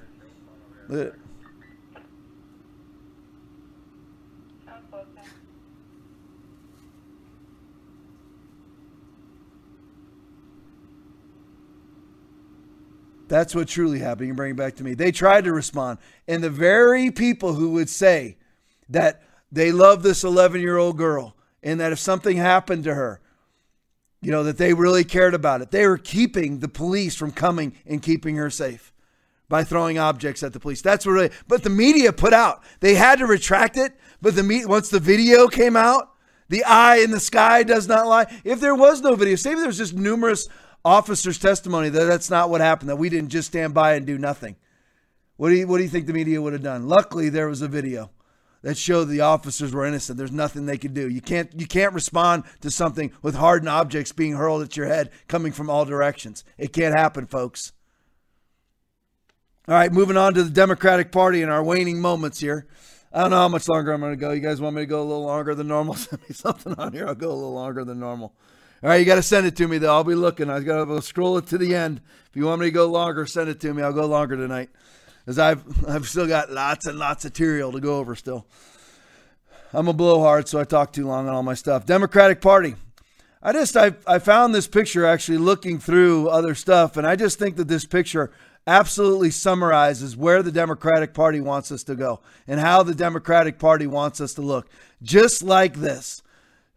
[13.27, 14.27] That's what truly happened.
[14.27, 14.93] You bring it back to me.
[14.93, 15.99] They tried to respond.
[16.27, 18.37] And the very people who would say
[18.89, 19.21] that
[19.51, 23.21] they love this 11 year old girl and that if something happened to her,
[24.21, 27.73] you know, that they really cared about it, they were keeping the police from coming
[27.85, 28.91] and keeping her safe
[29.49, 30.81] by throwing objects at the police.
[30.81, 33.93] That's what really, but the media put out, they had to retract it.
[34.21, 36.11] But the me, once the video came out,
[36.49, 38.25] the eye in the sky does not lie.
[38.43, 40.47] If there was no video, say there was just numerous
[40.87, 44.17] officers' testimony that that's not what happened, that we didn't just stand by and do
[44.17, 44.55] nothing.
[45.35, 46.87] What do you what do you think the media would have done?
[46.87, 48.09] Luckily, there was a video
[48.63, 50.17] that showed the officers were innocent.
[50.17, 51.07] There's nothing they could do.
[51.07, 55.11] You can't you can't respond to something with hardened objects being hurled at your head
[55.27, 56.43] coming from all directions.
[56.57, 57.73] It can't happen, folks.
[59.67, 62.65] All right, moving on to the Democratic Party in our waning moments here.
[63.11, 64.31] I don't know how much longer I'm going to go.
[64.31, 65.93] You guys want me to go a little longer than normal?
[65.95, 67.07] Send me something on here.
[67.07, 68.33] I'll go a little longer than normal.
[68.83, 69.93] All right, you got to send it to me though.
[69.93, 70.49] I'll be looking.
[70.49, 71.99] I got to scroll it to the end.
[72.29, 73.81] If you want me to go longer, send it to me.
[73.81, 74.69] I'll go longer tonight,
[75.25, 78.45] because I've I've still got lots and lots of material to go over still.
[79.73, 81.85] I'm a blowhard, so I talk too long on all my stuff.
[81.85, 82.75] Democratic Party.
[83.41, 87.39] I just I I found this picture actually looking through other stuff, and I just
[87.39, 88.31] think that this picture
[88.67, 93.87] absolutely summarizes where the Democratic Party wants us to go and how the Democratic Party
[93.87, 94.69] wants us to look.
[95.01, 96.21] Just like this,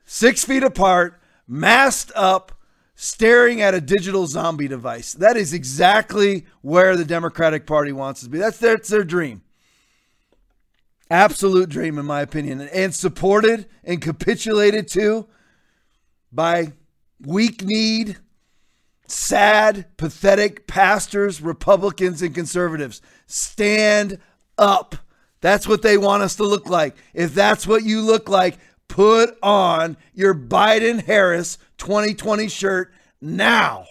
[0.07, 1.20] six feet apart,
[1.51, 2.53] masked up,
[2.95, 5.13] staring at a digital zombie device.
[5.15, 8.39] That is exactly where the Democratic Party wants to be.
[8.39, 9.43] That's their, that's their dream.
[11.11, 15.27] Absolute dream, in my opinion, and supported and capitulated to
[16.31, 16.73] by
[17.21, 18.19] weak kneed,
[19.09, 23.03] sad, pathetic pastors, Republicans, and conservatives.
[23.27, 24.21] Stand
[24.57, 24.95] up.
[25.41, 26.97] That's what they want us to look like.
[27.13, 28.59] If that's what you look like,
[28.91, 33.87] put on your Biden Harris 2020 shirt now.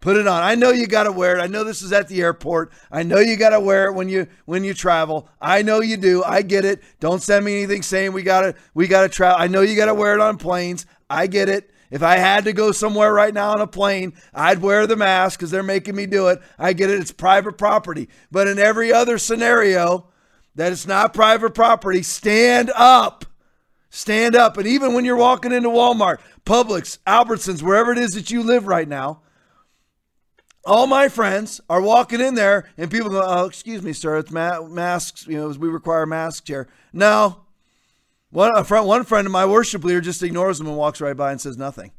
[0.00, 0.42] Put it on.
[0.42, 1.40] I know you got to wear it.
[1.40, 2.72] I know this is at the airport.
[2.90, 5.28] I know you got to wear it when you when you travel.
[5.40, 6.24] I know you do.
[6.24, 6.82] I get it.
[6.98, 9.40] Don't send me anything saying we got to we got to travel.
[9.40, 10.84] I know you got to wear it on planes.
[11.08, 11.70] I get it.
[11.90, 15.38] If I had to go somewhere right now on a plane, I'd wear the mask
[15.38, 16.40] because they're making me do it.
[16.58, 16.98] I get it.
[16.98, 18.08] It's private property.
[18.32, 20.08] But in every other scenario
[20.54, 23.26] that it's not private property, stand up.
[23.90, 24.56] Stand up.
[24.56, 28.66] And even when you're walking into Walmart, Publix, Albertsons, wherever it is that you live
[28.66, 29.20] right now,
[30.64, 34.30] all my friends are walking in there and people go, oh, excuse me, sir, it's
[34.30, 35.26] ma- masks.
[35.26, 36.68] You know, we require masks here.
[36.92, 37.42] No.
[38.30, 41.32] One, friend, one friend of my worship leader just ignores them and walks right by
[41.32, 41.90] and says nothing.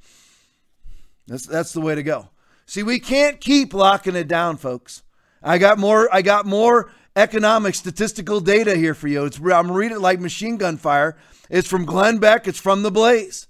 [1.27, 2.29] That's that's the way to go.
[2.65, 5.03] See, we can't keep locking it down, folks.
[5.43, 6.07] I got more.
[6.13, 9.25] I got more economic statistical data here for you.
[9.25, 11.17] It's I'm reading it like machine gun fire.
[11.51, 12.47] It's from Glenn Beck.
[12.47, 13.47] It's from the Blaze.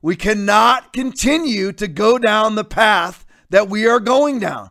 [0.00, 4.70] We cannot continue to go down the path that we are going down.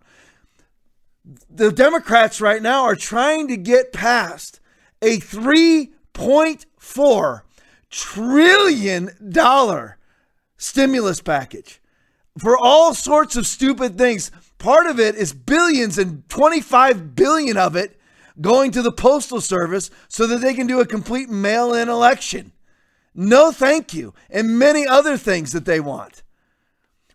[1.49, 4.61] The Democrats right now are trying to get passed
[5.01, 7.41] a 3.4
[7.89, 9.97] trillion dollar
[10.57, 11.81] stimulus package
[12.39, 14.31] for all sorts of stupid things.
[14.59, 17.99] Part of it is billions and 25 billion of it
[18.39, 22.53] going to the postal service so that they can do a complete mail-in election.
[23.13, 26.23] No, thank you, and many other things that they want.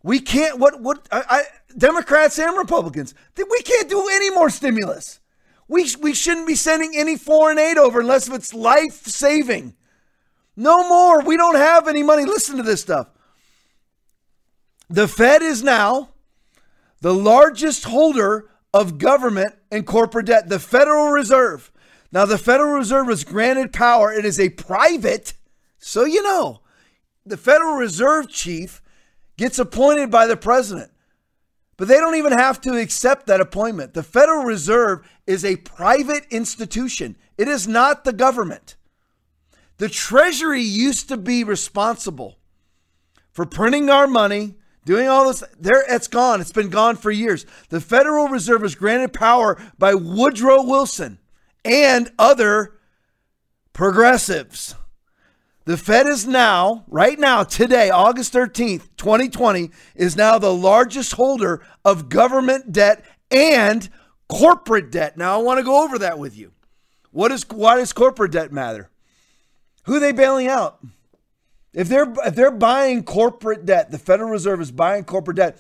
[0.03, 0.59] We can't.
[0.59, 0.81] What?
[0.81, 1.09] What?
[1.11, 1.43] I, I,
[1.77, 3.15] Democrats and Republicans.
[3.37, 5.21] We can't do any more stimulus.
[5.69, 9.75] We we shouldn't be sending any foreign aid over unless it's life saving.
[10.55, 11.23] No more.
[11.23, 12.25] We don't have any money.
[12.25, 13.09] Listen to this stuff.
[14.89, 16.11] The Fed is now
[17.01, 20.49] the largest holder of government and corporate debt.
[20.49, 21.71] The Federal Reserve.
[22.13, 24.13] Now, the Federal Reserve was granted power.
[24.13, 25.35] It is a private,
[25.87, 26.63] so you know,
[27.25, 28.83] the Federal Reserve chief
[29.37, 30.91] gets appointed by the president.
[31.77, 33.95] But they don't even have to accept that appointment.
[33.95, 38.75] The Federal Reserve is a private institution, it is not the government.
[39.77, 42.39] The Treasury used to be responsible
[43.31, 45.45] for printing our money, doing all this.
[45.61, 46.41] There, it's gone.
[46.41, 47.47] It's been gone for years.
[47.69, 51.21] The Federal Reserve was granted power by Woodrow Wilson
[51.65, 52.73] and other
[53.73, 54.75] progressives.
[55.67, 61.61] The Fed is now, right now, today, August 13th, 2020, is now the largest holder
[61.85, 63.89] of government debt and
[64.29, 65.17] corporate debt.
[65.17, 66.53] Now, I want to go over that with you.
[67.11, 68.91] What is why does corporate debt matter?
[69.87, 70.79] Who are they bailing out?
[71.73, 75.59] If they're if they're buying corporate debt, the Federal Reserve is buying corporate debt.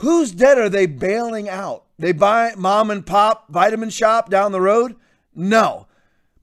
[0.00, 1.84] Whose debt are they bailing out?
[1.98, 4.94] They buy mom and pop vitamin shop down the road?
[5.34, 5.86] No.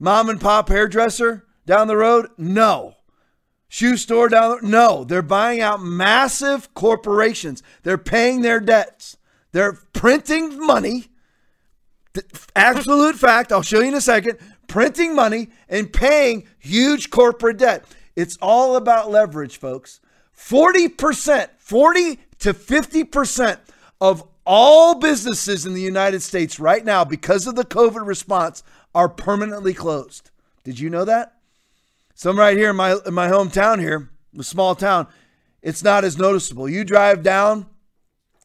[0.00, 2.28] Mom and pop hairdresser down the road?
[2.36, 2.96] No.
[3.68, 5.04] Shoe store down the No.
[5.04, 7.62] They're buying out massive corporations.
[7.82, 9.16] They're paying their debts.
[9.52, 11.08] They're printing money.
[12.54, 13.52] Absolute fact.
[13.52, 14.38] I'll show you in a second.
[14.68, 17.84] Printing money and paying huge corporate debt.
[18.16, 20.00] It's all about leverage, folks.
[20.36, 23.58] 40%, 40 to 50%
[24.00, 28.62] of all businesses in the United States right now, because of the COVID response,
[28.94, 30.30] are permanently closed.
[30.62, 31.33] Did you know that?
[32.14, 35.08] Some right here in my in my hometown here, a small town,
[35.62, 36.68] it's not as noticeable.
[36.68, 37.66] You drive down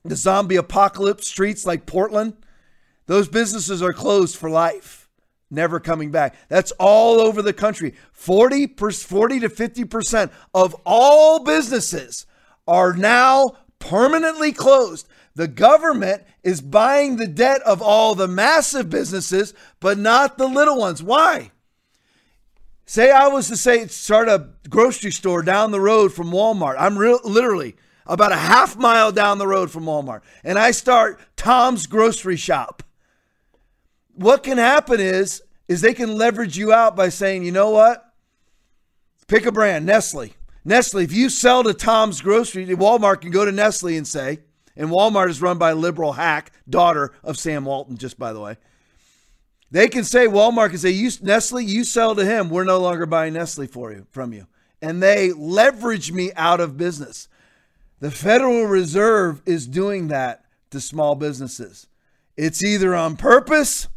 [0.03, 2.33] the zombie apocalypse streets like Portland,
[3.05, 5.09] those businesses are closed for life,
[5.49, 6.35] never coming back.
[6.47, 7.95] That's all over the country.
[8.11, 12.25] 40, per, 40 to 50% of all businesses
[12.67, 15.07] are now permanently closed.
[15.33, 20.77] The government is buying the debt of all the massive businesses, but not the little
[20.77, 21.01] ones.
[21.01, 21.51] Why?
[22.89, 26.75] Say I was to say start a grocery store down the road from Walmart.
[26.79, 27.75] I'm real, literally
[28.07, 32.81] about a half mile down the road from Walmart, and I start Tom's grocery shop.
[34.15, 38.11] What can happen is is they can leverage you out by saying, you know what?
[39.27, 40.33] Pick a brand, Nestle.
[40.65, 44.39] Nestle, if you sell to Tom's grocery, Walmart can go to Nestle and say,
[44.75, 48.39] and Walmart is run by a liberal hack, daughter of Sam Walton, just by the
[48.39, 48.57] way.
[49.71, 52.49] They can say, Walmart can say, you, Nestle, you sell to him.
[52.49, 54.47] We're no longer buying Nestle for you from you.
[54.81, 57.27] And they leverage me out of business.
[57.99, 61.87] The Federal Reserve is doing that to small businesses.
[62.37, 63.89] It's either on purpose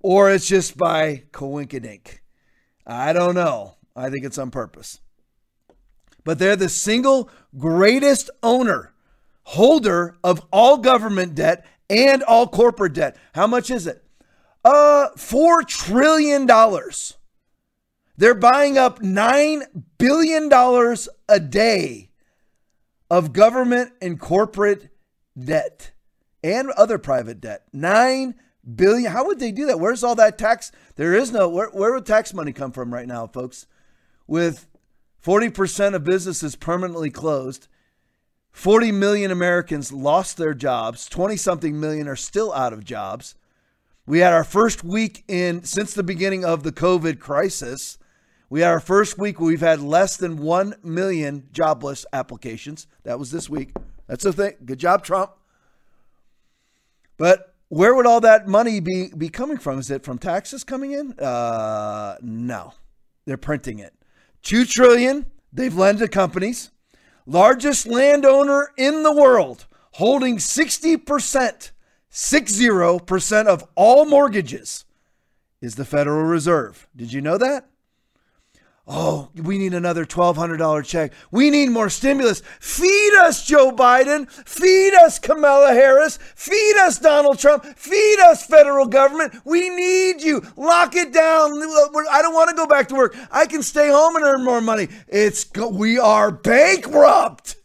[0.00, 2.18] or it's just by coinkydink.
[2.86, 3.76] I don't know.
[3.94, 5.00] I think it's on purpose.
[6.24, 8.92] But they're the single greatest owner,
[9.44, 13.16] holder of all government debt and all corporate debt.
[13.34, 14.04] How much is it?
[14.64, 16.46] Uh, $4 trillion.
[18.16, 19.62] They're buying up $9
[19.98, 20.96] billion
[21.28, 22.10] a day
[23.10, 24.88] of government and corporate
[25.38, 25.92] debt
[26.42, 27.62] and other private debt.
[27.72, 28.34] 9
[28.74, 29.12] billion.
[29.12, 29.78] How would they do that?
[29.78, 30.72] Where's all that tax?
[30.96, 33.66] There is no, where, where would tax money come from right now, folks?
[34.26, 34.66] With
[35.24, 37.68] 40% of businesses permanently closed
[38.56, 41.10] 40 million Americans lost their jobs.
[41.10, 43.34] 20 something million are still out of jobs.
[44.06, 47.98] We had our first week in since the beginning of the COVID crisis.
[48.48, 52.86] We had our first week where we've had less than 1 million jobless applications.
[53.04, 53.74] That was this week.
[54.06, 54.54] That's the thing.
[54.64, 55.32] Good job, Trump.
[57.18, 59.80] But where would all that money be, be coming from?
[59.80, 61.12] Is it from taxes coming in?
[61.18, 62.72] Uh, no.
[63.26, 63.92] They're printing it.
[64.44, 66.70] 2 trillion they've lent to companies.
[67.26, 71.70] Largest landowner in the world, holding 60%,
[72.10, 74.84] 60% of all mortgages,
[75.60, 76.86] is the Federal Reserve.
[76.94, 77.68] Did you know that?
[78.88, 81.12] Oh, we need another $1,200 check.
[81.32, 82.40] We need more stimulus.
[82.60, 84.30] Feed us, Joe Biden.
[84.30, 86.20] Feed us, Kamala Harris.
[86.36, 87.64] Feed us, Donald Trump.
[87.64, 89.34] Feed us, federal government.
[89.44, 90.40] We need you.
[90.56, 91.50] Lock it down.
[92.10, 93.16] I don't want to go back to work.
[93.32, 94.86] I can stay home and earn more money.
[95.08, 97.56] It's we are bankrupt.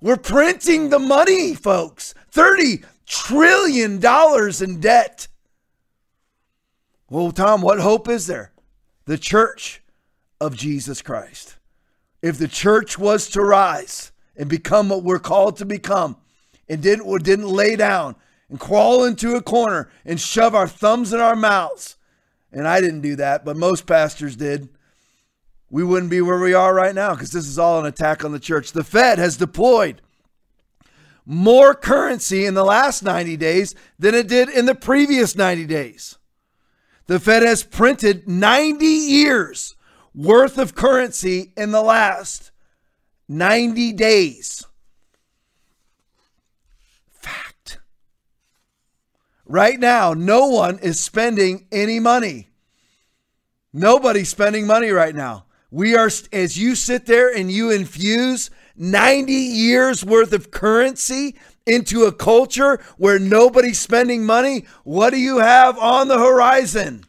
[0.00, 2.14] We're printing the money, folks.
[2.32, 5.28] 30 trillion dollars in debt.
[7.08, 8.50] Well, Tom, what hope is there?
[9.04, 9.82] The church
[10.44, 11.56] of Jesus Christ.
[12.22, 16.16] If the church was to rise and become what we're called to become
[16.68, 18.16] and didn't, or didn't lay down
[18.48, 21.96] and crawl into a corner and shove our thumbs in our mouths,
[22.52, 24.68] and I didn't do that, but most pastors did,
[25.70, 28.32] we wouldn't be where we are right now because this is all an attack on
[28.32, 28.72] the church.
[28.72, 30.00] The Fed has deployed
[31.26, 36.18] more currency in the last 90 days than it did in the previous 90 days.
[37.06, 39.74] The Fed has printed 90 years
[40.14, 42.52] worth of currency in the last
[43.28, 44.66] 90 days.
[47.10, 47.78] Fact.
[49.46, 52.48] Right now, no one is spending any money.
[53.72, 55.46] Nobody's spending money right now.
[55.70, 61.34] We are, as you sit there and you infuse 90 years worth of currency
[61.66, 67.04] into a culture where nobody's spending money, what do you have on the horizon?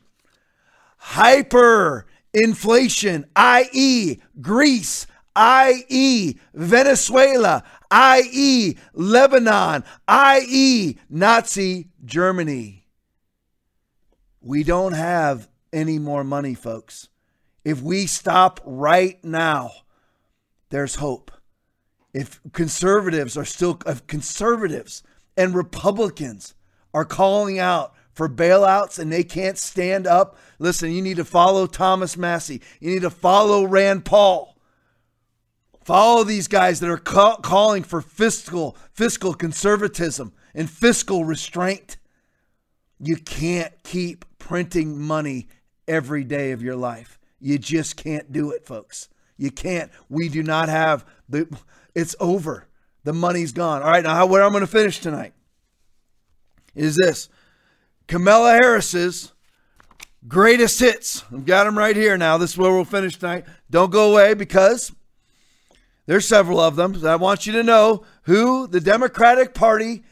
[0.98, 2.05] Hyper
[2.36, 12.88] inflation, i.e., Greece, i.e., Venezuela, i.e., Lebanon, i.e., Nazi Germany.
[14.42, 17.10] We don't have any more money, folks.
[17.64, 19.72] If we stop right now,
[20.70, 21.32] there's hope.
[22.14, 25.04] If conservatives are still, if conservatives
[25.36, 26.54] and Republicans
[26.94, 31.68] are calling out for bailouts and they can't stand up, listen, you need to follow
[31.68, 32.62] Thomas Massie.
[32.80, 34.58] You need to follow Rand Paul.
[35.84, 41.98] Follow these guys that are ca- calling for fiscal fiscal conservatism and fiscal restraint.
[43.00, 45.48] You can't keep printing money
[45.88, 47.20] every day of your life.
[47.40, 49.10] You just can't do it, folks.
[49.38, 49.92] You can't.
[50.10, 51.48] We do not have the
[51.94, 52.68] it's over.
[53.04, 53.84] The money's gone.
[53.84, 55.34] All right, now how, where I'm going to finish tonight
[56.74, 57.30] is this.
[58.08, 59.34] Kamala Harris's
[60.28, 61.24] greatest hits.
[61.32, 62.38] I've got them right here now.
[62.38, 63.46] This is where we'll finish tonight.
[63.70, 64.92] Don't go away because
[66.06, 67.06] there's several of them.
[67.06, 70.04] I want you to know who the Democratic Party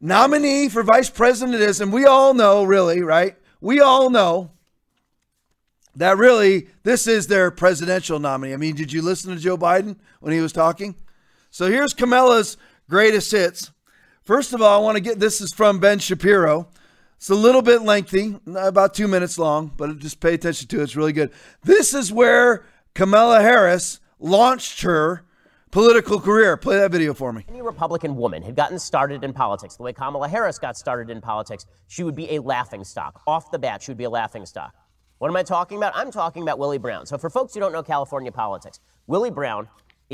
[0.00, 1.80] nominee for vice president is.
[1.80, 3.36] And we all know, really, right?
[3.60, 4.50] We all know
[5.96, 8.52] that really this is their presidential nominee.
[8.52, 10.94] I mean, did you listen to Joe Biden when he was talking?
[11.50, 12.56] So here's Kamala's
[12.88, 13.70] greatest hits.
[14.24, 16.68] First of all, I want to get this is from Ben Shapiro.
[17.16, 20.82] It's a little bit lengthy, about two minutes long, but just pay attention to it.
[20.82, 21.32] It's really good.
[21.62, 25.24] This is where Kamala Harris launched her
[25.70, 26.56] political career.
[26.56, 27.44] Play that video for me.
[27.48, 31.20] Any Republican woman had gotten started in politics the way Kamala Harris got started in
[31.20, 33.22] politics, she would be a laughing stock.
[33.26, 34.74] Off the bat, she would be a laughing stock.
[35.18, 35.92] What am I talking about?
[35.96, 37.06] I'm talking about Willie Brown.
[37.06, 39.68] So, for folks who don't know California politics, Willie Brown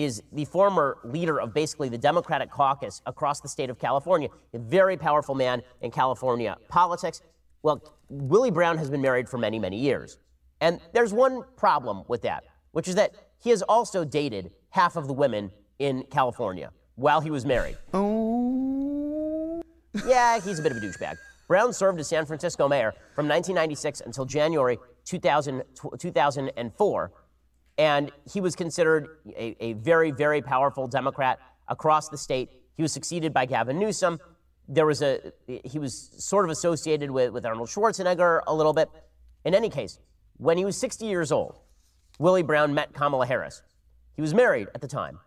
[0.05, 4.59] is the former leader of basically the Democratic caucus across the state of California, a
[4.59, 7.23] very powerful man in California politics.
[7.63, 10.19] Well, Willie Brown has been married for many, many years.
[10.61, 15.07] And there's one problem with that, which is that he has also dated half of
[15.07, 17.77] the women in California while he was married.
[17.93, 19.63] Oh.
[20.07, 21.17] Yeah, he's a bit of a douchebag.
[21.49, 25.63] Brown served as San Francisco mayor from 1996 until January 2000,
[25.99, 27.13] 2004
[27.81, 32.51] and he was considered a, a very, very powerful Democrat across the state.
[32.75, 34.21] He was succeeded by Gavin Newsom.
[34.69, 35.33] There was a,
[35.65, 38.91] he was sort of associated with, with Arnold Schwarzenegger a little bit.
[39.47, 39.99] In any case,
[40.37, 41.59] when he was 60 years old,
[42.19, 43.63] Willie Brown met Kamala Harris.
[44.15, 45.19] He was married at the time.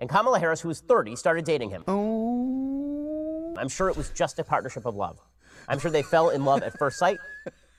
[0.00, 1.84] And Kamala Harris, who was 30, started dating him.
[1.86, 3.54] Oh.
[3.56, 5.20] I'm sure it was just a partnership of love.
[5.68, 7.18] I'm sure they fell in love at first sight.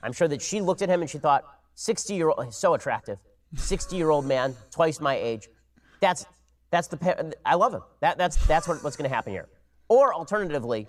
[0.02, 1.44] I'm sure that she looked at him and she thought,
[1.74, 3.18] 60 year old, so attractive.
[3.54, 5.48] 60 year old man, twice my age.
[6.00, 6.26] That's,
[6.70, 7.82] that's the, I love him.
[8.00, 9.48] That, that's, that's what, what's going to happen here.
[9.88, 10.88] Or alternatively,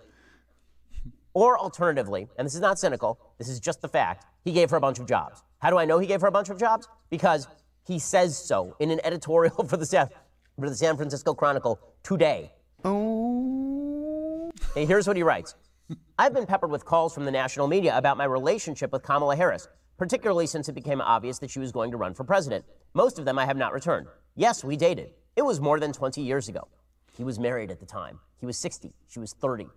[1.34, 4.78] or alternatively, and this is not cynical, this is just the fact, he gave her
[4.78, 5.44] a bunch of jobs.
[5.60, 6.88] How do I know he gave her a bunch of jobs?
[7.10, 7.48] Because
[7.86, 10.10] he says so in an editorial for the San,
[10.60, 12.52] for the San Francisco Chronicle today.
[12.84, 14.52] Oh.
[14.74, 15.56] Hey, here's what he writes.
[16.20, 19.68] I've been peppered with calls from the national media about my relationship with Kamala Harris
[19.98, 22.65] particularly since it became obvious that she was going to run for president.
[22.94, 24.07] Most of them I have not returned.
[24.36, 25.11] Yes, we dated.
[25.36, 26.68] It was more than 20 years ago.
[27.15, 28.19] He was married at the time.
[28.40, 28.94] He was 60.
[29.07, 29.68] She was 30.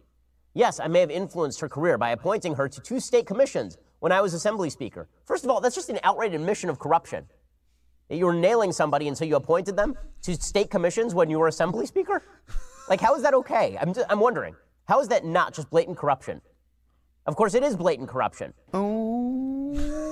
[0.55, 4.13] Yes, I may have influenced her career by appointing her to two state commissions when
[4.13, 5.09] I was Assembly Speaker.
[5.25, 7.27] First of all, that's just an outright admission of corruption.
[8.11, 11.87] You were nailing somebody until you appointed them to state commissions when you were Assembly
[11.87, 12.23] Speaker?
[12.89, 13.79] Like, how is that okay?
[13.81, 14.57] I'm, just, I'm wondering.
[14.89, 16.41] How is that not just blatant corruption?
[17.27, 18.53] Of course, it is blatant corruption.
[18.75, 20.10] Oh.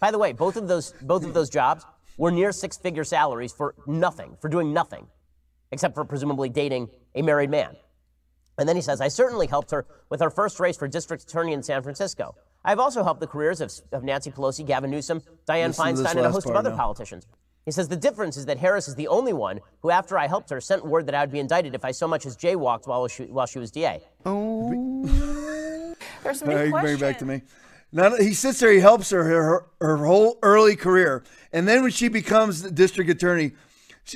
[0.00, 1.84] By the way, both of those both of those jobs
[2.16, 5.06] were near six-figure salaries for nothing, for doing nothing,
[5.70, 7.76] except for presumably dating a married man.
[8.58, 11.54] And then he says, I certainly helped her with her first race for district attorney
[11.54, 12.34] in San Francisco.
[12.62, 16.12] I've also helped the careers of, of Nancy Pelosi, Gavin Newsom, Dianne Listen to this
[16.12, 16.76] Feinstein, and a host of other now.
[16.76, 17.26] politicians.
[17.64, 20.50] He says the difference is that Harris is the only one who, after I helped
[20.50, 23.06] her, sent word that I would be indicted if I so much as jaywalked while
[23.08, 24.00] she, while she was DA.
[24.26, 25.04] Oh.
[26.22, 27.42] There's some All right, new you bring it back to me.
[27.92, 31.90] Now he sits there, he helps her, her her whole early career, and then when
[31.90, 33.52] she becomes the district attorney,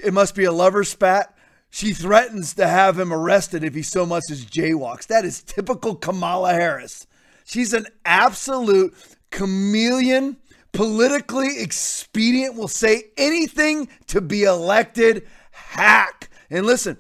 [0.03, 1.37] it must be a lover spat.
[1.71, 5.09] She threatens to have him arrested if he so much as jaywalks.
[5.09, 7.09] That is typical Kamala Harris.
[7.45, 8.95] She's an absolute
[9.31, 10.37] chameleon,
[10.73, 16.31] politically expedient, will say anything to be elected hack.
[16.49, 16.97] And listen,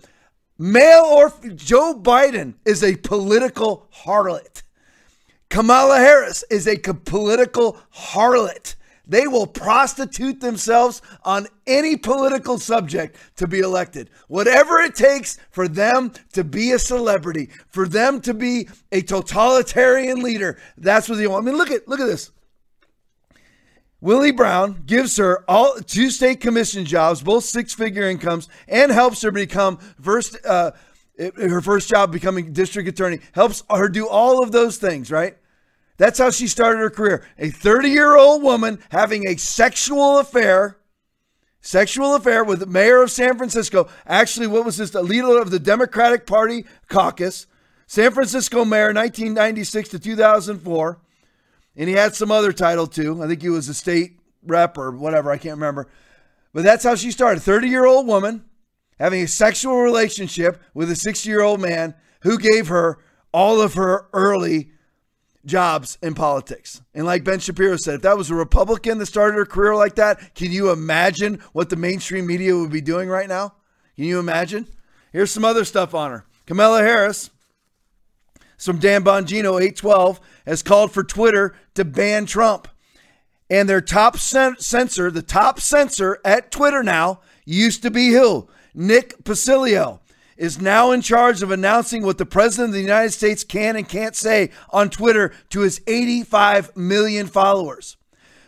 [0.58, 4.63] male or Joe Biden is a political harlot.
[5.54, 8.74] Kamala Harris is a political harlot.
[9.06, 14.10] They will prostitute themselves on any political subject to be elected.
[14.26, 20.24] Whatever it takes for them to be a celebrity, for them to be a totalitarian
[20.24, 21.46] leader, that's what they want.
[21.46, 22.32] I mean, look at look at this.
[24.00, 29.30] Willie Brown gives her all two state commission jobs, both six-figure incomes, and helps her
[29.30, 30.72] become first uh,
[31.16, 33.20] her first job becoming district attorney.
[33.30, 35.36] Helps her do all of those things, right?
[35.96, 37.24] That's how she started her career.
[37.38, 40.78] A 30-year-old woman having a sexual affair,
[41.60, 43.88] sexual affair with the mayor of San Francisco.
[44.06, 44.90] Actually, what was this?
[44.90, 47.46] The leader of the Democratic Party caucus,
[47.86, 51.00] San Francisco mayor, 1996 to 2004
[51.76, 53.22] and he had some other title too.
[53.22, 55.30] I think he was a state rep or whatever.
[55.30, 55.88] I can't remember.
[56.52, 57.40] But that's how she started.
[57.40, 58.44] 30 year old woman
[58.98, 62.98] having a sexual relationship with a 60 year old man who gave her
[63.32, 64.70] all of her early
[65.44, 66.82] jobs in politics.
[66.94, 69.96] And like Ben Shapiro said, if that was a Republican that started her career like
[69.96, 73.54] that, can you imagine what the mainstream media would be doing right now?
[73.96, 74.68] Can you imagine?
[75.12, 76.24] Here's some other stuff on her.
[76.46, 77.30] Kamala Harris,
[78.58, 82.68] from Dan Bongino, 812, has called for Twitter to ban Trump.
[83.50, 88.48] And their top cen- censor, the top censor at Twitter now, used to be who?
[88.74, 90.00] Nick Pacilio
[90.36, 93.88] is now in charge of announcing what the President of the United States can and
[93.88, 97.96] can't say on Twitter to his 85 million followers.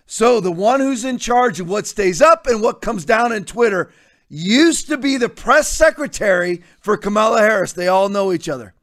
[0.07, 3.45] So the one who's in charge of what stays up and what comes down in
[3.45, 3.91] Twitter
[4.29, 7.73] used to be the press secretary for Kamala Harris.
[7.73, 8.75] They all know each other.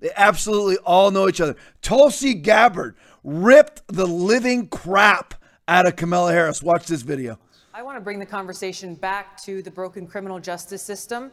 [0.00, 1.56] They absolutely all know each other.
[1.82, 5.34] Tulsi Gabbard ripped the living crap
[5.66, 6.62] out of Kamala Harris.
[6.62, 7.38] Watch this video.
[7.74, 11.32] I want to bring the conversation back to the broken criminal justice system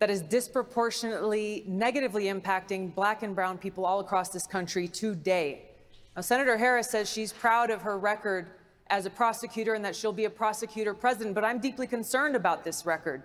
[0.00, 5.66] that is disproportionately negatively impacting black and brown people all across this country today.
[6.16, 8.48] Now, Senator Harris says she's proud of her record
[8.88, 12.64] as a prosecutor and that she'll be a prosecutor president, but I'm deeply concerned about
[12.64, 13.24] this record.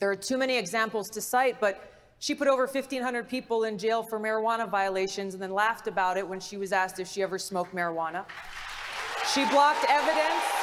[0.00, 4.02] There are too many examples to cite, but she put over 1,500 people in jail
[4.02, 7.38] for marijuana violations and then laughed about it when she was asked if she ever
[7.38, 8.24] smoked marijuana.
[9.32, 10.61] She blocked evidence.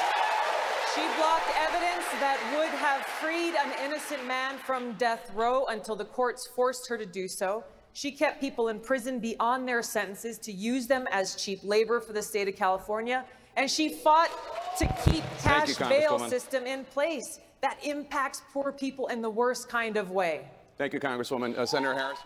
[0.99, 6.03] She blocked evidence that would have freed an innocent man from death row until the
[6.03, 7.63] courts forced her to do so.
[7.93, 12.11] She kept people in prison beyond their sentences to use them as cheap labor for
[12.11, 13.23] the state of California.
[13.55, 14.29] And she fought
[14.77, 19.29] to keep Thank you, cash bail system in place that impacts poor people in the
[19.29, 20.49] worst kind of way.
[20.77, 21.57] Thank you, Congresswoman.
[21.57, 22.19] Uh, Senator Harris.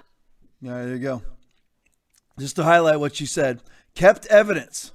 [0.61, 1.21] Yeah, there you go.
[2.39, 3.61] Just to highlight what she said,
[3.93, 4.93] kept evidence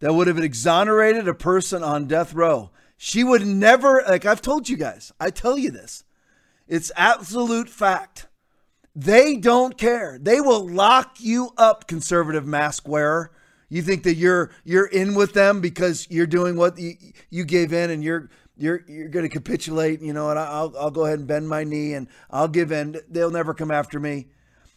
[0.00, 2.70] that would have exonerated a person on death row.
[2.96, 6.04] She would never, like I've told you guys, I tell you this.
[6.66, 8.26] It's absolute fact.
[8.94, 10.18] They don't care.
[10.20, 13.30] They will lock you up, conservative mask wearer.
[13.68, 16.94] You think that you're you're in with them because you're doing what you,
[17.30, 20.90] you gave in and you're you're you're going to capitulate, you know, and I'll I'll
[20.90, 22.96] go ahead and bend my knee and I'll give in.
[23.10, 24.28] They'll never come after me.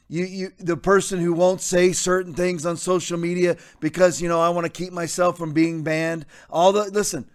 [0.10, 4.41] You you the person who won't say certain things on social media because, you know,
[4.41, 6.26] I want to keep myself from being banned.
[6.50, 7.30] All the listen,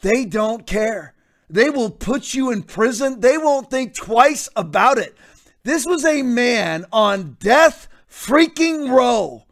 [0.00, 1.14] they don't care.
[1.50, 3.20] They will put you in prison.
[3.20, 5.16] They won't think twice about it.
[5.64, 9.44] This was a man on death freaking row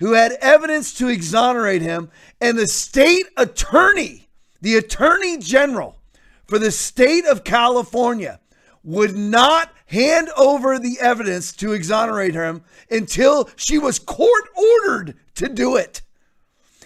[0.00, 2.10] who had evidence to exonerate him,
[2.40, 4.28] and the state attorney,
[4.60, 5.98] the attorney general
[6.46, 8.40] for the state of California,
[8.82, 15.48] would not hand over the evidence to exonerate him until she was court ordered to
[15.48, 16.02] do it.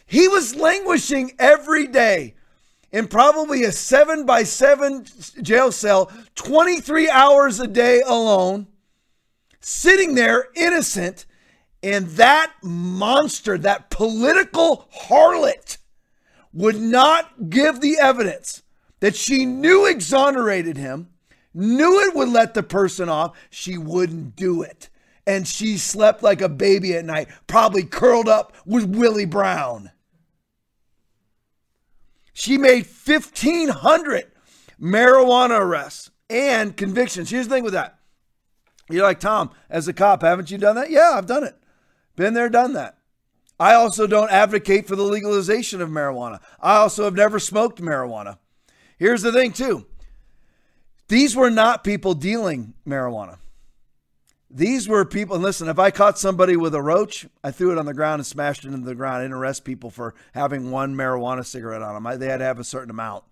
[0.07, 2.35] He was languishing every day
[2.93, 5.05] in probably a seven by seven
[5.43, 8.67] jail cell, 23 hours a day alone,
[9.61, 11.27] sitting there innocent.
[11.81, 15.79] And that monster, that political harlot,
[16.53, 18.63] would not give the evidence
[19.01, 21.11] that she knew exonerated him,
[21.55, 23.37] knew it would let the person off.
[23.51, 24.89] She wouldn't do it.
[25.27, 29.91] And she slept like a baby at night, probably curled up with Willie Brown.
[32.39, 34.31] She made 1,500
[34.81, 37.31] marijuana arrests and convictions.
[37.31, 37.99] Here's the thing with that.
[38.89, 40.89] You're like, Tom, as a cop, haven't you done that?
[40.89, 41.57] Yeah, I've done it.
[42.15, 42.99] Been there, done that.
[43.59, 46.39] I also don't advocate for the legalization of marijuana.
[46.61, 48.39] I also have never smoked marijuana.
[48.99, 49.87] Here's the thing, too.
[51.09, 53.39] These were not people dealing marijuana.
[54.51, 57.79] These were people, and listen, if I caught somebody with a roach, I threw it
[57.79, 59.19] on the ground and smashed it into the ground.
[59.19, 62.07] I didn't arrest people for having one marijuana cigarette on them.
[62.07, 63.25] I, they had to have a certain amount.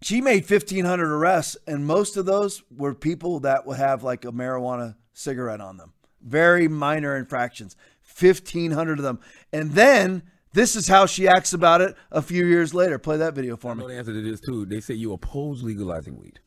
[0.00, 4.32] She made 1,500 arrests, and most of those were people that would have like a
[4.32, 5.92] marijuana cigarette on them.
[6.22, 7.76] Very minor infractions.
[8.18, 9.20] 1,500 of them.
[9.52, 10.22] And then
[10.54, 12.98] this is how she acts about it a few years later.
[12.98, 13.86] Play that video for me.
[13.86, 14.64] the answer to this too.
[14.64, 16.40] They say you oppose legalizing weed.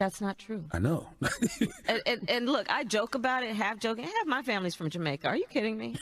[0.00, 0.64] That's not true.
[0.72, 1.06] I know.
[1.86, 4.04] And, and, and look, I joke about it, half joking.
[4.04, 5.26] Half my family's from Jamaica.
[5.28, 5.96] Are you kidding me?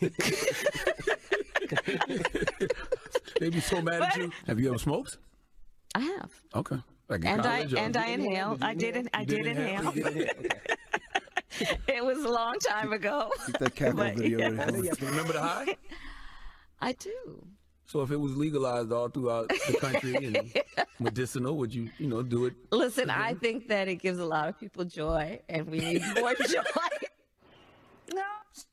[3.40, 4.30] they be so mad at you.
[4.46, 5.18] Have you ever smoked?
[5.94, 6.30] I have.
[6.54, 6.76] Okay.
[7.08, 8.56] Like in And I or- and I inhale.
[8.62, 8.96] I did.
[8.96, 9.92] in- I did inhale.
[11.86, 13.30] It was a long time ago.
[13.46, 14.48] Keep that cackle But, video yeah.
[14.48, 15.76] remember the high?
[16.80, 17.46] I do.
[17.92, 20.50] So if it was legalized all throughout the country and
[20.98, 22.54] medicinal, would you, you know, do it?
[22.70, 26.32] Listen, I think that it gives a lot of people joy, and we need more
[26.34, 26.62] joy.
[28.14, 28.22] No.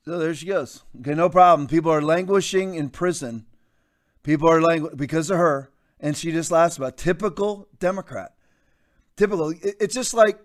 [0.06, 0.84] So there she goes.
[1.02, 1.68] Okay, no problem.
[1.68, 3.46] People are languishing in prison.
[4.24, 5.70] People are langu- because of her,
[6.00, 6.98] and she just laughs about it.
[6.98, 8.36] typical Democrat.
[9.18, 9.54] Typical.
[9.62, 10.40] It's just like,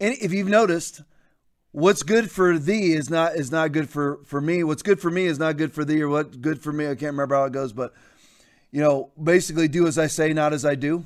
[0.00, 1.02] if you've noticed,
[1.74, 4.64] what's good for thee is not is not good for for me.
[4.64, 6.86] What's good for me is not good for thee, or what's good for me.
[6.86, 7.92] I can't remember how it goes, but
[8.70, 11.04] you know, basically, do as I say, not as I do.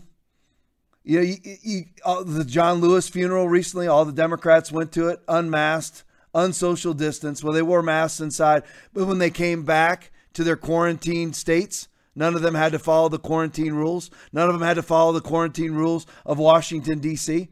[1.05, 1.85] You know, you, you,
[2.25, 6.05] the John Lewis funeral recently, all the Democrats went to it unmasked,
[6.35, 7.43] unsocial distance.
[7.43, 12.35] Well, they wore masks inside, but when they came back to their quarantine states, none
[12.35, 14.11] of them had to follow the quarantine rules.
[14.33, 17.49] None of them had to follow the quarantine rules of Washington, D.C.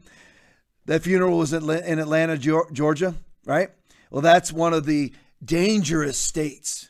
[0.87, 1.69] That funeral was in
[1.99, 3.13] Atlanta, Georgia,
[3.45, 3.69] right?
[4.09, 6.89] Well, that's one of the dangerous states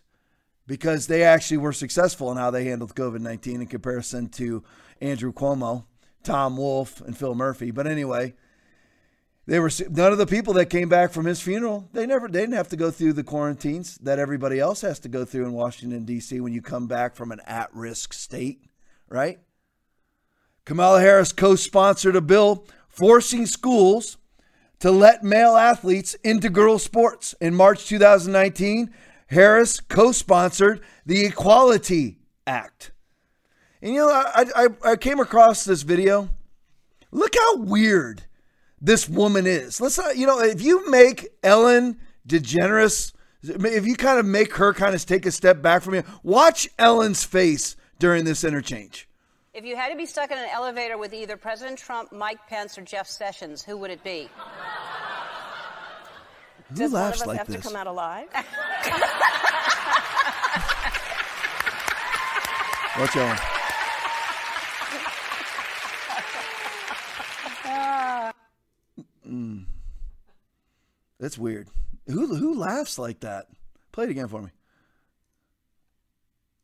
[0.68, 4.64] because they actually were successful in how they handled COVID 19 in comparison to
[5.02, 5.86] Andrew Cuomo,
[6.24, 7.72] Tom Wolf, and Phil Murphy.
[7.72, 8.36] But anyway,
[9.48, 11.90] they were none of the people that came back from his funeral.
[11.92, 15.10] They never they didn't have to go through the quarantines that everybody else has to
[15.10, 16.40] go through in Washington D.C.
[16.40, 18.62] when you come back from an at-risk state,
[19.10, 19.40] right?
[20.66, 22.66] Kamala Harris co-sponsored a bill
[22.98, 24.18] forcing schools
[24.80, 27.36] to let male athletes into girls' sports.
[27.40, 28.92] In March 2019,
[29.28, 32.92] Harris co-sponsored the Equality Act.
[33.82, 36.30] And you know, I, I, I came across this video.
[37.12, 38.24] Look how weird
[38.82, 39.80] this woman is.
[39.80, 43.14] Let's not, you know, if you make Ellen DeGeneres,
[43.44, 46.68] if you kind of make her kind of take a step back from you, watch
[46.80, 49.07] Ellen's face during this interchange.
[49.58, 52.78] If you had to be stuck in an elevator with either President Trump, Mike Pence,
[52.78, 54.30] or Jeff Sessions, who would it be?
[56.70, 57.56] Who Does one of laughs us like have this?
[57.56, 58.28] to come out alive?
[63.00, 63.38] Watch Ellen.
[69.28, 69.66] Mm.
[71.20, 71.68] That's weird.
[72.06, 73.48] Who who laughs like that?
[73.92, 74.50] Play it again for me.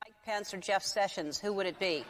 [0.05, 2.05] Mike Pence or Jeff Sessions, who would it be?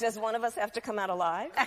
[0.00, 1.50] Does one of us have to come out alive?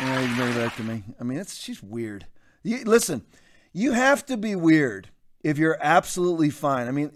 [0.00, 1.02] Yeah, you bring it back to me.
[1.20, 2.24] I mean, it's she's weird.
[2.62, 3.24] You, listen,
[3.72, 5.08] you have to be weird
[5.42, 6.86] if you're absolutely fine.
[6.86, 7.10] I mean,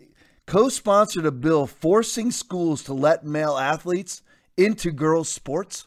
[0.49, 4.23] co-sponsored a bill forcing schools to let male athletes
[4.57, 5.87] into girls' sports.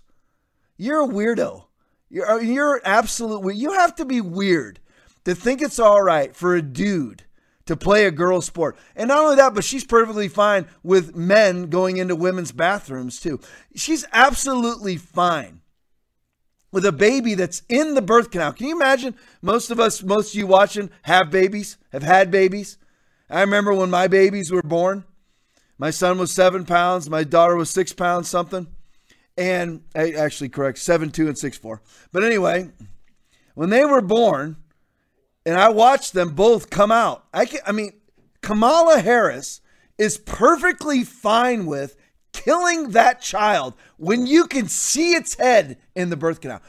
[0.78, 1.66] You're a weirdo.
[2.10, 3.56] You're you're absolutely.
[3.56, 4.80] You have to be weird
[5.26, 7.25] to think it's all right for a dude
[7.66, 8.78] to play a girl's sport.
[8.96, 13.40] And not only that, but she's perfectly fine with men going into women's bathrooms too.
[13.76, 15.62] She's absolutely fine
[16.72, 18.54] with a baby that's in the birth canal.
[18.54, 19.16] Can you imagine?
[19.42, 22.78] Most of us, most of you watching, have babies, have had babies,
[23.30, 25.04] I remember when my babies were born.
[25.78, 27.10] My son was seven pounds.
[27.10, 28.68] My daughter was six pounds something.
[29.38, 31.82] And eh, actually, correct, seven two and six four.
[32.12, 32.70] But anyway,
[33.56, 34.58] when they were born,
[35.46, 37.26] and I watched them both come out.
[37.34, 37.94] I can, I mean,
[38.42, 39.62] Kamala Harris
[39.98, 41.96] is perfectly fine with
[42.34, 46.62] killing that child when you can see its head in the birth canal.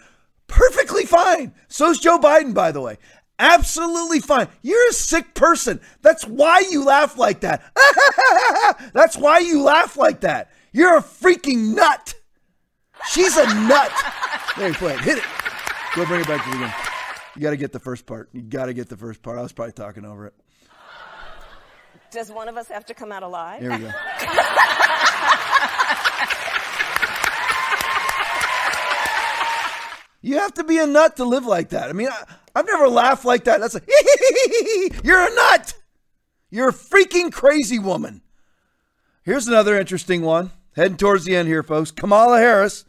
[0.47, 1.53] Perfectly fine.
[1.69, 2.99] So's Joe Biden, by the way.
[3.39, 4.49] Absolutely fine.
[4.63, 5.81] You're a sick person.
[6.03, 7.63] That's why you laugh like that.
[8.95, 10.51] That's why you laugh like that.
[10.73, 12.15] You're a freaking nut.
[13.11, 13.93] She's a nut.
[14.57, 15.01] There you play it.
[15.01, 15.25] Hit it.
[15.95, 16.96] Go bring it back to the game.
[17.37, 18.31] You got to get the first part.
[18.33, 19.39] You got to get the first part.
[19.39, 20.35] I was probably talking over it.
[22.11, 23.61] Does one of us have to come out alive?
[23.61, 23.93] Here we go.
[30.23, 31.89] You have to be a nut to live like that.
[31.89, 33.61] I mean, I, I've never laughed like that.
[33.61, 33.89] That's like,
[35.05, 35.75] you're a nut.
[36.51, 38.23] You're a freaking crazy woman.
[39.23, 40.51] Here's another interesting one.
[40.75, 41.93] Heading towards the end here, folks.
[41.93, 42.85] Kamala Harris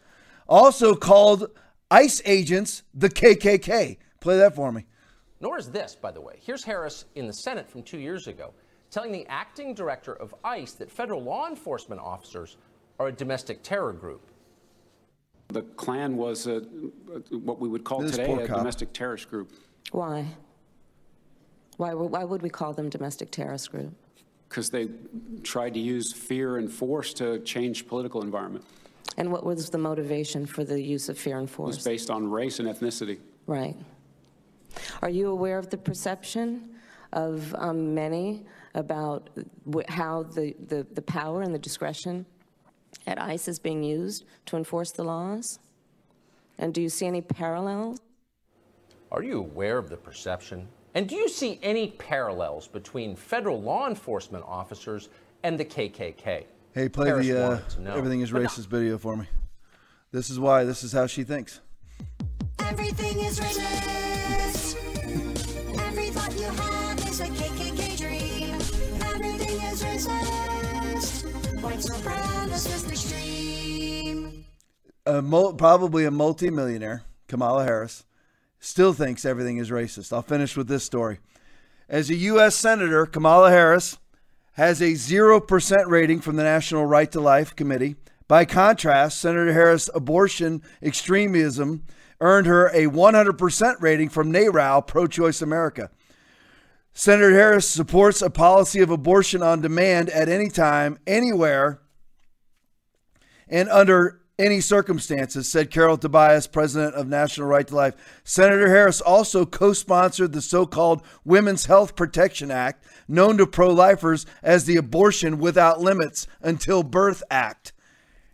[0.47, 1.51] also called
[1.91, 3.97] ICE agents the KKK.
[4.19, 4.85] Play that for me.
[5.39, 6.39] Nor is this, by the way.
[6.41, 8.53] Here's Harris in the Senate from two years ago
[8.89, 12.55] telling the acting director of ICE that federal law enforcement officers
[12.99, 14.21] are a domestic terror group.
[15.49, 16.61] The Klan was a,
[17.31, 18.57] what we would call This today a cop.
[18.59, 19.51] domestic terrorist group
[19.91, 20.25] Why?
[21.75, 23.93] Why, why would we call them domestic terrorist group?
[24.49, 24.87] because they
[25.43, 28.63] tried to use fear and force to change political environment.
[29.17, 31.75] And what was the motivation for the use of fear and force?
[31.75, 33.19] It was based on race and ethnicity.
[33.45, 33.75] Right.
[35.01, 36.69] Are you aware of the perception
[37.13, 38.45] of um, many
[38.75, 39.29] about
[39.87, 42.25] how the, the, the power and the discretion
[43.05, 45.59] at ICE is being used to enforce the laws?
[46.57, 47.99] And do you see any parallels?
[49.11, 50.67] Are you aware of the perception?
[50.93, 55.09] And do you see any parallels between federal law enforcement officers
[55.43, 56.45] and the KKK?
[56.73, 57.87] Hey, play Harris the uh, wanted.
[57.87, 59.27] Everything is But no- Racist video for me.
[60.11, 60.63] This is why.
[60.63, 61.61] This is how she thinks.
[62.59, 64.06] Everything is racist.
[72.91, 74.45] Extreme.
[75.05, 78.05] a mul- probably a multimillionaire, Kamala Harris,
[78.59, 80.11] still thinks everything is racist.
[80.11, 81.19] I'll finish with this story.
[81.89, 82.55] As a U.S.
[82.55, 83.97] Senator, Kamala Harris
[84.53, 87.95] has a 0% rating from the National Right to Life Committee.
[88.27, 91.83] By contrast, Senator Harris' abortion extremism
[92.19, 95.89] earned her a 100% rating from NARAL, Pro Choice America.
[96.99, 101.79] Senator Harris supports a policy of abortion on demand at any time, anywhere,
[103.47, 107.93] and under any circumstances, said Carol Tobias, president of National Right to Life.
[108.23, 113.71] Senator Harris also co sponsored the so called Women's Health Protection Act, known to pro
[113.71, 117.73] lifers as the Abortion Without Limits Until Birth Act.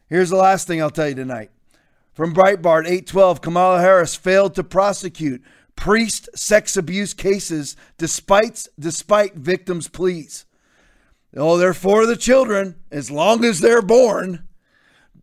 [0.08, 1.52] Here's the last thing I'll tell you tonight.
[2.14, 5.44] From Breitbart 812, Kamala Harris failed to prosecute
[5.76, 10.46] priest sex abuse cases despite, despite victims' pleas.
[11.36, 14.48] Oh, they're for the children as long as they're born.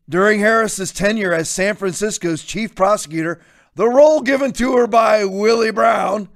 [0.09, 3.40] During Harris's tenure as San Francisco's chief prosecutor,
[3.77, 6.28] the role given to her by Willie Brown,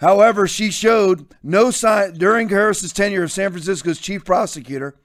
[0.00, 4.96] however, she showed no sign during Harris's tenure as San Francisco's chief prosecutor.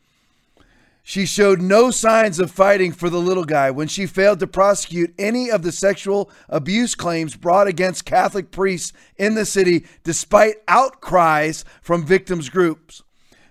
[1.05, 5.13] She showed no signs of fighting for the little guy when she failed to prosecute
[5.19, 11.65] any of the sexual abuse claims brought against Catholic priests in the city despite outcries
[11.81, 13.03] from victims groups.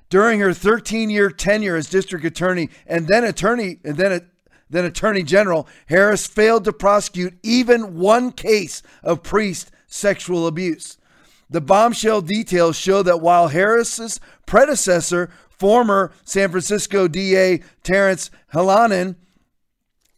[0.08, 4.28] During her 13-year tenure as district attorney and then attorney and then
[4.70, 10.96] then attorney general, Harris failed to prosecute even one case of priest sexual abuse.
[11.52, 19.16] The bombshell details show that while Harris's predecessor, former San Francisco DA Terence Hallinan,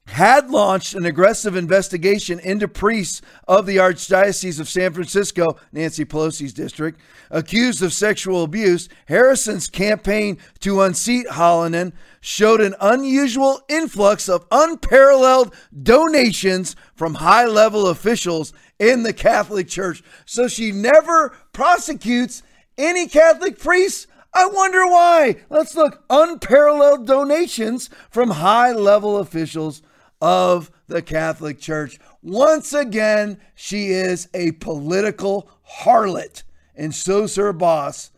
[0.07, 6.53] had launched an aggressive investigation into priests of the Archdiocese of San Francisco, Nancy Pelosi's
[6.53, 7.01] district,
[7.31, 15.55] accused of sexual abuse, Harrison's campaign to unseat Hallinan showed an unusual influx of unparalleled
[15.83, 20.03] donations from high level officials in the Catholic Church.
[20.25, 22.43] So she never prosecutes
[22.77, 24.07] any Catholic priests.
[24.35, 25.37] I wonder why.
[25.49, 26.03] Let's look.
[26.11, 29.83] Unparalleled donations from high level officials
[30.21, 31.99] of the Catholic Church.
[32.23, 35.49] Once again, she is a political
[35.83, 36.43] harlot,
[36.75, 38.11] and so's her boss,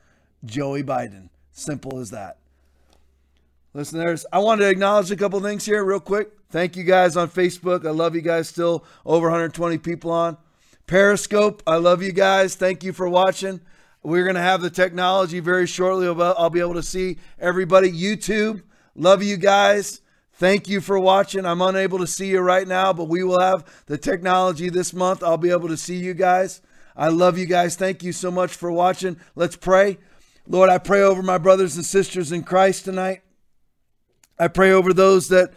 [0.45, 1.28] Joey Biden.
[1.53, 2.39] Simple as that.
[3.74, 6.31] Listeners, I wanted to acknowledge a couple things here, real quick.
[6.49, 7.87] Thank you guys on Facebook.
[7.87, 8.85] I love you guys still.
[9.05, 10.39] Over 120 people on.
[10.87, 12.55] Periscope, I love you guys.
[12.55, 13.61] Thank you for watching.
[14.05, 16.07] We're going to have the technology very shortly.
[16.07, 17.91] I'll be able to see everybody.
[17.91, 18.63] YouTube,
[18.95, 20.01] love you guys.
[20.35, 21.45] Thank you for watching.
[21.45, 25.25] I'm unable to see you right now, but we will have the technology this month.
[25.25, 26.61] I'll be able to see you guys.
[26.95, 27.75] I love you guys.
[27.75, 29.19] Thank you so much for watching.
[29.35, 29.99] Let's pray.
[30.47, 33.23] Lord, I pray over my brothers and sisters in Christ tonight.
[34.39, 35.53] I pray over those that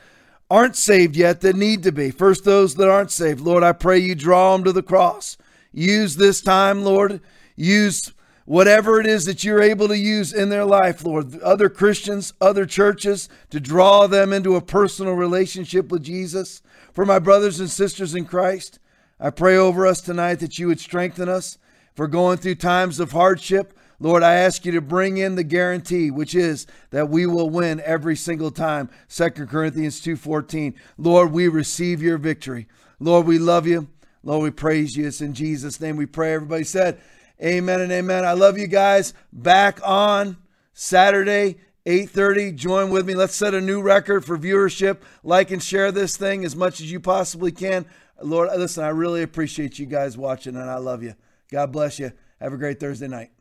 [0.49, 2.11] aren't saved yet that need to be.
[2.11, 3.41] First, those that aren't saved.
[3.41, 5.38] Lord, I pray you draw them to the cross.
[5.71, 7.21] Use this time, Lord.
[7.55, 8.13] Use
[8.45, 11.39] whatever it is that you're able to use in their life, Lord.
[11.41, 16.63] Other Christians, other churches, to draw them into a personal relationship with Jesus.
[16.93, 18.80] For my brothers and sisters in Christ,
[19.19, 21.59] I pray over us tonight that you would strengthen us.
[21.93, 26.09] For going through times of hardship, Lord, I ask you to bring in the guarantee,
[26.09, 28.89] which is that we will win every single time.
[29.09, 30.73] 2 Corinthians 2:14.
[30.97, 32.67] Lord, we receive your victory.
[32.99, 33.89] Lord, we love you.
[34.23, 35.07] Lord, we praise you.
[35.07, 36.34] It's in Jesus' name we pray.
[36.34, 36.99] Everybody said,
[37.41, 38.26] Amen and amen.
[38.26, 39.13] I love you guys.
[39.31, 40.38] Back on
[40.73, 42.51] Saturday, 8:30.
[42.51, 43.15] Join with me.
[43.15, 44.97] Let's set a new record for viewership.
[45.23, 47.85] Like and share this thing as much as you possibly can.
[48.21, 51.15] Lord, listen, I really appreciate you guys watching and I love you.
[51.49, 52.11] God bless you.
[52.41, 53.31] Have a great Thursday night.